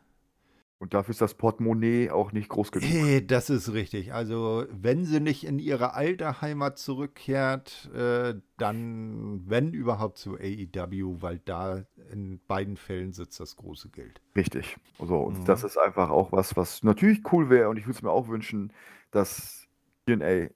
[0.79, 2.91] Und dafür ist das Portemonnaie auch nicht groß genug.
[2.91, 4.13] Äh, Das ist richtig.
[4.13, 11.23] Also, wenn sie nicht in ihre alte Heimat zurückkehrt, äh, dann, wenn überhaupt zu AEW,
[11.23, 14.21] weil da in beiden Fällen sitzt das große Geld.
[14.37, 14.77] Richtig.
[14.99, 15.45] So, und Mhm.
[15.47, 18.29] das ist einfach auch was, was natürlich cool wäre und ich würde es mir auch
[18.29, 18.71] wünschen,
[19.11, 19.67] dass
[20.07, 20.49] TNA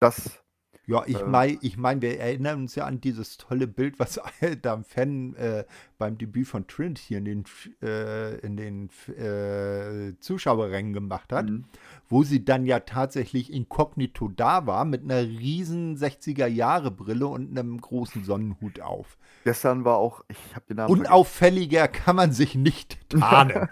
[0.00, 0.42] das
[0.86, 1.24] Ja, ich Äh.
[1.24, 4.18] meine, ich mein, wir erinnern uns ja an dieses tolle Bild, was
[4.62, 5.64] da ein Fan äh,
[5.98, 7.44] beim Debüt von Trent hier in den,
[7.82, 11.66] äh, in den äh, Zuschauerrängen gemacht hat, Mhm.
[12.08, 18.24] wo sie dann ja tatsächlich inkognito da war mit einer riesen 60er-Jahre-Brille und einem großen
[18.24, 19.18] Sonnenhut auf.
[19.44, 23.68] Gestern war auch, ich habe den Namen Unauffälliger kann man sich nicht tarnen.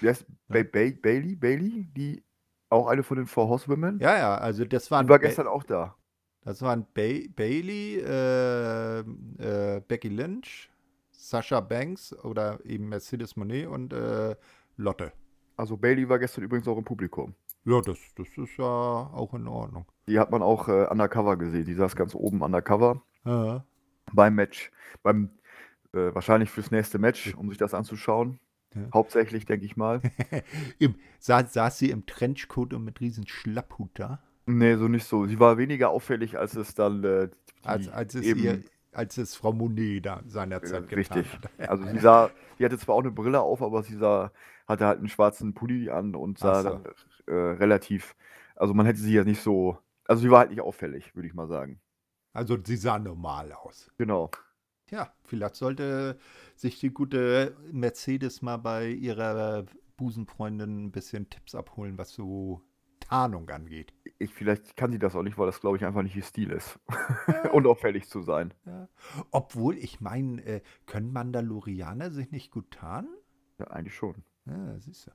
[0.00, 1.34] Wer ist Bailey?
[1.34, 1.88] Bailey?
[1.96, 2.22] Die
[2.72, 3.98] Auch eine von den Four Horsewomen?
[4.00, 5.06] Ja, ja, also das waren.
[5.06, 5.94] Die war gestern auch da.
[6.44, 7.02] Das waren ba
[7.36, 10.70] Bailey, äh, äh, Becky Lynch,
[11.10, 14.34] Sasha Banks oder eben Mercedes Monet und äh,
[14.76, 15.12] Lotte.
[15.56, 17.34] Also Bailey war gestern übrigens auch im Publikum.
[17.64, 19.84] Ja, das, das ist ja auch in Ordnung.
[20.08, 21.66] Die hat man auch äh, undercover gesehen.
[21.66, 23.64] Die saß ganz oben undercover Ja.
[24.12, 24.72] beim Match.
[25.02, 25.28] Beim,
[25.92, 28.40] äh, wahrscheinlich fürs nächste Match, um sich das anzuschauen.
[28.74, 28.82] Ja.
[28.94, 30.00] Hauptsächlich, denke ich mal.
[30.78, 34.22] Im, saß, saß sie im Trenchcoat und mit riesen Schlapphut da?
[34.46, 35.26] Nee, so nicht so.
[35.26, 37.28] Sie war weniger auffällig, als es dann äh,
[37.62, 38.62] Als, als, es eben, ihr,
[38.92, 41.32] als es Frau Monet da seinerzeit äh, getan richtig.
[41.32, 41.50] hat.
[41.70, 44.32] Also sie sah, sie hatte zwar auch eine Brille auf, aber sie sah,
[44.66, 46.68] hatte halt einen schwarzen Pulli an und sah so.
[46.70, 46.84] dann
[47.26, 48.16] äh, relativ,
[48.56, 51.34] also man hätte sie ja nicht so, also sie war halt nicht auffällig, würde ich
[51.34, 51.80] mal sagen.
[52.32, 53.90] Also sie sah normal aus.
[53.98, 54.30] Genau.
[54.92, 56.18] Ja, vielleicht sollte
[56.54, 59.64] sich die gute Mercedes mal bei ihrer
[59.96, 62.60] Busenfreundin ein bisschen Tipps abholen, was so
[63.00, 63.94] Tarnung angeht.
[64.18, 66.50] Ich, vielleicht kann sie das auch nicht, weil das, glaube ich, einfach nicht ihr Stil
[66.50, 66.78] ist.
[67.52, 68.52] Unauffällig zu sein.
[68.66, 68.86] Ja.
[69.30, 73.14] Obwohl, ich meine, äh, können Mandalorianer sich nicht gut tarnen?
[73.58, 74.22] Ja, eigentlich schon.
[74.44, 75.10] Ja, siehst du.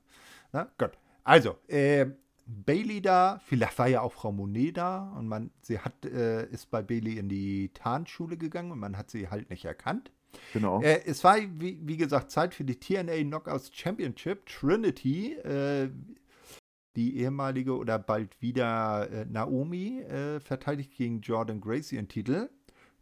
[0.52, 0.98] Na gut.
[1.22, 2.06] Also, äh,
[2.50, 6.70] Bailey da, vielleicht war ja auch Frau Monet da und man, sie hat, äh, ist
[6.70, 10.10] bei Bailey in die Tarnschule gegangen und man hat sie halt nicht erkannt.
[10.54, 10.80] Genau.
[10.80, 14.46] Äh, es war, wie, wie gesagt, Zeit für die TNA Knockouts Championship.
[14.46, 15.90] Trinity, äh,
[16.96, 22.48] die ehemalige oder bald wieder äh, Naomi, äh, verteidigt gegen Jordan Gracie ihren Titel.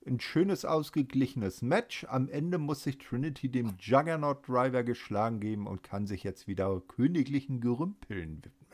[0.05, 2.05] Ein schönes, ausgeglichenes Match.
[2.09, 6.81] Am Ende muss sich Trinity dem Juggernaut Driver geschlagen geben und kann sich jetzt wieder
[6.81, 8.66] königlichen Gerümpeln widmen.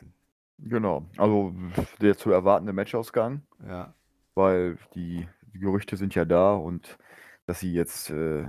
[0.65, 1.05] Genau.
[1.17, 1.53] Also
[2.01, 3.93] der zu erwartende Matchausgang, Ja.
[4.33, 6.97] weil die, die Gerüchte sind ja da und
[7.45, 8.45] dass sie jetzt äh,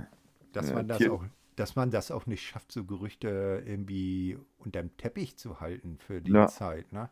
[0.53, 1.23] Dass Ja, man das Tier- auch,
[1.57, 6.31] dass man das auch nicht schafft, so Gerüchte irgendwie unterm Teppich zu halten für die
[6.31, 6.47] Ja.
[6.47, 7.09] Zeit, ne?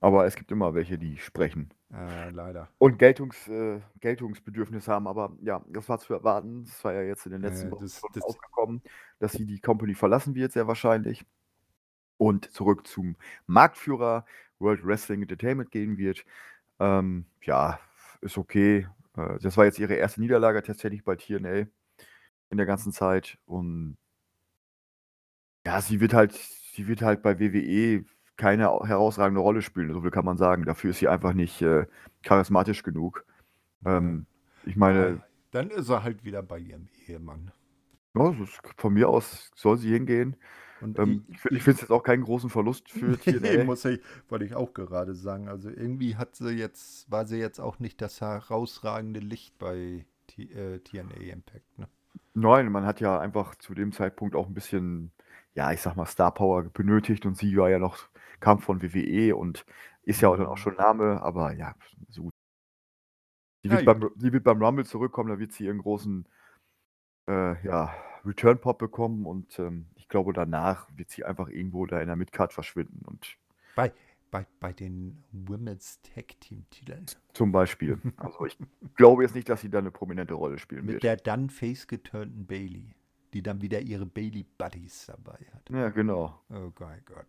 [0.00, 1.70] aber es gibt immer welche, die sprechen.
[1.92, 2.68] Äh, leider.
[2.78, 6.64] Und Geltungs, äh, Geltungsbedürfnis haben, aber ja, das war zu erwarten.
[6.64, 8.82] Das war ja jetzt in den Äh, letzten Wochen das- schon das- ausgekommen,
[9.18, 11.24] dass sie die Company verlassen wird, sehr wahrscheinlich.
[12.18, 13.16] Und zurück zum
[13.46, 14.24] Marktführer
[14.58, 16.24] World Wrestling Entertainment gehen wird.
[16.80, 17.78] Ähm, ja,
[18.20, 18.88] ist okay.
[19.16, 21.66] Äh, das war jetzt ihre erste Niederlage tatsächlich bei TNA
[22.50, 23.38] in der ganzen Zeit.
[23.46, 23.96] Und
[25.66, 28.04] ja, sie wird halt, sie wird halt bei WWE
[28.36, 30.64] keine herausragende Rolle spielen, so viel kann man sagen.
[30.64, 31.86] Dafür ist sie einfach nicht äh,
[32.22, 33.24] charismatisch genug.
[33.84, 34.26] Ähm,
[34.64, 37.52] ich meine, Dann ist er halt wieder bei ihrem Ehemann.
[38.14, 38.34] ja,
[38.76, 40.36] von mir aus soll sie hingehen.
[40.96, 43.58] Ähm, ich finde es jetzt auch keinen großen Verlust für TNA.
[43.58, 45.48] muss ich, wollte ich auch gerade sagen.
[45.48, 50.42] Also irgendwie hat sie jetzt, war sie jetzt auch nicht das herausragende Licht bei T
[50.44, 51.88] äh, TNA Impact, ne?
[52.34, 55.12] Nein, man hat ja einfach zu dem Zeitpunkt auch ein bisschen,
[55.54, 57.98] ja, ich sag mal, Star Power benötigt und sie war ja noch,
[58.40, 59.64] kam von WWE und
[60.02, 61.74] ist ja auch dann auch schon Name, aber ja,
[62.08, 62.32] so gut.
[63.62, 66.26] Sie Ja, wird, beim, sie wird beim Rumble zurückkommen, da wird sie ihren großen
[67.28, 67.94] äh, ja,
[68.26, 72.16] Return Pop bekommen und ähm, ich glaube, danach wird sie einfach irgendwo da in der
[72.16, 73.36] Midcard verschwinden und
[73.74, 73.92] Bei,
[74.30, 77.06] bei, bei den Women's Tag Team Titeln.
[77.32, 77.98] zum Beispiel.
[78.16, 78.56] Also ich
[78.96, 81.02] glaube jetzt nicht, dass sie da eine prominente Rolle spielen Mit wird.
[81.04, 82.94] der dann face geturnten Bailey,
[83.32, 85.68] die dann wieder ihre Bailey Buddies dabei hat.
[85.70, 86.40] Ja, genau.
[86.50, 87.26] Oh mein Gott.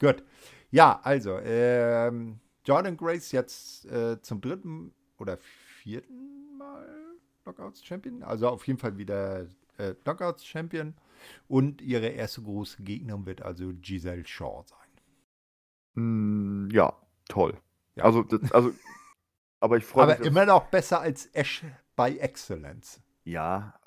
[0.00, 0.24] Gut.
[0.70, 6.35] Ja, also, ähm, Jordan Grace jetzt äh, zum dritten oder vierten
[7.46, 8.22] Knockouts Champion.
[8.24, 9.46] Also auf jeden Fall wieder
[9.78, 10.94] äh, Knockouts Champion.
[11.48, 14.78] Und ihre erste große Gegnerin wird also Giselle Shaw sein.
[15.94, 16.92] Mm, ja,
[17.28, 17.56] toll.
[17.94, 18.04] Ja.
[18.04, 18.72] Also, das, also,
[19.60, 20.18] aber ich freue Aber mich.
[20.18, 21.64] dass- immer noch besser als Ash
[21.94, 23.00] bei Excellence.
[23.24, 23.78] Ja,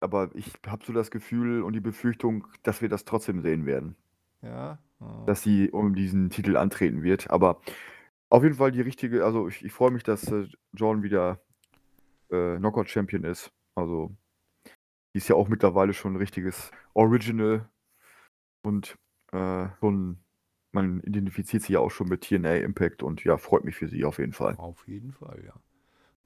[0.00, 3.96] aber ich habe so das Gefühl und die Befürchtung, dass wir das trotzdem sehen werden,
[4.42, 4.78] Ja.
[5.00, 5.24] oh.
[5.26, 7.30] dass sie um diesen Titel antreten wird.
[7.30, 7.60] Aber
[8.28, 11.40] auf jeden Fall die richtige, also ich, ich freue mich, dass äh, John wieder
[12.36, 13.52] äh, Knockout-Champion ist.
[13.74, 14.16] Also,
[15.14, 17.68] die ist ja auch mittlerweile schon ein richtiges Original
[18.62, 18.96] und
[19.32, 20.18] äh, schon,
[20.72, 24.04] man identifiziert sie ja auch schon mit TNA Impact und ja, freut mich für sie
[24.04, 24.56] auf jeden Fall.
[24.56, 25.54] Auf jeden Fall, ja.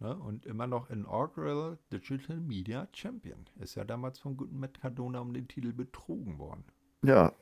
[0.00, 0.16] Ne?
[0.16, 3.46] Und immer noch inaugural Digital Media Champion.
[3.60, 6.64] Ist ja damals vom guten Matt Cardona um den Titel betrogen worden.
[7.02, 7.34] Ja,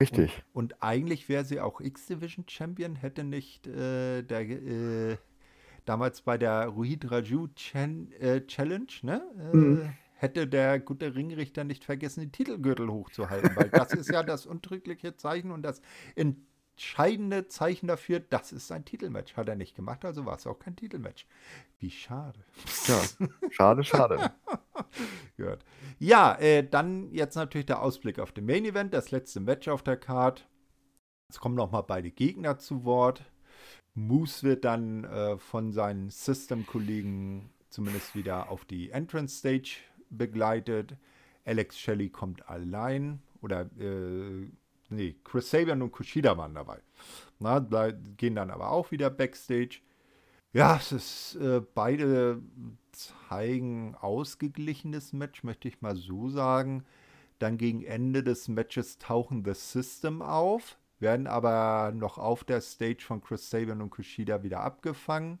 [0.00, 0.42] richtig.
[0.54, 5.16] Und eigentlich wäre sie auch X-Division Champion, hätte nicht äh, der äh,
[5.84, 9.22] damals bei der Ruhid Raju Chan äh, Challenge, ne?
[9.52, 9.92] Äh, Mhm.
[10.16, 15.16] Hätte der gute Ringrichter nicht vergessen, den Titelgürtel hochzuhalten, weil das ist ja das untrügliche
[15.16, 15.82] Zeichen und das
[16.14, 19.36] entscheidende Zeichen dafür, das ist ein Titelmatch.
[19.36, 21.26] Hat er nicht gemacht, also war es auch kein Titelmatch.
[21.78, 22.38] Wie schade.
[22.86, 23.00] Ja,
[23.50, 24.30] schade, schade.
[25.36, 25.58] Gut.
[25.98, 29.82] Ja, äh, dann jetzt natürlich der Ausblick auf den Main Event, das letzte Match auf
[29.82, 30.48] der Card.
[31.28, 33.24] Es kommen nochmal beide Gegner zu Wort.
[33.94, 39.78] Moose wird dann äh, von seinen System-Kollegen zumindest wieder auf die Entrance Stage
[40.10, 40.96] begleitet.
[41.44, 44.48] Alex Shelley kommt allein oder äh,
[44.88, 46.80] nee, Chris Sabian und Kushida waren dabei.
[47.38, 47.60] Na,
[48.16, 49.80] gehen dann aber auch wieder Backstage.
[50.52, 52.40] Ja, es ist äh, beide
[52.92, 56.84] zeigen ausgeglichenes Match, möchte ich mal so sagen.
[57.40, 63.04] Dann gegen Ende des Matches tauchen The System auf, werden aber noch auf der Stage
[63.04, 65.38] von Chris Sabian und Kushida wieder abgefangen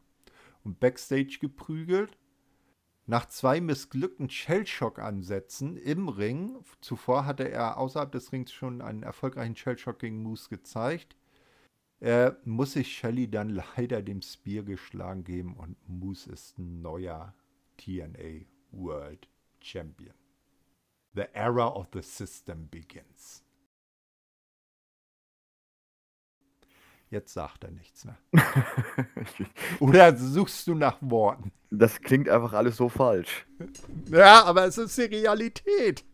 [0.62, 2.16] und Backstage geprügelt.
[3.06, 9.56] Nach zwei missglückten Shellshock-Ansätzen im Ring, zuvor hatte er außerhalb des Rings schon einen erfolgreichen
[9.56, 11.16] Shellshock gegen Moose gezeigt,
[12.00, 17.34] äh, muss sich Shelly dann leider dem Spear geschlagen geben und Moose ist ein neuer
[17.78, 19.28] TNA World
[19.60, 20.14] Champion.
[21.14, 23.43] The era of the system begins.
[27.14, 28.18] Jetzt sagt er nichts mehr.
[29.78, 31.52] Oder suchst du nach Worten?
[31.70, 33.46] Das klingt einfach alles so falsch.
[34.10, 36.04] Ja, aber es ist die Realität.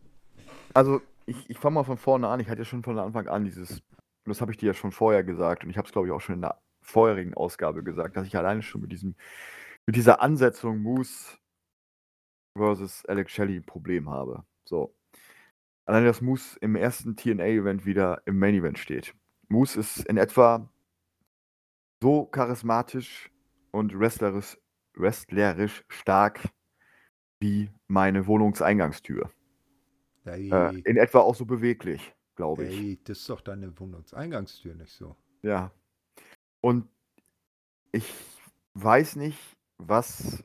[0.75, 2.39] Also, ich, ich fange mal von vorne an.
[2.39, 3.81] Ich hatte ja schon von Anfang an dieses,
[4.25, 6.21] das habe ich dir ja schon vorher gesagt und ich habe es, glaube ich, auch
[6.21, 9.15] schon in der vorherigen Ausgabe gesagt, dass ich alleine schon mit diesem,
[9.87, 11.35] mit dieser Ansetzung Moose
[12.55, 14.45] versus Alex Shelley ein Problem habe.
[14.65, 14.93] So.
[15.87, 19.15] Alleine, dass Moose im ersten TNA-Event wieder im Main-Event steht.
[19.47, 20.69] Moose ist in etwa
[22.01, 23.31] so charismatisch
[23.71, 24.57] und wrestlerisch,
[24.95, 26.41] wrestlerisch stark
[27.39, 29.29] wie meine Wohnungseingangstür.
[30.23, 30.51] Hey.
[30.51, 32.77] Äh, in etwa auch so beweglich, glaube ich.
[32.77, 35.15] Hey, das ist doch deine Wohnungseingangstür nicht so.
[35.41, 35.71] Ja.
[36.61, 36.87] Und
[37.91, 38.13] ich
[38.75, 39.39] weiß nicht,
[39.77, 40.43] was.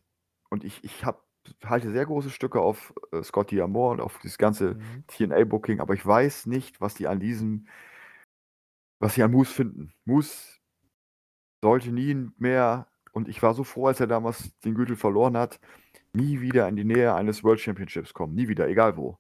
[0.49, 1.27] Und ich, ich hab,
[1.65, 5.05] halte sehr große Stücke auf äh, Scotty Amore und auf das ganze mhm.
[5.09, 7.67] TNA-Booking, aber ich weiß nicht, was die an diesem,
[9.01, 9.93] was sie an Moose finden.
[10.05, 10.57] Moose
[11.67, 15.59] sollte nie mehr, und ich war so froh, als er damals den Gürtel verloren hat,
[16.13, 18.37] nie wieder in die Nähe eines World Championships kommen.
[18.37, 19.19] Nie wieder, egal wo.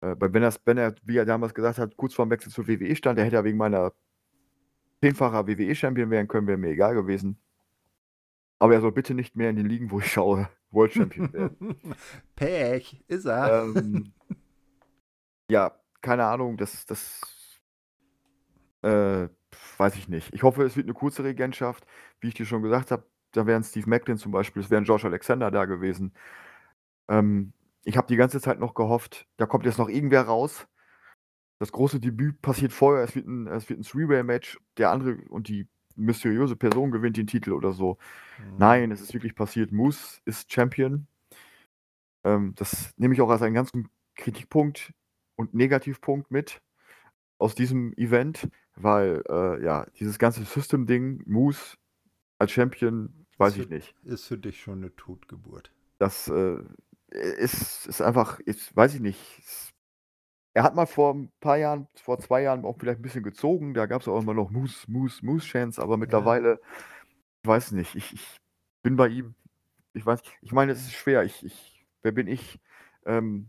[0.00, 2.68] Äh, wenn, er, wenn er, wie er damals gesagt hat, kurz vor dem Wechsel zur
[2.68, 3.92] WWE stand, er hätte ja wegen meiner
[5.02, 7.36] zehnfacher WWE-Champion werden können, wäre mir egal gewesen.
[8.60, 11.76] Aber er soll bitte nicht mehr in den Ligen, wo ich schaue, World Champion werden.
[12.36, 13.64] Pech, ist er.
[13.64, 14.12] Ähm,
[15.50, 17.20] ja, keine Ahnung, das, das
[18.82, 19.28] äh,
[19.78, 20.32] weiß ich nicht.
[20.34, 21.86] Ich hoffe, es wird eine kurze Regentschaft.
[22.20, 25.04] Wie ich dir schon gesagt habe, da wären Steve Macklin zum Beispiel, es wären Josh
[25.04, 26.12] Alexander da gewesen.
[27.08, 27.52] Ähm,
[27.84, 30.66] ich habe die ganze Zeit noch gehofft, da kommt jetzt noch irgendwer raus.
[31.58, 35.48] Das große Debüt passiert vorher, es wird ein, es wird ein Three-Way-Match, der andere und
[35.48, 37.98] die mysteriöse Person gewinnt den Titel oder so.
[38.38, 38.58] Mhm.
[38.58, 39.72] Nein, es ist wirklich passiert.
[39.72, 41.06] Moose ist Champion.
[42.24, 44.92] Ähm, das nehme ich auch als einen ganzen Kritikpunkt
[45.36, 46.60] und Negativpunkt mit
[47.38, 48.48] aus diesem Event.
[48.76, 51.76] Weil, äh, ja, dieses ganze System-Ding, Moose
[52.38, 53.94] als Champion, weiß ich nicht.
[54.04, 55.72] Ist für dich schon eine Totgeburt.
[55.98, 56.58] Das äh,
[57.10, 59.38] ist, ist einfach, ist, weiß ich nicht.
[59.38, 59.72] Ist,
[60.52, 63.72] er hat mal vor ein paar Jahren, vor zwei Jahren auch vielleicht ein bisschen gezogen.
[63.72, 66.58] Da gab es auch immer noch Moose, Moose, Moose-Chance, aber mittlerweile, ja.
[67.42, 68.40] ich weiß nicht, ich, ich
[68.82, 69.34] bin bei ihm,
[69.94, 71.24] ich weiß, ich meine, es ist schwer.
[71.24, 72.60] Ich, ich, wer bin ich?
[73.06, 73.48] Ähm,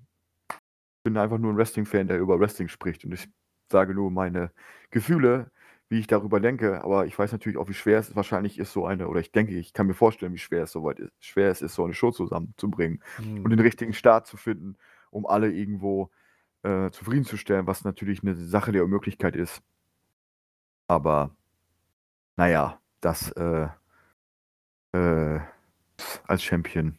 [1.03, 3.29] bin einfach nur ein Wrestling-Fan, der über Wrestling spricht und ich
[3.69, 4.51] sage nur meine
[4.91, 5.51] Gefühle,
[5.89, 8.85] wie ich darüber denke, aber ich weiß natürlich auch, wie schwer es wahrscheinlich ist, so
[8.85, 11.61] eine, oder ich denke, ich kann mir vorstellen, wie schwer es soweit ist, schwer es
[11.61, 13.43] ist, so eine Show zusammenzubringen mhm.
[13.43, 14.75] und den richtigen Start zu finden,
[15.11, 16.11] um alle irgendwo
[16.63, 19.61] äh, zufriedenzustellen, was natürlich eine Sache der Unmöglichkeit ist.
[20.87, 21.35] Aber
[22.35, 23.67] naja, das äh,
[24.91, 25.39] äh,
[26.25, 26.97] als Champion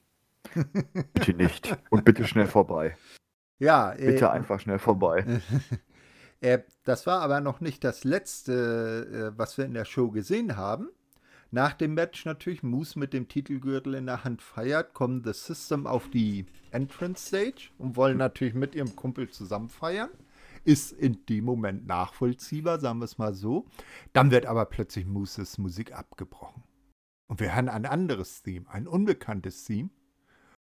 [1.13, 2.97] bitte nicht und bitte schnell vorbei.
[3.59, 5.25] Ja, bitte äh, einfach schnell vorbei.
[6.41, 10.57] Äh, das war aber noch nicht das letzte, äh, was wir in der Show gesehen
[10.57, 10.89] haben.
[11.51, 15.87] Nach dem Match natürlich Moose mit dem Titelgürtel in der Hand feiert, kommen The System
[15.87, 20.11] auf die Entrance Stage und wollen natürlich mit ihrem Kumpel zusammen feiern.
[20.65, 23.67] Ist in dem Moment nachvollziehbar, sagen wir es mal so.
[24.13, 26.65] Dann wird aber plötzlich Mooses Musik abgebrochen.
[27.29, 29.89] Und wir hören ein anderes Theme, ein unbekanntes Theme.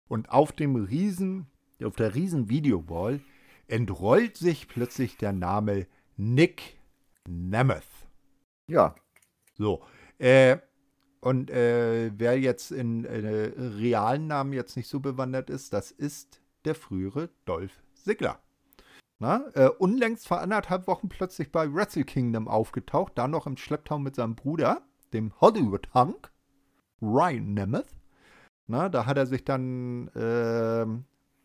[0.07, 1.47] Und auf dem riesen,
[1.83, 3.21] auf der riesen Videowall
[3.69, 5.87] entrollt sich plötzlich der Name
[6.17, 6.79] Nick
[7.29, 7.85] Nemeth.
[8.69, 8.95] Ja.
[9.57, 9.83] So.
[10.19, 10.59] Äh,
[11.21, 16.41] und äh, wer jetzt in äh, realen Namen jetzt nicht so bewandert ist, das ist
[16.65, 18.39] der frühere Dolph Ziggler.
[19.19, 23.99] Na, äh, unlängst vor anderthalb Wochen plötzlich bei Wrestle Kingdom aufgetaucht, da noch im Schlepptau
[23.99, 24.83] mit seinem Bruder,
[25.13, 26.31] dem Hollywood Hunk,
[27.01, 27.89] Ryan Nemeth.
[28.67, 31.05] Na, da hat er sich dann ähm,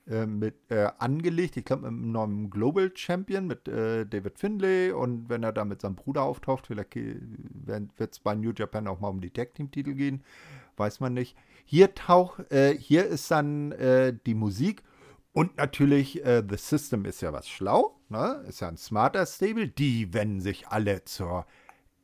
[0.10, 4.92] äh, mit äh, angelegt, ich glaube, mit einem neuen Global Champion, mit äh, David Finlay.
[4.92, 9.00] Und wenn er da mit seinem Bruder auftaucht, vielleicht wird es bei New Japan auch
[9.00, 10.24] mal um die Tag Team Titel gehen,
[10.78, 11.38] weiß man nicht.
[11.66, 14.84] Hier taucht, äh, hier ist dann äh, die Musik
[15.32, 18.44] und natürlich, The System ist ja was schlau, ne?
[18.48, 19.68] ist ja ein smarter Stable.
[19.68, 21.46] Die wenden sich alle zur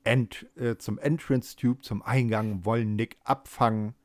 [0.05, 3.95] äh, zum Entrance Tube, zum Eingang, wollen Nick abfangen.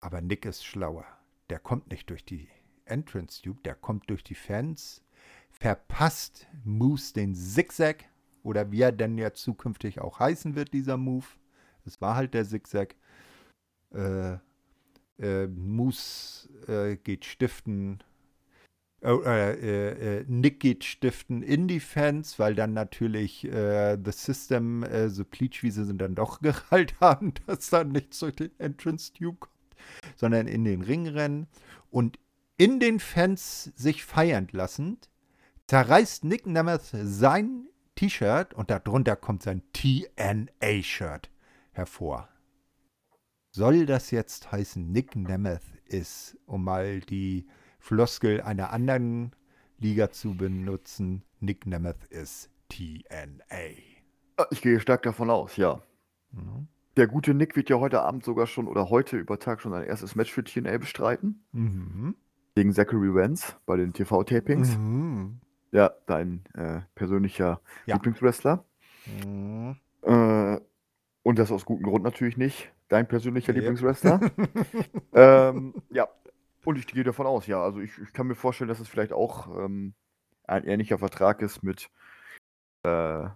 [0.00, 1.06] Aber Nick ist schlauer.
[1.50, 2.48] Der kommt nicht durch die
[2.86, 5.02] Entrance Tube, der kommt durch die Fans,
[5.50, 8.04] verpasst Moose den Zigzag
[8.42, 11.26] oder wie er denn ja zukünftig auch heißen wird, dieser Move.
[11.84, 12.96] Es war halt der Zigzag.
[13.92, 14.38] Äh,
[15.18, 18.02] äh, Moose äh, geht stiften
[19.04, 25.10] äh, äh, äh, Nick geht stiften in die Fans, weil dann natürlich The System, äh,
[25.10, 29.76] wie sie sind, dann doch gerallt haben, dass dann nichts durch den Entrance Tube kommt,
[30.16, 31.46] sondern in den Ring rennen
[31.90, 32.18] und
[32.56, 35.10] in den Fans sich feiern lassend,
[35.66, 41.30] zerreißt Nick Nemeth sein T-Shirt und darunter kommt sein TNA-Shirt
[41.72, 42.28] hervor.
[43.50, 47.46] Soll das jetzt heißen, Nick Nemeth ist, um mal die
[47.78, 49.34] Floskel einer anderen
[49.78, 51.22] Liga zu benutzen.
[51.40, 53.76] Nick Nemeth ist TNA.
[54.50, 55.82] Ich gehe stark davon aus, ja.
[56.32, 56.68] Mhm.
[56.96, 59.84] Der gute Nick wird ja heute Abend sogar schon oder heute über Tag schon sein
[59.84, 61.44] erstes Match für TNA bestreiten.
[61.52, 62.16] Mhm.
[62.56, 64.76] Gegen Zachary Wentz bei den TV-Tapings.
[64.76, 65.40] Mhm.
[65.72, 67.96] Ja, dein äh, persönlicher ja.
[67.96, 68.64] Lieblingswrestler.
[69.06, 69.76] Mhm.
[70.02, 70.60] Äh,
[71.24, 72.70] und das aus gutem Grund natürlich nicht.
[72.88, 73.58] Dein persönlicher ja.
[73.58, 74.20] Lieblingswrestler.
[75.14, 76.06] ähm, ja,
[76.64, 77.62] und ich gehe davon aus, ja.
[77.62, 79.94] Also ich, ich kann mir vorstellen, dass es vielleicht auch ähm,
[80.46, 81.90] ein ähnlicher Vertrag ist mit
[82.84, 83.28] äh,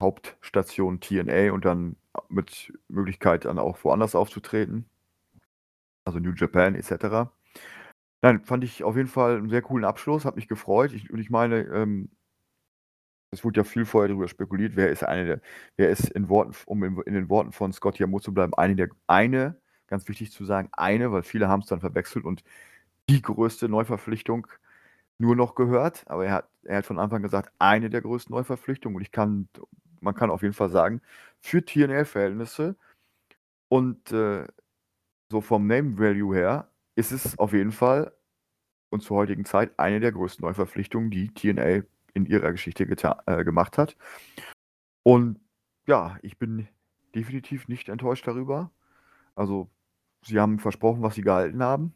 [0.00, 1.96] Hauptstation TNA und dann
[2.28, 4.84] mit Möglichkeit dann auch woanders aufzutreten.
[6.04, 7.30] Also New Japan etc.
[8.22, 10.92] Nein, fand ich auf jeden Fall einen sehr coolen Abschluss, hat mich gefreut.
[10.92, 12.10] Ich, und ich meine, ähm,
[13.30, 15.40] es wurde ja viel vorher darüber spekuliert, wer ist eine der,
[15.76, 18.74] wer ist in Worten, um in, in den Worten von Scott Yamo zu bleiben, eine
[18.76, 19.56] der eine
[19.86, 22.44] ganz wichtig zu sagen, eine, weil viele haben es dann verwechselt und
[23.08, 24.46] die größte Neuverpflichtung
[25.18, 26.04] nur noch gehört.
[26.08, 28.96] Aber er hat, er hat von Anfang gesagt, eine der größten Neuverpflichtungen.
[28.96, 29.48] Und ich kann,
[30.00, 31.02] man kann auf jeden Fall sagen,
[31.40, 32.76] für TNL-Verhältnisse
[33.68, 34.46] und äh,
[35.30, 36.69] so vom Name Value her
[37.00, 38.12] ist es auf jeden Fall
[38.90, 43.78] und zur heutigen Zeit eine der größten Neuverpflichtungen, die TNA in ihrer Geschichte äh, gemacht
[43.78, 43.96] hat.
[45.02, 45.40] Und
[45.86, 46.68] ja, ich bin
[47.14, 48.70] definitiv nicht enttäuscht darüber.
[49.34, 49.70] Also
[50.22, 51.94] sie haben versprochen, was sie gehalten haben.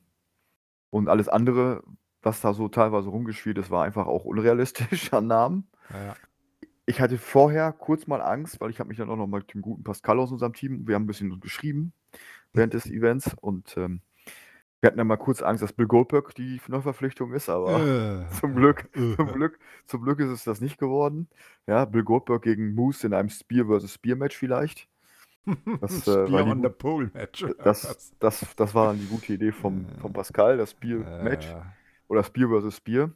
[0.91, 1.83] Und alles andere,
[2.23, 5.69] was da so teilweise rumgespielt ist, war einfach auch unrealistisch an Namen.
[5.91, 6.17] Ja,
[6.87, 9.53] Ich hatte vorher kurz mal Angst, weil ich habe mich dann auch noch mal mit
[9.53, 11.93] dem guten Pascal aus unserem Team, wir haben ein bisschen geschrieben
[12.53, 14.01] während des Events und ähm,
[14.85, 18.55] wir hatten dann mal kurz Angst, dass Bill Goldberg die Neuverpflichtung ist, aber äh, zum
[18.55, 19.17] Glück, äh.
[19.17, 21.27] zum Glück, zum Glück ist es das nicht geworden.
[21.67, 23.95] Ja, Bill Goldberg gegen Moose in einem Spear vs.
[23.95, 24.87] Spear Match vielleicht.
[25.81, 27.47] Das, äh, Spear on the Pole Match.
[27.63, 31.51] Das, das, das war dann die gute Idee vom, vom Pascal, das Spear Match.
[31.51, 31.63] Äh.
[32.09, 32.77] Oder Spear vs.
[32.77, 33.11] Spear.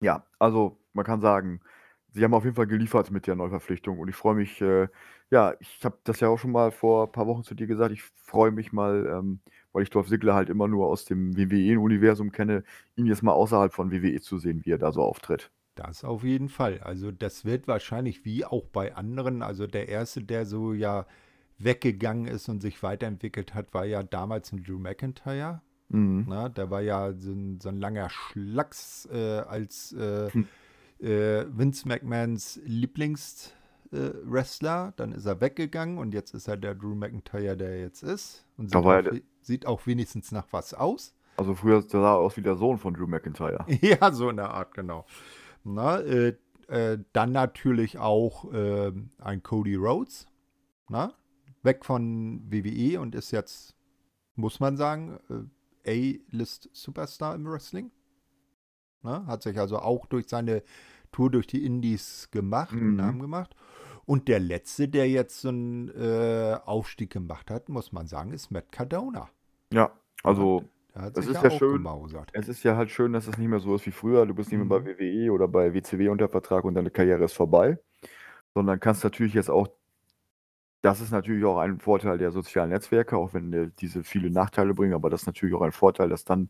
[0.00, 1.62] Ja, also man kann sagen,
[2.10, 4.88] sie haben auf jeden Fall geliefert mit der Neuverpflichtung und ich freue mich, äh,
[5.30, 7.92] ja, ich habe das ja auch schon mal vor ein paar Wochen zu dir gesagt,
[7.92, 9.40] ich freue mich mal, ähm,
[9.72, 12.64] weil ich Dolph Ziggler halt immer nur aus dem WWE-Universum kenne,
[12.96, 15.50] ihn jetzt mal außerhalb von WWE zu sehen, wie er da so auftritt.
[15.74, 16.80] Das auf jeden Fall.
[16.80, 21.06] Also das wird wahrscheinlich wie auch bei anderen, also der erste, der so ja
[21.58, 25.60] weggegangen ist und sich weiterentwickelt hat, war ja damals ein Drew McIntyre.
[25.88, 26.26] Mhm.
[26.28, 30.48] Na, der war ja so ein, so ein langer Schlacks äh, als äh, hm.
[31.00, 32.60] äh, Vince McMahons
[33.90, 34.92] Lieblingswrestler.
[34.96, 38.44] Dann ist er weggegangen und jetzt ist er der Drew McIntyre, der jetzt ist.
[38.56, 39.04] Und sieht, auch,
[39.40, 41.14] sieht auch wenigstens nach was aus.
[41.36, 43.64] Also früher sah er aus wie der Sohn von Drew McIntyre.
[43.80, 45.06] ja, so in der Art, genau.
[45.64, 46.34] Na, äh,
[46.68, 50.26] äh, dann natürlich auch äh, ein Cody Rhodes.
[50.88, 51.14] Na?
[51.62, 53.74] Weg von WWE und ist jetzt,
[54.34, 55.18] muss man sagen,
[55.84, 57.90] äh, A-List Superstar im Wrestling.
[59.02, 59.26] Na?
[59.26, 60.62] Hat sich also auch durch seine
[61.12, 62.80] Tour durch die Indies gemacht, mhm.
[62.80, 63.54] einen Namen gemacht.
[64.08, 68.50] Und der letzte, der jetzt so einen äh, Aufstieg gemacht hat, muss man sagen, ist
[68.50, 69.28] Matt Cardona.
[69.70, 70.64] Ja, also
[70.94, 71.74] das ist ja schön.
[71.74, 72.30] Gemausert.
[72.32, 74.24] Es ist ja halt schön, dass es nicht mehr so ist wie früher.
[74.24, 74.98] Du bist nicht mehr bei mhm.
[74.98, 77.78] WWE oder bei WCW unter Vertrag und deine Karriere ist vorbei.
[78.54, 79.68] Sondern kannst natürlich jetzt auch,
[80.80, 84.94] das ist natürlich auch ein Vorteil der sozialen Netzwerke, auch wenn diese viele Nachteile bringen,
[84.94, 86.48] aber das ist natürlich auch ein Vorteil, dass dann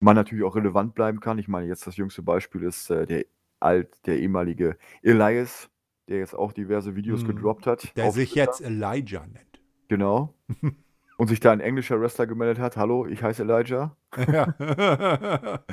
[0.00, 1.38] man natürlich auch relevant bleiben kann.
[1.38, 3.26] Ich meine, jetzt das jüngste Beispiel ist äh, der
[3.60, 5.68] alt, der ehemalige Elias,
[6.08, 7.28] der jetzt auch diverse Videos Mhm.
[7.28, 8.46] gedroppt hat Der sich Twitter.
[8.46, 9.60] jetzt Elijah nennt.
[9.88, 10.34] Genau.
[11.18, 13.96] Und sich da ein englischer Wrestler gemeldet hat: „Hallo, ich heiße Elijah.“
[14.30, 14.54] Ja.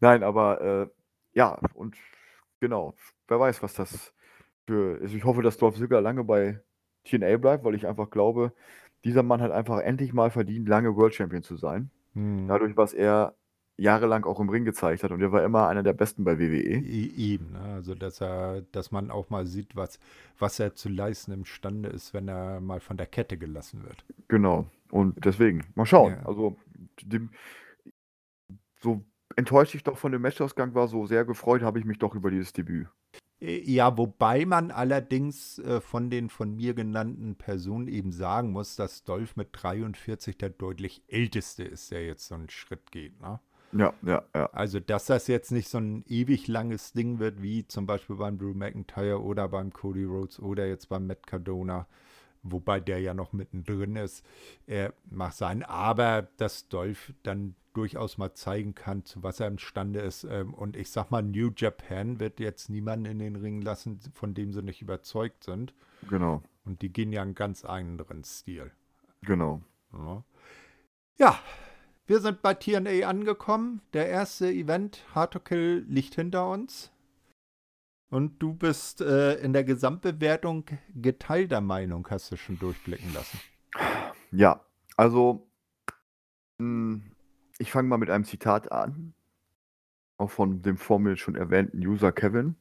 [0.00, 0.86] Nein, aber, äh,
[1.34, 1.96] ja, und
[2.60, 2.94] genau,
[3.28, 4.14] wer weiß, was das
[4.66, 6.60] für also, ich hoffe, dass Dolph Ziggler lange bei
[7.04, 8.52] TNA bleibt, weil ich einfach glaube,
[9.04, 11.90] dieser Mann hat einfach endlich mal verdient, lange World Champion zu sein.
[12.14, 12.48] Mhm.
[12.48, 13.34] Dadurch, was er
[13.78, 16.78] jahrelang auch im Ring gezeigt hat und er war immer einer der Besten bei WWE.
[16.78, 17.60] I eben, ne?
[17.60, 19.98] Also, dass er dass man auch mal sieht, was
[20.38, 24.04] was er zu leisten imstande ist, wenn er mal von der Kette gelassen wird.
[24.26, 24.66] Genau.
[24.90, 26.14] Und deswegen, mal schauen.
[26.14, 26.26] Ja.
[26.26, 26.56] Also,
[27.02, 27.30] dem
[28.80, 29.04] so
[29.36, 32.30] enttäuscht ich doch von dem Matchausgang war, so sehr gefreut habe ich mich doch über
[32.30, 32.88] dieses Debüt.
[33.40, 38.74] Äh, ja, wobei man allerdings äh, von den von mir genannten Personen eben sagen muss,
[38.74, 43.40] dass Dolph mit 43 der deutlich älteste ist, der jetzt so einen Schritt geht, ne?
[43.72, 44.46] Ja, ja, ja.
[44.46, 48.38] Also, dass das jetzt nicht so ein ewig langes Ding wird, wie zum Beispiel beim
[48.38, 51.86] Drew McIntyre oder beim Cody Rhodes oder jetzt beim Matt Cardona,
[52.42, 54.24] wobei der ja noch mittendrin ist,
[54.66, 55.62] äh, mag sein.
[55.62, 60.24] Aber dass Dolph dann durchaus mal zeigen kann, zu was er imstande ist.
[60.24, 64.34] Ähm, und ich sag mal, New Japan wird jetzt niemanden in den Ring lassen, von
[64.34, 65.74] dem sie nicht überzeugt sind.
[66.02, 68.72] Genau, Und die gehen ja einen ganz anderen Stil.
[69.22, 69.62] genau.
[69.92, 70.24] Ja.
[71.18, 71.38] ja,
[72.08, 73.82] wir sind bei TNA angekommen.
[73.92, 76.90] Der erste Event, Hard to Kill, liegt hinter uns.
[78.10, 80.64] Und du bist äh, in der Gesamtbewertung
[80.94, 83.38] geteilter Meinung, hast du schon durchblicken lassen.
[84.32, 84.64] Ja,
[84.96, 85.46] also,
[86.58, 87.02] hm,
[87.58, 89.12] ich fange mal mit einem Zitat an,
[90.16, 92.56] auch von dem vor mir schon erwähnten User Kevin.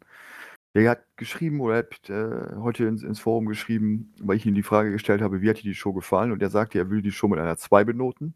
[0.76, 4.64] Der hat geschrieben oder hat äh, heute ins, ins Forum geschrieben, weil ich ihm die
[4.64, 6.34] Frage gestellt habe, wie hat dir die Show gefallen?
[6.34, 8.36] Und er sagte, er will die Show mit einer 2 benoten.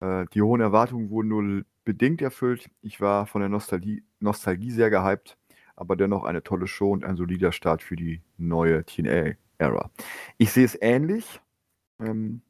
[0.00, 2.70] Äh, die hohen Erwartungen wurden nur bedingt erfüllt.
[2.82, 5.38] Ich war von der Nostalgie, Nostalgie sehr gehypt,
[5.76, 9.90] aber dennoch eine tolle Show und ein solider Start für die neue TNA-Ära.
[10.38, 11.40] Ich sehe es ähnlich.
[12.00, 12.42] Ähm,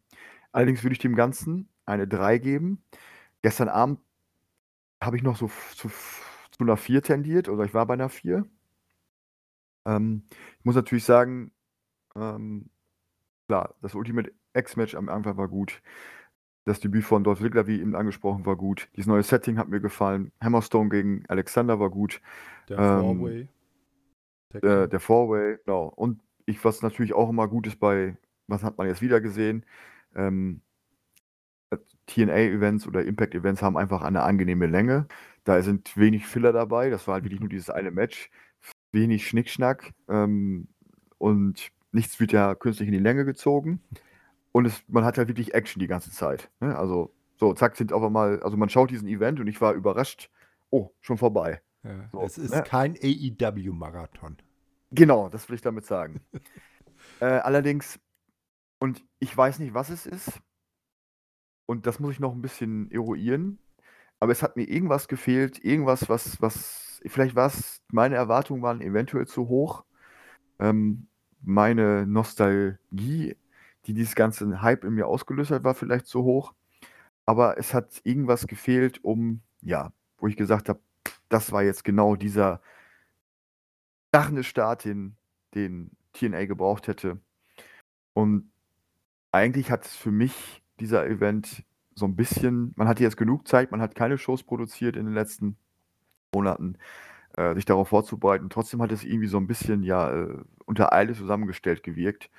[0.52, 2.82] allerdings würde ich dem Ganzen eine 3 geben.
[3.42, 4.00] Gestern Abend
[5.02, 8.46] habe ich noch so zu, zu einer 4 tendiert, oder ich war bei einer 4.
[9.86, 10.24] Ähm,
[10.58, 11.52] ich muss natürlich sagen,
[12.16, 12.70] ähm,
[13.48, 15.82] klar, das Ultimate X-Match am Anfang war gut.
[16.64, 18.88] Das Debüt von Dolph Ziggler, wie eben angesprochen, war gut.
[18.96, 20.30] Dieses neue Setting hat mir gefallen.
[20.40, 22.20] Hammerstone gegen Alexander war gut.
[22.68, 23.48] Der Ähm, Four-Way.
[24.52, 25.86] Der Äh, der Four-Way, genau.
[25.86, 28.16] Und ich, was natürlich auch immer gut ist bei,
[28.46, 29.64] was hat man jetzt wieder gesehen?
[30.14, 30.60] Ähm,
[32.06, 35.06] TNA-Events oder Impact-Events haben einfach eine angenehme Länge.
[35.44, 36.90] Da sind wenig Filler dabei.
[36.90, 38.30] Das war halt wirklich nur dieses eine Match.
[38.92, 39.92] Wenig Schnickschnack.
[40.08, 40.68] Ähm,
[41.18, 43.80] und nichts wird ja künstlich in die Länge gezogen.
[44.52, 46.50] Und es, man hat halt wirklich Action die ganze Zeit.
[46.60, 46.76] Ne?
[46.76, 50.30] Also, so, zack, sind auf einmal, also man schaut diesen Event und ich war überrascht.
[50.70, 51.62] Oh, schon vorbei.
[51.82, 52.62] Ja, so, es ist ne?
[52.62, 54.36] kein AEW-Marathon.
[54.90, 56.20] Genau, das will ich damit sagen.
[57.20, 57.98] äh, allerdings,
[58.78, 60.40] und ich weiß nicht, was es ist,
[61.66, 63.58] und das muss ich noch ein bisschen eruieren,
[64.18, 68.80] aber es hat mir irgendwas gefehlt, irgendwas, was, was, vielleicht war es, meine Erwartungen waren
[68.80, 69.84] eventuell zu hoch.
[70.58, 71.06] Ähm,
[71.42, 73.36] meine Nostalgie,
[73.90, 76.54] die dieses ganze Hype in mir ausgelöst hat, war vielleicht zu hoch.
[77.26, 80.80] Aber es hat irgendwas gefehlt, um, ja, wo ich gesagt habe,
[81.28, 82.60] das war jetzt genau dieser
[84.12, 85.16] krachende Start, den,
[85.56, 87.18] den TNA gebraucht hätte.
[88.14, 88.50] Und
[89.32, 91.64] eigentlich hat es für mich dieser Event
[91.94, 95.14] so ein bisschen, man hatte jetzt genug Zeit, man hat keine Shows produziert in den
[95.14, 95.56] letzten
[96.32, 96.78] Monaten,
[97.36, 98.50] äh, sich darauf vorzubereiten.
[98.50, 102.30] Trotzdem hat es irgendwie so ein bisschen ja äh, unter Eile zusammengestellt gewirkt.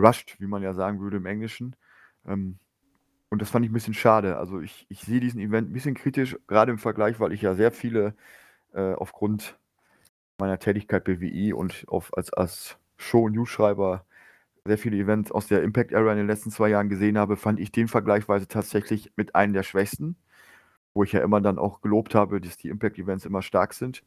[0.00, 1.76] Rushed, wie man ja sagen würde im Englischen.
[2.26, 2.58] Ähm,
[3.28, 4.36] und das fand ich ein bisschen schade.
[4.36, 7.54] Also ich, ich sehe diesen Event ein bisschen kritisch, gerade im Vergleich, weil ich ja
[7.54, 8.14] sehr viele
[8.72, 9.58] äh, aufgrund
[10.38, 14.04] meiner Tätigkeit BWI und auf, als, als Show- und Newsschreiber
[14.64, 17.60] sehr viele Events aus der Impact Era in den letzten zwei Jahren gesehen habe, fand
[17.60, 20.16] ich den vergleichsweise tatsächlich mit einem der schwächsten,
[20.92, 24.02] wo ich ja immer dann auch gelobt habe, dass die Impact Events immer stark sind.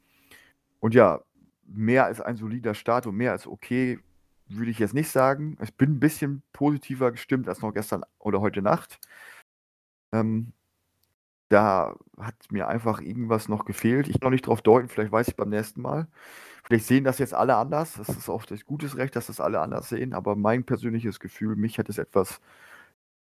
[0.79, 1.21] Und ja,
[1.65, 3.99] mehr als ein solider Start und mehr als okay,
[4.47, 5.57] würde ich jetzt nicht sagen.
[5.61, 8.99] Ich bin ein bisschen positiver gestimmt als noch gestern oder heute Nacht.
[10.11, 10.53] Ähm,
[11.49, 14.07] da hat mir einfach irgendwas noch gefehlt.
[14.07, 16.07] Ich kann noch nicht drauf deuten, vielleicht weiß ich beim nächsten Mal.
[16.63, 17.93] Vielleicht sehen das jetzt alle anders.
[17.93, 20.13] Das ist auch das gutes Recht, dass das alle anders sehen.
[20.13, 22.41] Aber mein persönliches Gefühl, mich hat es etwas,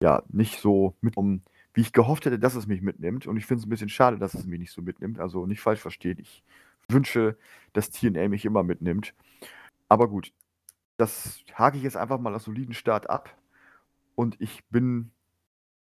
[0.02, 1.42] ja, nicht so mitgenommen,
[1.74, 3.26] wie ich gehofft hätte, dass es mich mitnimmt.
[3.26, 5.18] Und ich finde es ein bisschen schade, dass es mich nicht so mitnimmt.
[5.20, 6.18] Also nicht falsch verstehen.
[6.20, 6.44] Ich
[6.88, 7.36] wünsche,
[7.72, 9.14] dass TNA mich immer mitnimmt.
[9.88, 10.32] Aber gut,
[11.00, 13.36] das hake ich jetzt einfach mal als soliden Start ab.
[14.14, 15.12] Und ich bin,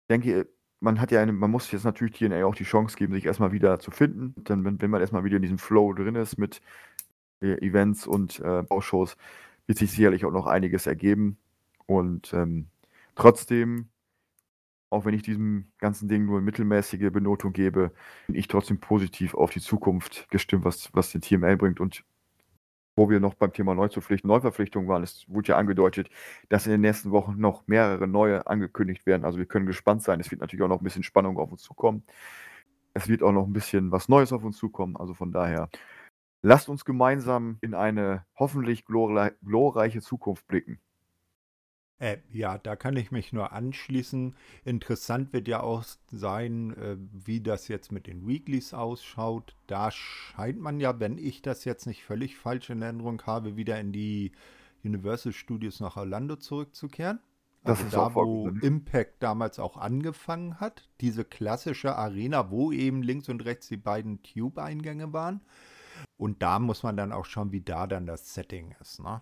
[0.08, 0.48] denke,
[0.80, 3.52] man hat ja eine, man muss jetzt natürlich TNA auch die Chance geben, sich erstmal
[3.52, 4.34] wieder zu finden.
[4.44, 6.62] Dann, wenn, wenn man erstmal wieder in diesem Flow drin ist mit
[7.40, 9.16] äh, Events und äh, Baushows,
[9.66, 11.38] wird sich sicherlich auch noch einiges ergeben.
[11.86, 12.68] Und ähm,
[13.20, 13.90] Trotzdem,
[14.88, 17.92] auch wenn ich diesem ganzen Ding nur eine mittelmäßige Benotung gebe,
[18.26, 21.80] bin ich trotzdem positiv auf die Zukunft gestimmt, was, was den TML bringt.
[21.80, 22.02] Und
[22.96, 26.10] wo wir noch beim Thema Neuzupflichten, Neuverpflichtungen waren, es wurde ja angedeutet,
[26.48, 29.24] dass in den nächsten Wochen noch mehrere neue angekündigt werden.
[29.24, 30.20] Also wir können gespannt sein.
[30.20, 32.02] Es wird natürlich auch noch ein bisschen Spannung auf uns zukommen.
[32.92, 34.96] Es wird auch noch ein bisschen was Neues auf uns zukommen.
[34.96, 35.70] Also von daher,
[36.42, 40.80] lasst uns gemeinsam in eine hoffentlich glorreiche Zukunft blicken.
[42.00, 44.34] Äh, ja, da kann ich mich nur anschließen.
[44.64, 49.54] Interessant wird ja auch sein, äh, wie das jetzt mit den Weeklies ausschaut.
[49.66, 53.78] Da scheint man ja, wenn ich das jetzt nicht völlig falsch in Erinnerung habe, wieder
[53.78, 54.32] in die
[54.82, 57.20] Universal Studios nach Orlando zurückzukehren.
[57.64, 60.88] Das also ist da, wo Impact damals auch angefangen hat.
[61.02, 65.42] Diese klassische Arena, wo eben links und rechts die beiden Tube-Eingänge waren.
[66.16, 69.00] Und da muss man dann auch schauen, wie da dann das Setting ist.
[69.00, 69.20] Ne?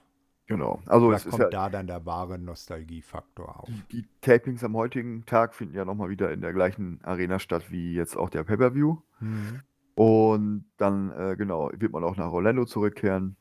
[0.48, 0.80] Genau.
[0.86, 3.68] Also es kommt ja, da dann der wahre Nostalgiefaktor auf.
[3.92, 7.92] Die, Tapings am heutigen Tag finden ja nochmal wieder in der gleichen Arena statt wie
[7.92, 8.96] jetzt auch der Pay-Per-View.
[9.20, 9.60] Mhm.
[9.94, 13.36] Und dann, äh, genau, wird man auch nach Orlando zurückkehren.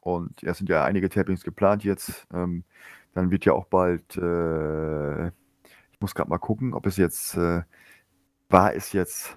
[0.00, 2.28] Und es sind ja einige Tapings geplant jetzt.
[2.32, 2.62] Ähm,
[3.12, 7.62] dann wird ja auch bald, äh, ich muss gerade mal gucken, ob es jetzt, äh,
[8.48, 9.36] war es jetzt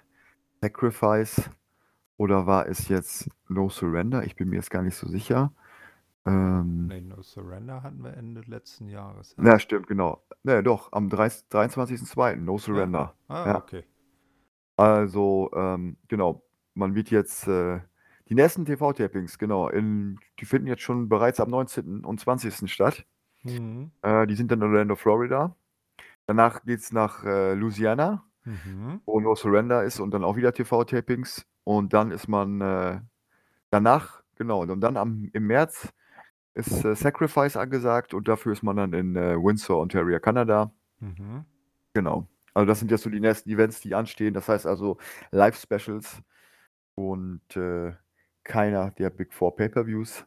[0.62, 1.50] Sacrifice
[2.18, 4.24] oder war es jetzt No Surrender?
[4.26, 5.52] Ich bin mir jetzt gar nicht so sicher.
[6.26, 9.36] Ähm, nee, No Surrender hatten wir Ende letzten Jahres.
[9.42, 10.24] Ja, stimmt, genau.
[10.44, 12.38] Ne, doch, am 23.02.
[12.38, 13.14] No Surrender.
[13.30, 13.36] Ja.
[13.36, 13.58] Ah, ja.
[13.58, 13.84] okay.
[14.78, 16.44] Also, ähm, genau,
[16.74, 17.80] man wird jetzt äh,
[18.28, 22.04] die nächsten TV-Tapings, genau, in, die finden jetzt schon bereits am 19.
[22.04, 22.70] und 20.
[22.72, 23.06] statt.
[23.44, 23.92] Mhm.
[24.02, 25.56] Äh, die sind dann in Orlando, Florida.
[26.26, 29.02] Danach geht es nach äh, Louisiana, mhm.
[29.06, 31.46] wo No Surrender ist und dann auch wieder TV-Tapings.
[31.64, 33.00] Und dann ist man äh,
[33.70, 35.94] danach, genau, und dann am, im März
[36.56, 40.72] ist äh, Sacrifice angesagt und dafür ist man dann in äh, Windsor, Ontario, Kanada.
[41.00, 41.46] Mhm.
[41.94, 42.28] Genau.
[42.54, 44.34] Also das sind jetzt so die nächsten Events, die anstehen.
[44.34, 44.98] Das heißt also
[45.32, 46.22] Live-Specials
[46.96, 47.94] und äh,
[48.44, 50.26] keiner der Big Four Pay-Per-Views.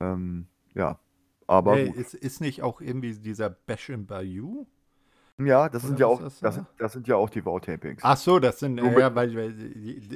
[0.00, 0.98] Ähm, ja,
[1.46, 4.66] aber hey, ist, ist nicht auch irgendwie dieser Bash in Bayou?
[5.46, 8.02] Ja, das sind ja auch, das, das, das, sind ja auch die Wow-Tapings.
[8.04, 9.54] Ach so, das sind, äh, ja, weil, weil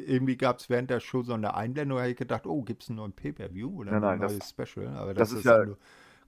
[0.06, 2.82] irgendwie gab es während der Show so eine Einblendung, da habe ich gedacht, oh, gibt
[2.82, 4.88] es einen neuen Pay-Per-View oder nein, nein, ein neues Special?
[4.88, 5.78] Aber das, das ist, ja nur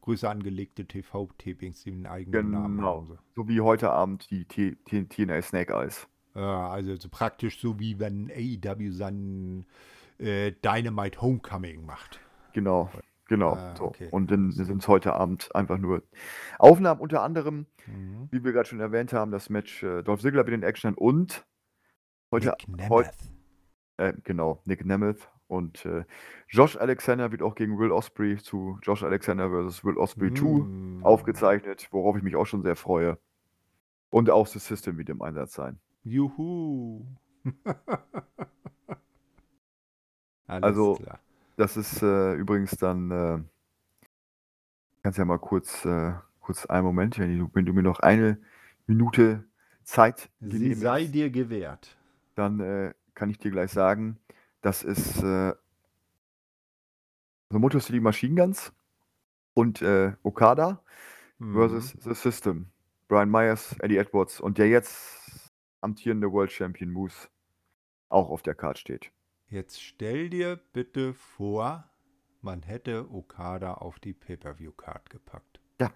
[0.07, 3.07] größer angelegte TV-Tapings, die einen eigenen genau, Namen haben.
[3.09, 3.43] So.
[3.43, 6.07] so wie heute Abend die TNA Snake Eyes.
[6.35, 9.67] Ja, also so praktisch so wie wenn AEW seinen
[10.19, 12.21] äh, Dynamite Homecoming macht.
[12.53, 12.91] Genau.
[13.29, 13.55] Genau.
[13.55, 13.85] Ah, so.
[13.85, 14.09] okay.
[14.11, 16.03] Und dann sind es heute Abend einfach nur
[16.59, 18.29] Aufnahmen, unter anderem, mhm.
[18.31, 21.45] wie wir gerade schon erwähnt haben, das Match äh, Dolph Ziggler mit den Action und
[22.31, 22.55] heute.
[22.69, 23.11] Nick Nemeth.
[23.97, 25.29] äh, genau, Nick Nemeth.
[25.49, 26.05] Und äh,
[26.49, 29.85] Josh Alexander wird auch gegen Will Osprey zu Josh Alexander vs.
[29.85, 31.01] Will Osprey mhm.
[31.03, 33.19] 2 aufgezeichnet, worauf ich mich auch schon sehr freue.
[34.11, 35.79] Und auch das System wird im Einsatz sein.
[36.03, 37.07] Juhu.
[40.47, 41.21] also, klar.
[41.57, 43.39] Das ist äh, übrigens dann, äh,
[45.03, 48.39] kannst ja mal kurz, äh, kurz einen Moment, wenn du, wenn du mir noch eine
[48.87, 49.45] Minute
[49.83, 51.97] Zeit Sie sei dir gewährt.
[52.35, 54.19] Dann äh, kann ich dir gleich sagen,
[54.61, 55.55] das ist äh,
[57.49, 58.73] also Motor City Machine Guns
[59.55, 60.83] und äh, Okada
[61.39, 61.55] mhm.
[61.55, 62.71] versus The System.
[63.09, 67.29] Brian Myers, Eddie Edwards und der jetzt amtierende World Champion Moose
[68.09, 69.13] auch auf der Karte steht.
[69.49, 71.85] Jetzt stell dir bitte vor,
[72.43, 75.61] man hätte Okada auf die Pay-Per-View-Card gepackt.
[75.81, 75.93] Ja.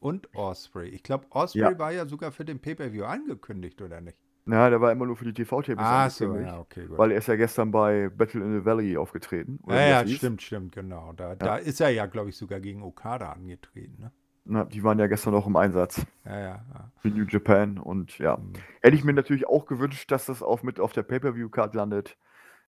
[0.00, 0.88] Und Osprey.
[0.88, 1.78] Ich glaube, Osprey ja.
[1.78, 4.18] war ja sogar für den Pay-Per-View angekündigt, oder nicht?
[4.46, 6.98] Ja, der war immer nur für die TV-Tapes ah, so, ja, okay, gut.
[6.98, 9.60] Weil er ist ja gestern bei Battle in the Valley aufgetreten.
[9.68, 11.12] Ja, ja, stimmt, stimmt, genau.
[11.12, 11.34] Da, ja.
[11.36, 14.12] da ist er ja, glaube ich, sogar gegen Okada angetreten, ne?
[14.50, 16.04] Na, die waren ja gestern noch im Einsatz.
[16.24, 16.64] Ja, ja.
[16.72, 16.92] ja.
[16.96, 18.38] Für New Japan und ja.
[18.38, 18.54] Mhm.
[18.80, 22.16] Hätte ich mir natürlich auch gewünscht, dass das auch mit auf der Pay-Per-View-Card landet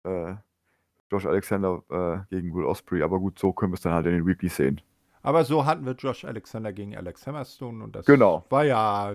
[0.03, 0.35] äh,
[1.11, 3.03] Josh Alexander äh, gegen Will Osprey.
[3.03, 4.81] Aber gut, so können wir es dann halt in den Weekly sehen.
[5.21, 8.45] Aber so hatten wir Josh Alexander gegen Alex Hammerstone und das genau.
[8.49, 9.13] war ja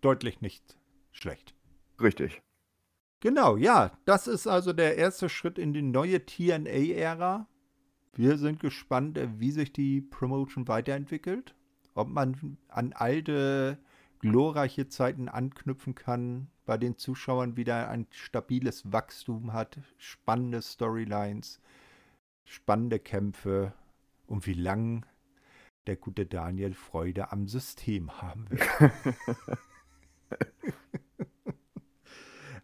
[0.00, 0.78] deutlich nicht
[1.12, 1.54] schlecht.
[2.00, 2.42] Richtig.
[3.20, 7.46] Genau, ja, das ist also der erste Schritt in die neue TNA-Ära.
[8.14, 11.54] Wir sind gespannt, wie sich die Promotion weiterentwickelt.
[11.94, 13.78] Ob man an alte,
[14.20, 21.60] glorreiche Zeiten anknüpfen kann, bei den Zuschauern wieder ein stabiles Wachstum hat, spannende Storylines,
[22.44, 23.72] spannende Kämpfe
[24.26, 25.04] und wie lang
[25.86, 28.60] der gute Daniel Freude am System haben will.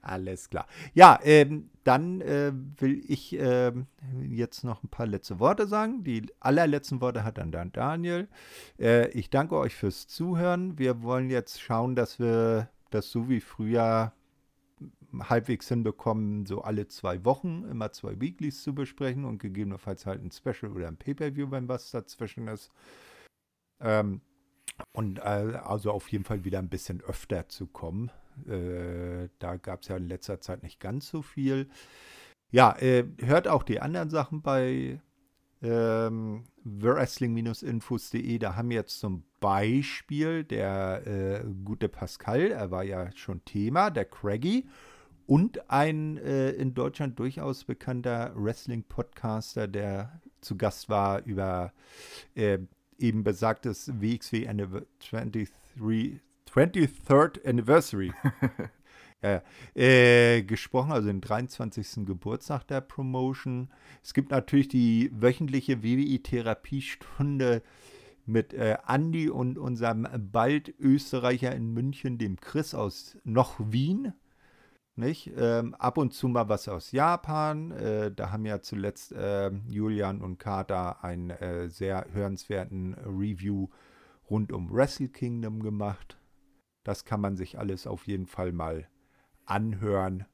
[0.03, 0.67] Alles klar.
[0.95, 3.73] Ja, ähm, dann äh, will ich äh,
[4.23, 6.05] jetzt noch ein paar letzte Worte sagen.
[6.05, 8.29] Die allerletzten Worte hat dann, dann Daniel.
[8.79, 10.79] Äh, ich danke euch fürs Zuhören.
[10.79, 14.13] Wir wollen jetzt schauen, dass wir das so wie früher
[15.19, 20.31] halbwegs hinbekommen, so alle zwei Wochen immer zwei Weeklies zu besprechen und gegebenenfalls halt ein
[20.31, 22.71] Special oder ein Pay-Per-View, wenn was dazwischen ist.
[23.81, 24.21] Ähm,
[24.93, 28.11] und äh, also auf jeden Fall wieder ein bisschen öfter zu kommen.
[28.47, 31.69] Äh, da gab es ja in letzter Zeit nicht ganz so viel.
[32.51, 35.01] Ja, äh, hört auch die anderen Sachen bei
[35.63, 38.39] ähm, wrestling-infos.de.
[38.39, 43.91] Da haben wir jetzt zum Beispiel der äh, gute Pascal, er war ja schon Thema,
[43.91, 44.67] der Craggy.
[45.27, 51.73] Und ein äh, in Deutschland durchaus bekannter Wrestling-Podcaster, der zu Gast war über
[52.35, 52.59] äh,
[52.99, 54.47] eben besagtes WXW
[54.99, 55.49] 23,
[56.53, 58.13] 23rd Anniversary.
[59.23, 59.43] ja,
[59.75, 62.07] äh, gesprochen, also den 23.
[62.07, 63.71] Geburtstag der Promotion.
[64.03, 67.63] Es gibt natürlich die wöchentliche WWI-Therapiestunde
[68.25, 74.13] mit äh, Andy und unserem bald Österreicher in München, dem Chris aus noch Wien.
[74.97, 75.33] Nicht?
[75.37, 77.71] Ähm, ab und zu mal was aus Japan.
[77.73, 83.69] Äh, da haben ja zuletzt äh, Julian und Carter einen äh, sehr hörenswerten Review
[84.29, 86.19] rund um Wrestle Kingdom gemacht.
[86.85, 88.89] Das kann man sich alles auf jeden Fall mal
[89.51, 90.27] anhören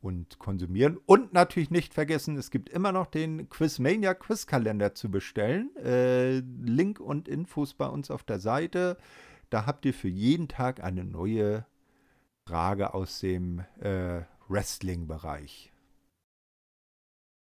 [0.00, 0.98] und konsumieren.
[1.06, 5.74] Und natürlich nicht vergessen, es gibt immer noch den Quizmania Quizkalender zu bestellen.
[5.76, 8.98] Äh, Link und Infos bei uns auf der Seite.
[9.50, 11.66] Da habt ihr für jeden Tag eine neue
[12.46, 15.72] Frage aus dem äh, Wrestling-Bereich.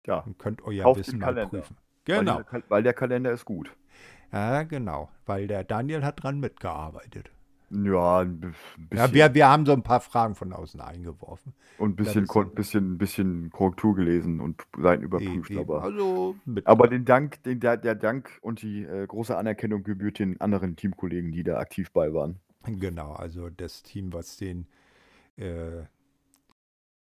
[0.08, 0.20] Ja.
[0.20, 1.78] Und könnt euer Wissen mal prüfen.
[2.06, 2.38] Genau.
[2.38, 3.76] Weil der, weil der Kalender ist gut.
[4.32, 5.10] Ja, genau.
[5.26, 7.30] Weil der Daniel hat dran mitgearbeitet.
[7.70, 8.98] Ja, ein bisschen.
[8.98, 11.54] Ja, wir, wir haben so ein paar Fragen von außen eingeworfen.
[11.78, 15.52] Und ein bisschen, Kon bisschen, bisschen Korrektur gelesen und Seiten überprüft.
[15.52, 19.84] Eben, aber, also aber den Dank, den, der, der Dank und die äh, große Anerkennung
[19.84, 22.40] gebührt den anderen Teamkollegen, die da aktiv bei waren.
[22.64, 24.68] Genau, also das Team, was den
[25.36, 25.84] äh,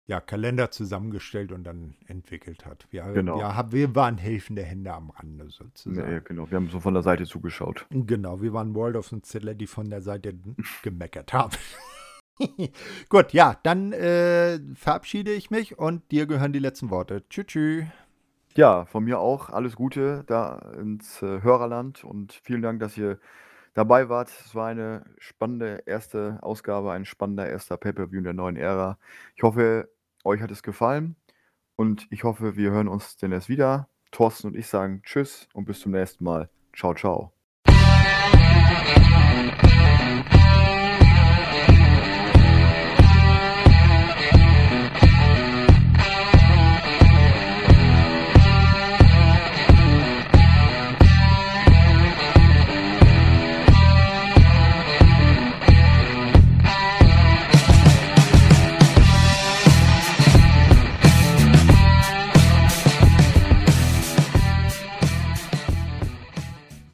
[0.07, 2.87] ja, Kalender zusammengestellt und dann entwickelt hat.
[2.91, 3.39] Wir, genau.
[3.39, 6.13] wir, wir waren helfende Hände am Rande sozusagen.
[6.13, 6.49] Ja, genau.
[6.49, 7.87] Wir haben so von der Seite zugeschaut.
[7.91, 10.35] Genau, wir waren Waldorf und Zettler, die von der Seite
[10.83, 11.57] gemeckert haben.
[13.09, 17.25] Gut, ja, dann äh, verabschiede ich mich und dir gehören die letzten Worte.
[17.29, 17.47] Tschüss.
[17.47, 17.85] tschüss.
[18.55, 23.19] Ja, von mir auch alles Gute da ins äh, Hörerland und vielen Dank, dass ihr
[23.75, 24.29] dabei wart.
[24.29, 28.99] Es war eine spannende erste Ausgabe, ein spannender erster Pay-Per-View in der neuen Ära.
[29.35, 29.91] Ich hoffe,
[30.27, 31.17] euch hat es gefallen
[31.77, 33.89] und ich hoffe, wir hören uns demnächst wieder.
[34.11, 36.51] Thorsten und ich sagen Tschüss und bis zum nächsten Mal.
[36.75, 37.36] Ciao, ciao.